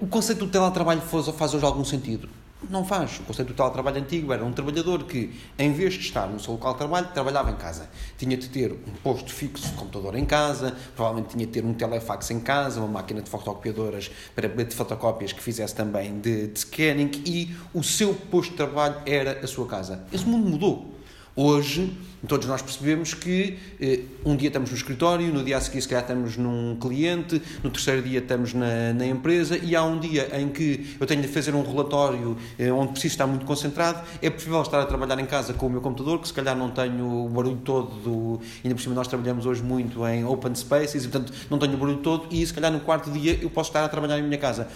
O, 0.00 0.06
conceito 0.06 0.46
do 0.46 0.50
teletrabalho 0.50 1.02
faz 1.02 1.54
hoje 1.54 1.64
algum 1.64 1.84
sentido? 1.84 2.28
Não 2.70 2.84
faz. 2.84 3.18
O 3.18 3.24
conceito 3.24 3.48
do 3.48 3.54
teletrabalho 3.54 3.98
antigo 3.98 4.32
era 4.32 4.44
um 4.44 4.52
trabalhador 4.52 5.02
que, 5.04 5.38
em 5.58 5.72
vez 5.72 5.94
de 5.94 6.00
estar 6.00 6.26
no 6.28 6.38
seu 6.38 6.52
local 6.52 6.72
de 6.72 6.78
trabalho, 6.78 7.08
trabalhava 7.12 7.50
em 7.50 7.56
casa. 7.56 7.90
Tinha 8.16 8.36
de 8.36 8.48
ter 8.48 8.72
um 8.72 8.92
posto 9.02 9.32
fixo 9.32 9.68
de 9.68 9.74
computador 9.74 10.14
em 10.16 10.24
casa, 10.24 10.74
provavelmente 10.94 11.30
tinha 11.30 11.44
de 11.44 11.52
ter 11.52 11.64
um 11.64 11.74
telefax 11.74 12.30
em 12.30 12.40
casa, 12.40 12.80
uma 12.80 12.88
máquina 12.88 13.20
de 13.20 13.28
fotocopiadoras 13.28 14.10
para 14.34 14.48
de 14.48 14.74
fotocópias 14.74 15.32
que 15.32 15.42
fizesse 15.42 15.74
também 15.74 16.20
de, 16.20 16.46
de 16.46 16.60
scanning 16.60 17.10
e 17.26 17.54
o 17.74 17.82
seu 17.82 18.14
posto 18.14 18.52
de 18.52 18.56
trabalho 18.56 18.96
era 19.04 19.40
a 19.40 19.46
sua 19.46 19.66
casa. 19.66 20.04
Esse 20.12 20.24
mundo 20.24 20.48
mudou. 20.48 20.91
Hoje, 21.34 21.90
todos 22.28 22.46
nós 22.46 22.60
percebemos 22.60 23.14
que 23.14 23.58
eh, 23.80 24.00
um 24.22 24.36
dia 24.36 24.48
estamos 24.48 24.68
no 24.68 24.76
escritório, 24.76 25.32
no 25.32 25.42
dia 25.42 25.56
a 25.56 25.60
seguir, 25.62 25.80
se 25.80 25.88
calhar, 25.88 26.02
estamos 26.02 26.36
num 26.36 26.76
cliente, 26.78 27.40
no 27.64 27.70
terceiro 27.70 28.02
dia 28.02 28.18
estamos 28.18 28.52
na, 28.52 28.92
na 28.92 29.06
empresa 29.06 29.56
e 29.56 29.74
há 29.74 29.82
um 29.82 29.98
dia 29.98 30.28
em 30.38 30.50
que 30.50 30.94
eu 31.00 31.06
tenho 31.06 31.22
de 31.22 31.28
fazer 31.28 31.54
um 31.54 31.62
relatório 31.62 32.36
eh, 32.58 32.70
onde 32.70 32.92
preciso 32.92 33.14
estar 33.14 33.26
muito 33.26 33.46
concentrado. 33.46 34.06
É 34.20 34.28
preferível 34.28 34.60
estar 34.60 34.82
a 34.82 34.84
trabalhar 34.84 35.18
em 35.18 35.24
casa 35.24 35.54
com 35.54 35.68
o 35.68 35.70
meu 35.70 35.80
computador, 35.80 36.20
que 36.20 36.28
se 36.28 36.34
calhar 36.34 36.54
não 36.54 36.70
tenho 36.70 37.24
o 37.24 37.28
barulho 37.30 37.60
todo 37.64 37.94
do. 38.02 38.40
Ainda 38.62 38.74
por 38.74 38.82
cima, 38.82 38.94
nós 38.94 39.08
trabalhamos 39.08 39.46
hoje 39.46 39.62
muito 39.62 40.06
em 40.06 40.26
open 40.26 40.54
spaces 40.54 41.06
e, 41.06 41.08
portanto, 41.08 41.32
não 41.48 41.58
tenho 41.58 41.72
o 41.72 41.76
barulho 41.78 42.00
todo 42.00 42.26
e, 42.30 42.46
se 42.46 42.52
calhar, 42.52 42.70
no 42.70 42.80
quarto 42.80 43.10
dia 43.10 43.38
eu 43.40 43.48
posso 43.48 43.70
estar 43.70 43.82
a 43.82 43.88
trabalhar 43.88 44.18
em 44.18 44.22
minha 44.22 44.36
casa 44.36 44.68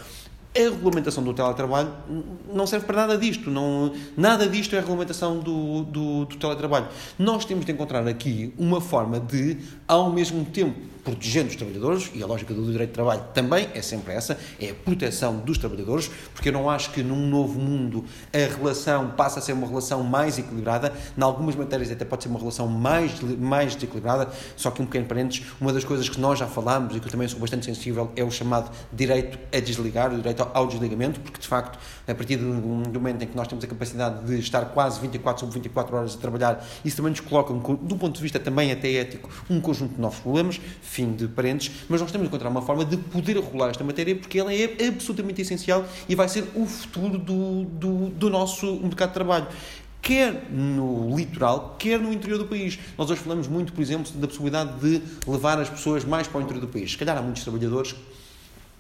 a 0.57 0.71
regulamentação 0.71 1.23
do 1.23 1.35
teletrabalho 1.35 1.92
não 2.53 2.66
serve 2.66 2.87
para 2.87 2.97
nada 2.97 3.19
disto. 3.19 3.51
Não, 3.51 3.92
nada 4.16 4.49
disto 4.49 4.75
é 4.75 4.79
a 4.79 4.81
regulamentação 4.81 5.38
do, 5.38 5.83
do, 5.85 6.25
do 6.25 6.37
teletrabalho. 6.37 6.88
Nós 7.19 7.45
temos 7.45 7.64
de 7.64 7.73
encontrar 7.73 8.07
aqui 8.07 8.53
uma 8.59 8.81
forma 8.81 9.21
de, 9.21 9.59
ao 9.87 10.11
mesmo 10.11 10.45
tempo, 10.45 10.79
protegendo 11.07 11.51
os 11.51 11.55
trabalhadores, 11.55 12.11
e 12.12 12.21
a 12.21 12.27
lógica 12.27 12.53
do 12.53 12.66
direito 12.66 12.90
de 12.90 12.95
trabalho 12.95 13.23
também 13.33 13.69
é 13.73 13.81
sempre 13.81 14.12
essa, 14.12 14.37
é 14.61 14.71
a 14.71 14.75
proteção 14.75 15.37
dos 15.37 15.57
trabalhadores, 15.57 16.11
porque 16.35 16.49
eu 16.49 16.53
não 16.53 16.69
acho 16.69 16.90
que 16.90 17.01
num 17.01 17.29
novo 17.29 17.61
mundo 17.61 18.05
a 18.35 18.57
relação 18.57 19.11
passa 19.11 19.38
a 19.38 19.42
ser 19.42 19.53
uma 19.53 19.69
relação 19.69 20.03
mais 20.03 20.37
equilibrada, 20.37 20.92
em 21.16 21.23
algumas 21.23 21.55
matérias 21.55 21.92
até 21.92 22.05
pode 22.05 22.25
ser 22.25 22.29
uma 22.29 22.40
relação 22.40 22.66
mais, 22.66 23.21
mais 23.38 23.77
desequilibrada, 23.77 24.29
só 24.57 24.69
que 24.73 24.83
um 24.83 24.85
pequeno 24.85 25.07
parênteses, 25.07 25.47
uma 25.61 25.73
das 25.73 25.85
coisas 25.85 26.09
que 26.09 26.19
nós 26.19 26.40
já 26.40 26.49
falámos 26.49 26.97
e 26.97 26.99
que 26.99 27.07
eu 27.07 27.12
também 27.12 27.29
sou 27.29 27.38
bastante 27.38 27.66
sensível 27.66 28.11
é 28.16 28.25
o 28.25 28.31
chamado 28.31 28.73
direito 28.92 29.38
a 29.57 29.61
desligar, 29.61 30.12
o 30.12 30.16
direito 30.16 30.49
ao 30.53 30.66
desligamento, 30.66 31.21
porque 31.21 31.38
de 31.40 31.47
facto, 31.47 31.79
a 32.09 32.14
partir 32.16 32.35
do, 32.35 32.47
momento 32.47 33.23
em 33.23 33.29
que 33.29 33.37
nós 33.37 33.47
temos 33.47 33.62
a 33.62 33.69
capacidade 33.69 34.27
de 34.27 34.40
estar 34.40 34.64
quase 34.66 34.99
24 34.99 35.38
sobre 35.38 35.55
24 35.55 35.97
horas 35.97 36.14
a 36.16 36.19
trabalhar, 36.19 36.66
isso 36.85 36.97
também 36.97 37.11
nos 37.11 37.21
coloca, 37.21 37.55
do 37.55 37.97
ponto 37.97 38.16
de 38.16 38.23
vista 38.23 38.40
também 38.40 38.73
até 38.73 38.92
ético, 38.92 39.31
um 39.49 39.61
conjunto 39.61 39.95
de 39.95 40.01
novos 40.01 40.19
problemas, 40.19 40.61
fim 40.96 41.12
de 41.12 41.28
parentes, 41.28 41.70
mas 41.90 42.00
nós 42.00 42.11
temos 42.11 42.24
de 42.24 42.28
encontrar 42.28 42.48
uma 42.48 42.62
forma 42.62 42.82
de 42.82 42.96
poder 42.96 43.37
regular 43.37 43.68
esta 43.68 43.85
matéria 43.85 44.16
porque 44.16 44.38
ela 44.38 44.52
é 44.52 44.88
absolutamente 44.88 45.42
essencial 45.42 45.87
e 46.09 46.14
vai 46.14 46.26
ser 46.26 46.44
o 46.54 46.64
futuro 46.64 47.18
do, 47.18 47.64
do, 47.64 48.09
do 48.09 48.30
nosso 48.30 48.80
mercado 48.80 49.11
de 49.11 49.14
trabalho 49.14 49.46
quer 50.00 50.48
no 50.50 51.16
litoral, 51.16 51.74
quer 51.78 51.98
no 51.98 52.12
interior 52.12 52.38
do 52.38 52.46
país. 52.46 52.78
Nós 52.96 53.11
hoje 53.11 53.20
falamos 53.20 53.48
muito, 53.48 53.72
por 53.72 53.82
exemplo, 53.82 54.11
da 54.12 54.28
possibilidade 54.28 54.78
de 54.78 55.02
levar 55.26 55.59
as 55.59 55.68
pessoas 55.68 56.04
mais 56.04 56.28
para 56.28 56.38
o 56.38 56.42
interior 56.42 56.61
do 56.61 56.68
país. 56.68 56.92
Se 56.92 56.96
calhar 56.96 57.18
há 57.18 57.20
muitos 57.20 57.42
trabalhadores 57.42 57.96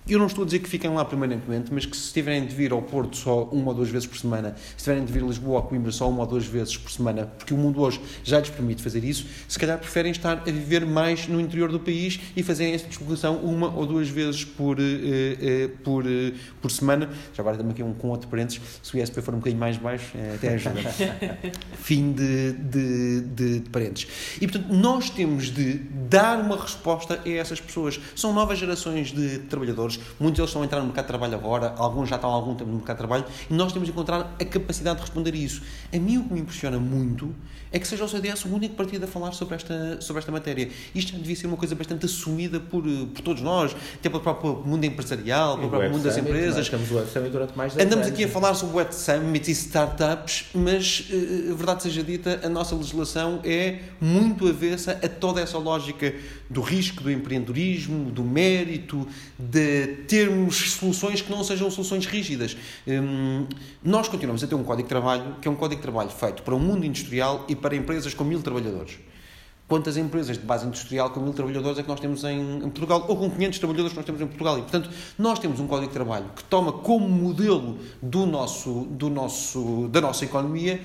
eu 0.08 0.18
não 0.20 0.26
estou 0.26 0.42
a 0.42 0.44
dizer 0.44 0.60
que 0.60 0.68
fiquem 0.68 0.88
lá 0.90 1.04
permanentemente, 1.04 1.72
mas 1.74 1.84
que 1.84 1.96
se 1.96 2.12
tiverem 2.12 2.46
de 2.46 2.54
vir 2.54 2.70
ao 2.70 2.80
Porto 2.80 3.16
só 3.16 3.44
uma 3.44 3.68
ou 3.68 3.74
duas 3.74 3.88
vezes 3.88 4.06
por 4.06 4.16
semana, 4.16 4.54
se 4.76 4.84
tiverem 4.84 5.04
de 5.04 5.12
vir 5.12 5.22
a 5.22 5.26
Lisboa 5.26 5.54
ou 5.54 5.58
a 5.58 5.62
Coimbra 5.62 5.90
só 5.90 6.08
uma 6.08 6.20
ou 6.20 6.26
duas 6.26 6.46
vezes 6.46 6.76
por 6.76 6.90
semana, 6.90 7.26
porque 7.38 7.52
o 7.52 7.56
mundo 7.56 7.80
hoje 7.80 8.00
já 8.22 8.38
lhes 8.38 8.48
permite 8.48 8.82
fazer 8.82 9.02
isso, 9.02 9.26
se 9.48 9.58
calhar 9.58 9.78
preferem 9.78 10.12
estar 10.12 10.38
a 10.38 10.50
viver 10.50 10.86
mais 10.86 11.26
no 11.26 11.40
interior 11.40 11.72
do 11.72 11.80
país 11.80 12.20
e 12.36 12.42
fazerem 12.42 12.74
essa 12.74 12.86
deslocação 12.86 13.36
uma 13.38 13.74
ou 13.74 13.84
duas 13.84 14.08
vezes 14.08 14.44
por, 14.44 14.78
uh, 14.78 14.82
uh, 14.82 15.68
por, 15.82 16.04
uh, 16.04 16.32
por 16.62 16.70
semana. 16.70 17.10
Já 17.34 17.42
agora 17.42 17.56
também 17.56 17.72
aqui 17.72 17.82
um 17.82 17.92
com 17.92 18.08
outro 18.08 18.28
parênteses, 18.28 18.60
se 18.82 18.96
o 18.96 19.02
ISP 19.02 19.20
for 19.20 19.34
um 19.34 19.38
bocadinho 19.38 19.58
mais 19.60 19.76
baixo, 19.76 20.16
até 20.34 20.54
ajuda. 20.54 20.82
Fim 21.74 22.12
de, 22.12 22.52
de, 22.52 23.20
de, 23.22 23.60
de 23.60 23.70
parênteses. 23.70 24.06
E 24.40 24.46
portanto, 24.46 24.72
nós 24.72 25.10
temos 25.10 25.50
de 25.50 25.74
dar 26.08 26.38
uma 26.38 26.56
resposta 26.56 27.20
a 27.24 27.28
essas 27.28 27.60
pessoas. 27.60 27.98
São 28.14 28.32
novas 28.32 28.58
gerações 28.58 29.12
de 29.12 29.38
trabalhadores 29.40 29.95
muitos 30.18 30.36
deles 30.36 30.50
estão 30.50 30.62
a 30.62 30.64
entrar 30.64 30.80
no 30.80 30.86
mercado 30.86 31.04
de 31.04 31.08
trabalho 31.08 31.34
agora, 31.34 31.74
alguns 31.76 32.08
já 32.08 32.16
estão 32.16 32.30
há 32.30 32.34
algum 32.34 32.54
tempo 32.54 32.70
no 32.70 32.76
mercado 32.76 32.96
de 32.96 32.98
trabalho, 32.98 33.24
e 33.50 33.54
nós 33.54 33.72
temos 33.72 33.86
de 33.86 33.92
encontrar 33.92 34.34
a 34.40 34.44
capacidade 34.44 34.96
de 34.96 35.02
responder 35.02 35.34
a 35.34 35.36
isso. 35.36 35.62
A 35.92 35.98
mim 35.98 36.18
o 36.18 36.24
que 36.24 36.34
me 36.34 36.40
impressiona 36.40 36.78
muito 36.78 37.34
é 37.72 37.78
que 37.78 37.86
seja 37.86 38.04
o 38.04 38.08
CDS 38.08 38.44
o 38.44 38.48
único 38.48 38.74
partido 38.74 39.04
a 39.04 39.08
falar 39.08 39.32
sobre 39.32 39.56
esta, 39.56 40.00
sobre 40.00 40.20
esta 40.20 40.32
matéria. 40.32 40.68
Isto 40.94 41.12
já 41.12 41.18
devia 41.18 41.36
ser 41.36 41.46
uma 41.46 41.56
coisa 41.56 41.74
bastante 41.74 42.06
assumida 42.06 42.60
por, 42.60 42.82
por 42.82 43.22
todos 43.22 43.42
nós, 43.42 43.74
até 43.94 44.08
pelo 44.08 44.22
próprio 44.22 44.62
mundo 44.64 44.84
empresarial, 44.84 45.56
pelo 45.56 45.68
próprio 45.68 45.90
mundo 45.90 46.02
das 46.02 46.16
empresas. 46.16 46.66
Estamos 46.66 46.88
durante 47.30 47.56
mais 47.56 47.74
de 47.74 47.82
Andamos 47.82 48.06
aqui 48.06 48.24
a 48.24 48.28
falar 48.28 48.54
sobre 48.54 48.74
o 48.74 48.78
Web 48.78 48.94
Summit 48.94 49.50
e 49.50 49.52
startups, 49.52 50.46
mas, 50.54 51.08
eh, 51.10 51.50
a 51.50 51.54
verdade 51.54 51.82
seja 51.82 52.02
dita, 52.02 52.40
a 52.42 52.48
nossa 52.48 52.74
legislação 52.74 53.40
é 53.44 53.80
muito 54.00 54.48
avessa 54.48 54.92
a 55.02 55.08
toda 55.08 55.40
essa 55.40 55.58
lógica 55.58 56.14
do 56.48 56.60
risco, 56.60 57.02
do 57.02 57.10
empreendedorismo, 57.10 58.10
do 58.10 58.22
mérito, 58.22 59.06
de 59.38 59.86
termos 60.08 60.72
soluções 60.72 61.20
que 61.20 61.30
não 61.30 61.42
sejam 61.42 61.70
soluções 61.70 62.06
rígidas. 62.06 62.56
Hum, 62.86 63.46
nós 63.82 64.08
continuamos 64.08 64.42
a 64.44 64.46
ter 64.46 64.54
um 64.54 64.62
código 64.62 64.84
de 64.84 64.88
trabalho 64.88 65.36
que 65.40 65.48
é 65.48 65.50
um 65.50 65.56
código 65.56 65.80
de 65.80 65.82
trabalho 65.82 66.10
feito 66.10 66.42
para 66.42 66.54
o 66.54 66.60
mundo 66.60 66.86
industrial 66.86 67.44
e 67.48 67.55
para 67.56 67.74
empresas 67.74 68.14
com 68.14 68.24
mil 68.24 68.42
trabalhadores. 68.42 68.98
Quantas 69.68 69.96
empresas 69.96 70.38
de 70.38 70.44
base 70.44 70.64
industrial 70.64 71.10
com 71.10 71.20
mil 71.20 71.32
trabalhadores 71.32 71.78
é 71.78 71.82
que 71.82 71.88
nós 71.88 71.98
temos 71.98 72.22
em, 72.22 72.58
em, 72.58 72.70
Portugal, 72.70 73.04
ou 73.08 73.16
com 73.16 73.28
500 73.28 73.58
trabalhadores 73.58 73.92
que 73.92 73.96
nós 73.96 74.06
temos 74.06 74.20
em 74.20 74.26
Portugal? 74.26 74.58
E, 74.58 74.62
portanto, 74.62 74.90
nós 75.18 75.40
temos 75.40 75.58
um 75.58 75.66
código 75.66 75.88
de 75.88 75.92
trabalho 75.92 76.26
que 76.36 76.44
toma 76.44 76.72
como 76.72 77.08
modelo 77.08 77.78
do 78.00 78.26
nosso, 78.26 78.86
do 78.90 79.10
nosso, 79.10 79.88
da 79.88 80.00
nossa 80.00 80.24
economia 80.24 80.80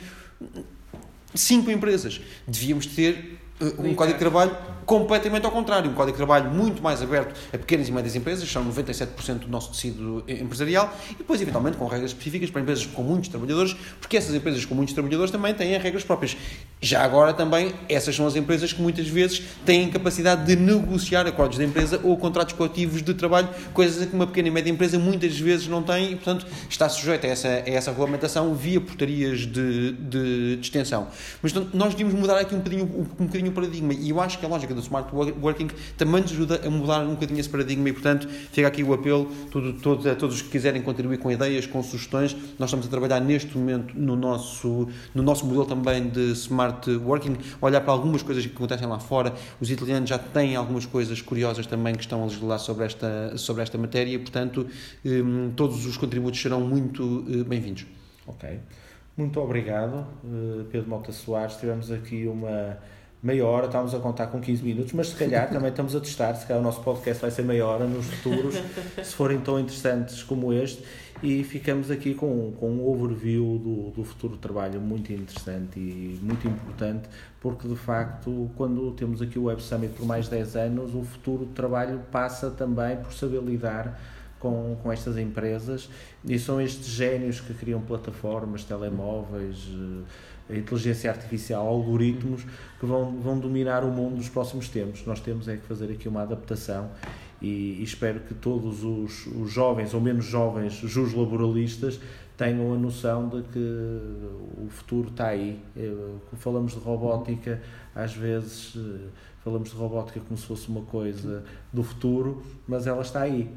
cinco 1.36 1.70
empresas. 1.70 2.22
Devíamos 2.48 2.86
ter 2.88 3.40
um 3.80 3.94
código 3.96 4.18
de 4.18 4.20
trabalho 4.20 4.56
completamente 4.86 5.46
ao 5.46 5.52
contrário, 5.52 5.90
um 5.90 5.94
código 5.94 6.12
de 6.12 6.18
trabalho 6.18 6.50
muito 6.52 6.82
mais 6.82 7.02
aberto 7.02 7.34
a 7.54 7.58
pequenas 7.58 7.88
e 7.88 7.92
médias 7.92 8.16
empresas, 8.16 8.52
são 8.52 8.66
97% 8.66 9.40
do 9.40 9.48
nosso 9.48 9.72
tecido 9.72 10.24
empresarial, 10.28 10.94
e 11.10 11.16
depois, 11.16 11.42
eventualmente, 11.42 11.78
com 11.78 11.86
regras 11.88 12.12
específicas 12.12 12.50
para 12.50 12.62
empresas 12.62 12.86
com 12.86 13.02
muitos 13.04 13.30
trabalhadores, 13.30 13.76
porque 14.00 14.18
essas 14.18 14.36
empresas 14.36 14.66
com 14.66 14.76
muitos 14.76 14.94
trabalhadores 14.94 15.32
também 15.32 15.54
têm 15.54 15.78
regras 15.78 16.04
próprias. 16.04 16.36
Já 16.82 17.04
agora, 17.04 17.34
também, 17.34 17.74
essas 17.88 18.16
são 18.16 18.26
as 18.26 18.36
empresas 18.36 18.74
que 18.74 18.82
muitas 18.82 19.08
vezes 19.08 19.42
têm 19.66 19.90
capacidade 19.90 20.46
de 20.46 20.56
negociar 20.56 21.28
acordos 21.28 21.58
de 21.58 21.64
empresa 21.64 22.00
ou 22.04 22.18
contratos 22.18 22.54
coletivos 22.54 23.02
de 23.02 23.14
trabalho, 23.14 23.48
coisas 23.74 24.06
que 24.06 24.16
uma 24.16 24.28
pequena 24.28 24.48
e 24.48 24.52
média 24.52 24.72
empresa 24.72 24.98
muitas 24.98 25.40
vezes 25.40 25.68
não 25.68 25.84
tem 25.84 26.12
e, 26.12 26.16
portanto, 26.16 26.46
está 26.70 26.90
sujeita 26.90 27.28
a 27.28 27.30
essa, 27.30 27.48
a 27.48 27.70
essa 27.70 27.92
regulamentação 27.92 28.54
via 28.56 28.82
portarias 28.82 29.42
de, 29.42 29.92
de, 29.94 30.56
de 30.58 30.60
extensão. 30.62 31.08
Mas, 31.42 31.54
portanto, 31.54 31.74
nós 31.76 31.92
devíamos 31.94 32.20
mudar 32.20 32.40
aqui 32.40 32.56
um 32.56 32.58
bocadinho, 32.58 33.08
um 33.20 33.26
bocadinho 33.26 33.51
o 33.52 33.54
paradigma. 33.54 33.94
E 33.94 34.10
eu 34.10 34.20
acho 34.20 34.40
que 34.40 34.46
a 34.46 34.50
lógica 34.50 34.74
do 34.74 34.82
smart 34.82 35.14
working 35.14 35.68
também 35.98 36.22
nos 36.22 36.32
ajuda 36.32 36.62
a 36.66 36.70
mudar 36.70 37.02
um 37.02 37.12
bocadinho 37.12 37.40
esse 37.40 37.50
paradigma 37.50 37.90
e, 37.90 37.94
portanto, 37.94 38.28
fica 38.28 38.68
aqui 38.68 38.84
o 38.84 38.94
apelo 38.94 39.30
todo, 39.52 40.10
a 40.10 40.16
todos 40.16 40.38
os 40.38 40.42
que 40.42 40.50
quiserem 40.50 40.82
contribuir 40.82 41.18
com 41.18 41.32
ideias, 41.32 41.66
com 41.66 41.84
sugestões. 41.84 42.36
Nós 42.58 42.70
estamos 42.70 42.86
a 42.86 42.90
trabalhar 42.90 43.20
neste 43.20 43.58
momento 43.58 43.94
no 43.94 44.16
nosso, 44.16 44.88
no 45.14 45.22
nosso 45.22 45.46
modelo 45.46 45.66
também 45.66 46.08
de 46.08 46.32
smart 46.32 46.90
working, 46.90 47.36
olhar 47.62 47.82
para 47.82 47.92
algumas 47.92 48.24
coisas 48.24 48.46
que 48.46 48.54
acontecem 48.54 48.88
lá 48.88 49.00
fora. 49.00 49.34
Os 49.60 49.70
italianos 49.70 50.10
já 50.10 50.18
têm 50.18 50.56
algumas 50.56 50.86
coisas 50.86 51.22
curiosas 51.22 51.68
também 51.68 51.94
que 51.94 52.02
estão 52.02 52.22
a 52.22 52.26
legislar 52.26 52.60
sobre 52.60 52.86
esta, 52.86 53.38
sobre 53.38 53.62
esta 53.64 53.78
matéria 53.78 54.22
portanto, 54.22 54.68
hum, 55.06 55.52
todos 55.56 55.86
os 55.86 55.98
contributos 55.98 56.42
serão 56.42 56.62
muito 56.62 57.26
eh, 57.30 57.44
bem-vindos. 57.44 57.86
Ok. 58.26 58.60
Muito 59.18 59.40
obrigado, 59.40 60.08
eh, 60.24 60.64
Pedro 60.72 60.90
Mota 60.90 61.12
Soares. 61.12 61.56
Tivemos 61.58 61.92
aqui 61.92 62.28
uma 62.28 62.78
meia 63.22 63.46
hora, 63.46 63.68
estávamos 63.68 63.94
a 63.94 64.00
contar 64.00 64.28
com 64.28 64.40
15 64.42 64.64
minutos, 64.64 64.94
mas 64.94 65.10
se 65.10 65.16
calhar 65.16 65.50
também 65.52 65.70
estamos 65.70 65.96
a 65.96 66.00
testar, 66.00 66.34
se 66.36 66.46
calhar 66.46 66.62
o 66.62 66.64
nosso 66.64 66.82
podcast 66.82 67.22
vai 67.22 67.32
ser 67.32 67.44
meia 67.44 67.66
hora 67.66 67.86
nos 67.86 68.06
futuros, 68.08 68.56
se 69.04 69.14
forem 69.14 69.40
tão 69.40 69.60
interessantes 69.60 70.24
como 70.24 70.52
este, 70.52 70.84
e 71.22 71.44
ficamos 71.44 71.92
aqui 71.92 72.16
com, 72.16 72.52
com 72.54 72.72
um 72.72 72.88
overview 72.90 73.60
do, 73.60 73.92
do 73.92 74.04
futuro 74.04 74.38
trabalho 74.38 74.82
muito 74.82 75.14
interessante 75.14 75.80
e 75.80 76.20
muito 76.22 76.48
importante, 76.48 77.08
porque 77.40 77.68
de 77.68 77.76
facto, 77.76 78.50
quando 78.56 78.92
temos 78.94 79.22
aqui 79.22 79.38
o 79.38 79.44
Web 79.44 79.62
Summit 79.62 79.94
por 79.94 80.06
mais 80.06 80.26
de 80.26 80.32
10 80.32 80.56
anos, 80.56 80.96
o 80.96 81.04
futuro 81.04 81.46
trabalho 81.54 82.00
passa 82.12 82.50
também 82.50 82.98
por 82.98 83.14
saber 83.14 83.42
lidar 83.42 84.00
com, 84.42 84.76
com 84.82 84.92
estas 84.92 85.18
empresas 85.18 85.88
e 86.26 86.38
são 86.40 86.60
estes 86.60 86.88
génios 86.88 87.40
que 87.40 87.54
criam 87.54 87.80
plataformas, 87.80 88.64
telemóveis, 88.64 89.70
eh, 90.50 90.58
inteligência 90.58 91.10
artificial, 91.12 91.66
algoritmos 91.68 92.44
que 92.80 92.86
vão, 92.86 93.20
vão 93.22 93.40
dominar 93.40 93.84
o 93.84 93.92
mundo 93.92 94.18
nos 94.18 94.28
próximos 94.28 94.68
tempos. 94.68 95.06
Nós 95.06 95.20
temos 95.22 95.48
é 95.48 95.56
que 95.56 95.66
fazer 95.66 95.92
aqui 95.92 96.10
uma 96.10 96.24
adaptação 96.24 96.90
e, 97.42 97.78
e 97.80 97.84
espero 97.84 98.20
que 98.22 98.34
todos 98.34 98.84
os, 98.84 99.28
os, 99.28 99.52
jovens 99.52 99.94
ou 99.94 100.02
menos 100.02 100.26
jovens 100.26 100.74
jus 100.74 101.14
laboralistas 101.14 102.00
tenham 102.36 102.74
a 102.74 102.78
noção 102.78 103.30
de 103.30 103.44
que 103.44 103.60
o 104.58 104.68
futuro 104.70 105.10
está 105.10 105.28
aí. 105.28 105.60
Eu, 105.76 106.20
falamos 106.34 106.74
de 106.74 106.80
robótica, 106.80 107.62
às 107.96 108.14
vezes 108.14 108.74
eh, 108.76 109.10
falamos 109.44 109.72
de 109.72 109.76
robótica 109.76 110.20
como 110.20 110.40
se 110.40 110.46
fosse 110.46 110.68
uma 110.70 110.82
coisa 110.82 111.44
do 111.74 111.84
futuro, 111.84 112.44
mas 112.68 112.86
ela 112.86 113.02
está 113.02 113.22
aí. 113.22 113.50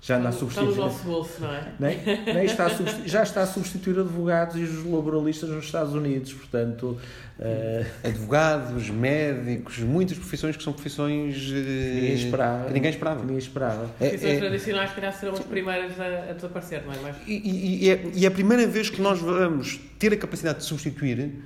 Já 0.00 0.18
anda 0.18 0.28
a 0.28 0.32
substituir. 0.32 0.70
Está 0.70 0.80
no 0.80 0.88
nosso 0.88 1.04
bolso, 1.04 1.40
não 1.40 1.52
é? 1.52 1.72
Nem, 1.78 1.98
nem 2.26 2.44
está 2.44 2.68
já 3.04 3.22
está 3.22 3.42
a 3.42 3.46
substituir 3.46 3.98
advogados 3.98 4.56
e 4.56 4.62
os 4.62 4.84
laboralistas 4.84 5.50
nos 5.50 5.64
Estados 5.64 5.94
Unidos, 5.94 6.32
portanto. 6.32 6.98
Uh... 7.38 8.06
Advogados, 8.06 8.88
médicos, 8.90 9.78
muitas 9.80 10.16
profissões 10.16 10.56
que 10.56 10.62
são 10.62 10.72
profissões 10.72 11.36
uh... 11.36 11.54
que 11.54 11.94
ninguém 11.94 12.14
esperava. 12.14 12.66
Que 12.66 12.72
ninguém 12.72 12.90
esperava. 12.90 13.16
Que 13.16 13.26
ninguém 13.26 13.38
esperava. 13.38 13.88
Profissões 13.88 14.32
é, 14.32 14.36
é... 14.36 14.38
tradicionais, 14.38 14.90
que 14.90 14.96
calhar, 14.96 15.12
serão 15.12 15.32
as 15.34 15.40
primeiras 15.40 16.00
a, 16.00 16.30
a 16.30 16.32
desaparecer, 16.34 16.84
não 16.86 16.92
é? 16.92 16.96
Mas... 17.02 17.16
E, 17.26 17.32
e, 17.32 17.84
e, 17.84 17.90
é, 17.90 18.10
e 18.14 18.24
é 18.24 18.28
a 18.28 18.30
primeira 18.30 18.66
vez 18.66 18.90
que 18.90 19.02
nós 19.02 19.18
vamos 19.18 19.80
ter 19.98 20.12
a 20.12 20.16
capacidade 20.16 20.58
de 20.58 20.64
substituir 20.64 21.42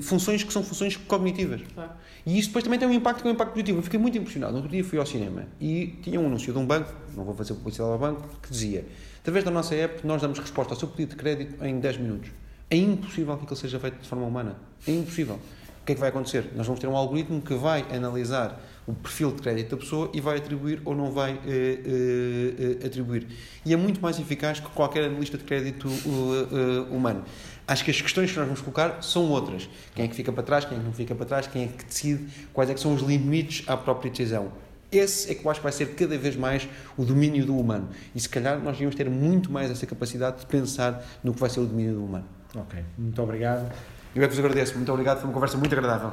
funções 0.00 0.42
que 0.42 0.52
são 0.52 0.62
funções 0.62 0.96
cognitivas. 0.96 1.60
Claro. 1.74 1.90
E 2.26 2.38
isso 2.38 2.48
depois 2.48 2.64
também 2.64 2.78
tem 2.78 2.88
um 2.88 2.92
impacto 2.92 3.22
que 3.22 3.28
é 3.28 3.30
um 3.30 3.34
impacto 3.34 3.52
positivo. 3.52 3.78
Eu 3.78 3.82
fiquei 3.82 3.98
muito 3.98 4.16
impressionado. 4.16 4.54
Outro 4.54 4.70
dia 4.70 4.84
fui 4.84 4.98
ao 4.98 5.06
cinema 5.06 5.46
e 5.60 5.98
tinha 6.02 6.20
um 6.20 6.26
anúncio 6.26 6.52
de 6.52 6.58
um 6.58 6.66
banco, 6.66 6.92
não 7.16 7.24
vou 7.24 7.34
fazer 7.34 7.54
publicidade 7.54 7.90
ao 7.90 7.98
banco, 7.98 8.28
que 8.42 8.50
dizia: 8.50 8.84
através 9.20 9.44
da 9.44 9.50
nossa 9.50 9.74
app, 9.74 10.06
nós 10.06 10.22
damos 10.22 10.38
resposta 10.38 10.72
ao 10.72 10.78
seu 10.78 10.88
pedido 10.88 11.10
de 11.10 11.16
crédito 11.16 11.64
em 11.64 11.78
10 11.78 11.98
minutos. 11.98 12.30
É 12.70 12.76
impossível 12.76 13.36
que 13.36 13.44
aquilo 13.44 13.56
seja 13.56 13.78
feito 13.78 14.00
de 14.00 14.08
forma 14.08 14.26
humana. 14.26 14.56
É 14.86 14.92
impossível. 14.92 15.38
O 15.82 15.84
que 15.84 15.92
é 15.92 15.94
que 15.94 16.00
vai 16.00 16.08
acontecer? 16.08 16.50
Nós 16.56 16.66
vamos 16.66 16.80
ter 16.80 16.86
um 16.86 16.96
algoritmo 16.96 17.42
que 17.42 17.54
vai 17.54 17.84
analisar 17.94 18.58
o 18.86 18.94
perfil 18.94 19.32
de 19.32 19.42
crédito 19.42 19.70
da 19.70 19.76
pessoa 19.76 20.10
e 20.14 20.20
vai 20.20 20.38
atribuir 20.38 20.80
ou 20.82 20.94
não 20.94 21.10
vai 21.10 21.32
eh, 21.46 21.80
eh, 21.84 22.78
eh 22.82 22.86
atribuir. 22.86 23.26
E 23.66 23.72
é 23.74 23.76
muito 23.76 24.00
mais 24.00 24.18
eficaz 24.18 24.60
que 24.60 24.68
qualquer 24.70 25.04
analista 25.04 25.36
de 25.36 25.44
crédito 25.44 25.86
uh, 25.86 25.90
uh, 25.90 26.94
humano. 26.94 27.24
Acho 27.66 27.84
que 27.84 27.90
as 27.90 28.00
questões 28.00 28.30
que 28.30 28.36
nós 28.36 28.46
vamos 28.46 28.60
colocar 28.60 29.02
são 29.02 29.30
outras. 29.30 29.68
Quem 29.94 30.04
é 30.04 30.08
que 30.08 30.14
fica 30.14 30.30
para 30.30 30.42
trás, 30.42 30.64
quem 30.66 30.76
é 30.76 30.80
que 30.80 30.86
não 30.86 30.92
fica 30.92 31.14
para 31.14 31.24
trás, 31.24 31.46
quem 31.46 31.64
é 31.64 31.66
que 31.68 31.84
decide, 31.84 32.26
quais 32.52 32.68
é 32.68 32.74
que 32.74 32.80
são 32.80 32.94
os 32.94 33.00
limites 33.00 33.66
à 33.66 33.76
própria 33.76 34.10
decisão. 34.10 34.52
Esse 34.92 35.32
é 35.32 35.34
que 35.34 35.44
eu 35.44 35.50
acho 35.50 35.60
que 35.60 35.64
vai 35.64 35.72
ser 35.72 35.94
cada 35.94 36.16
vez 36.18 36.36
mais 36.36 36.68
o 36.96 37.04
domínio 37.04 37.46
do 37.46 37.58
humano. 37.58 37.88
E 38.14 38.20
se 38.20 38.28
calhar 38.28 38.58
nós 38.58 38.72
devíamos 38.72 38.94
ter 38.94 39.08
muito 39.08 39.50
mais 39.50 39.70
essa 39.70 39.86
capacidade 39.86 40.40
de 40.40 40.46
pensar 40.46 41.02
no 41.22 41.32
que 41.32 41.40
vai 41.40 41.48
ser 41.48 41.60
o 41.60 41.66
domínio 41.66 41.94
do 41.94 42.04
humano. 42.04 42.26
Ok, 42.54 42.84
muito 42.98 43.22
obrigado. 43.22 43.72
Eu 44.14 44.22
é 44.22 44.28
que 44.28 44.34
vos 44.34 44.44
agradeço. 44.44 44.76
Muito 44.76 44.92
obrigado, 44.92 45.18
foi 45.18 45.26
uma 45.26 45.34
conversa 45.34 45.56
muito 45.56 45.72
agradável. 45.72 46.12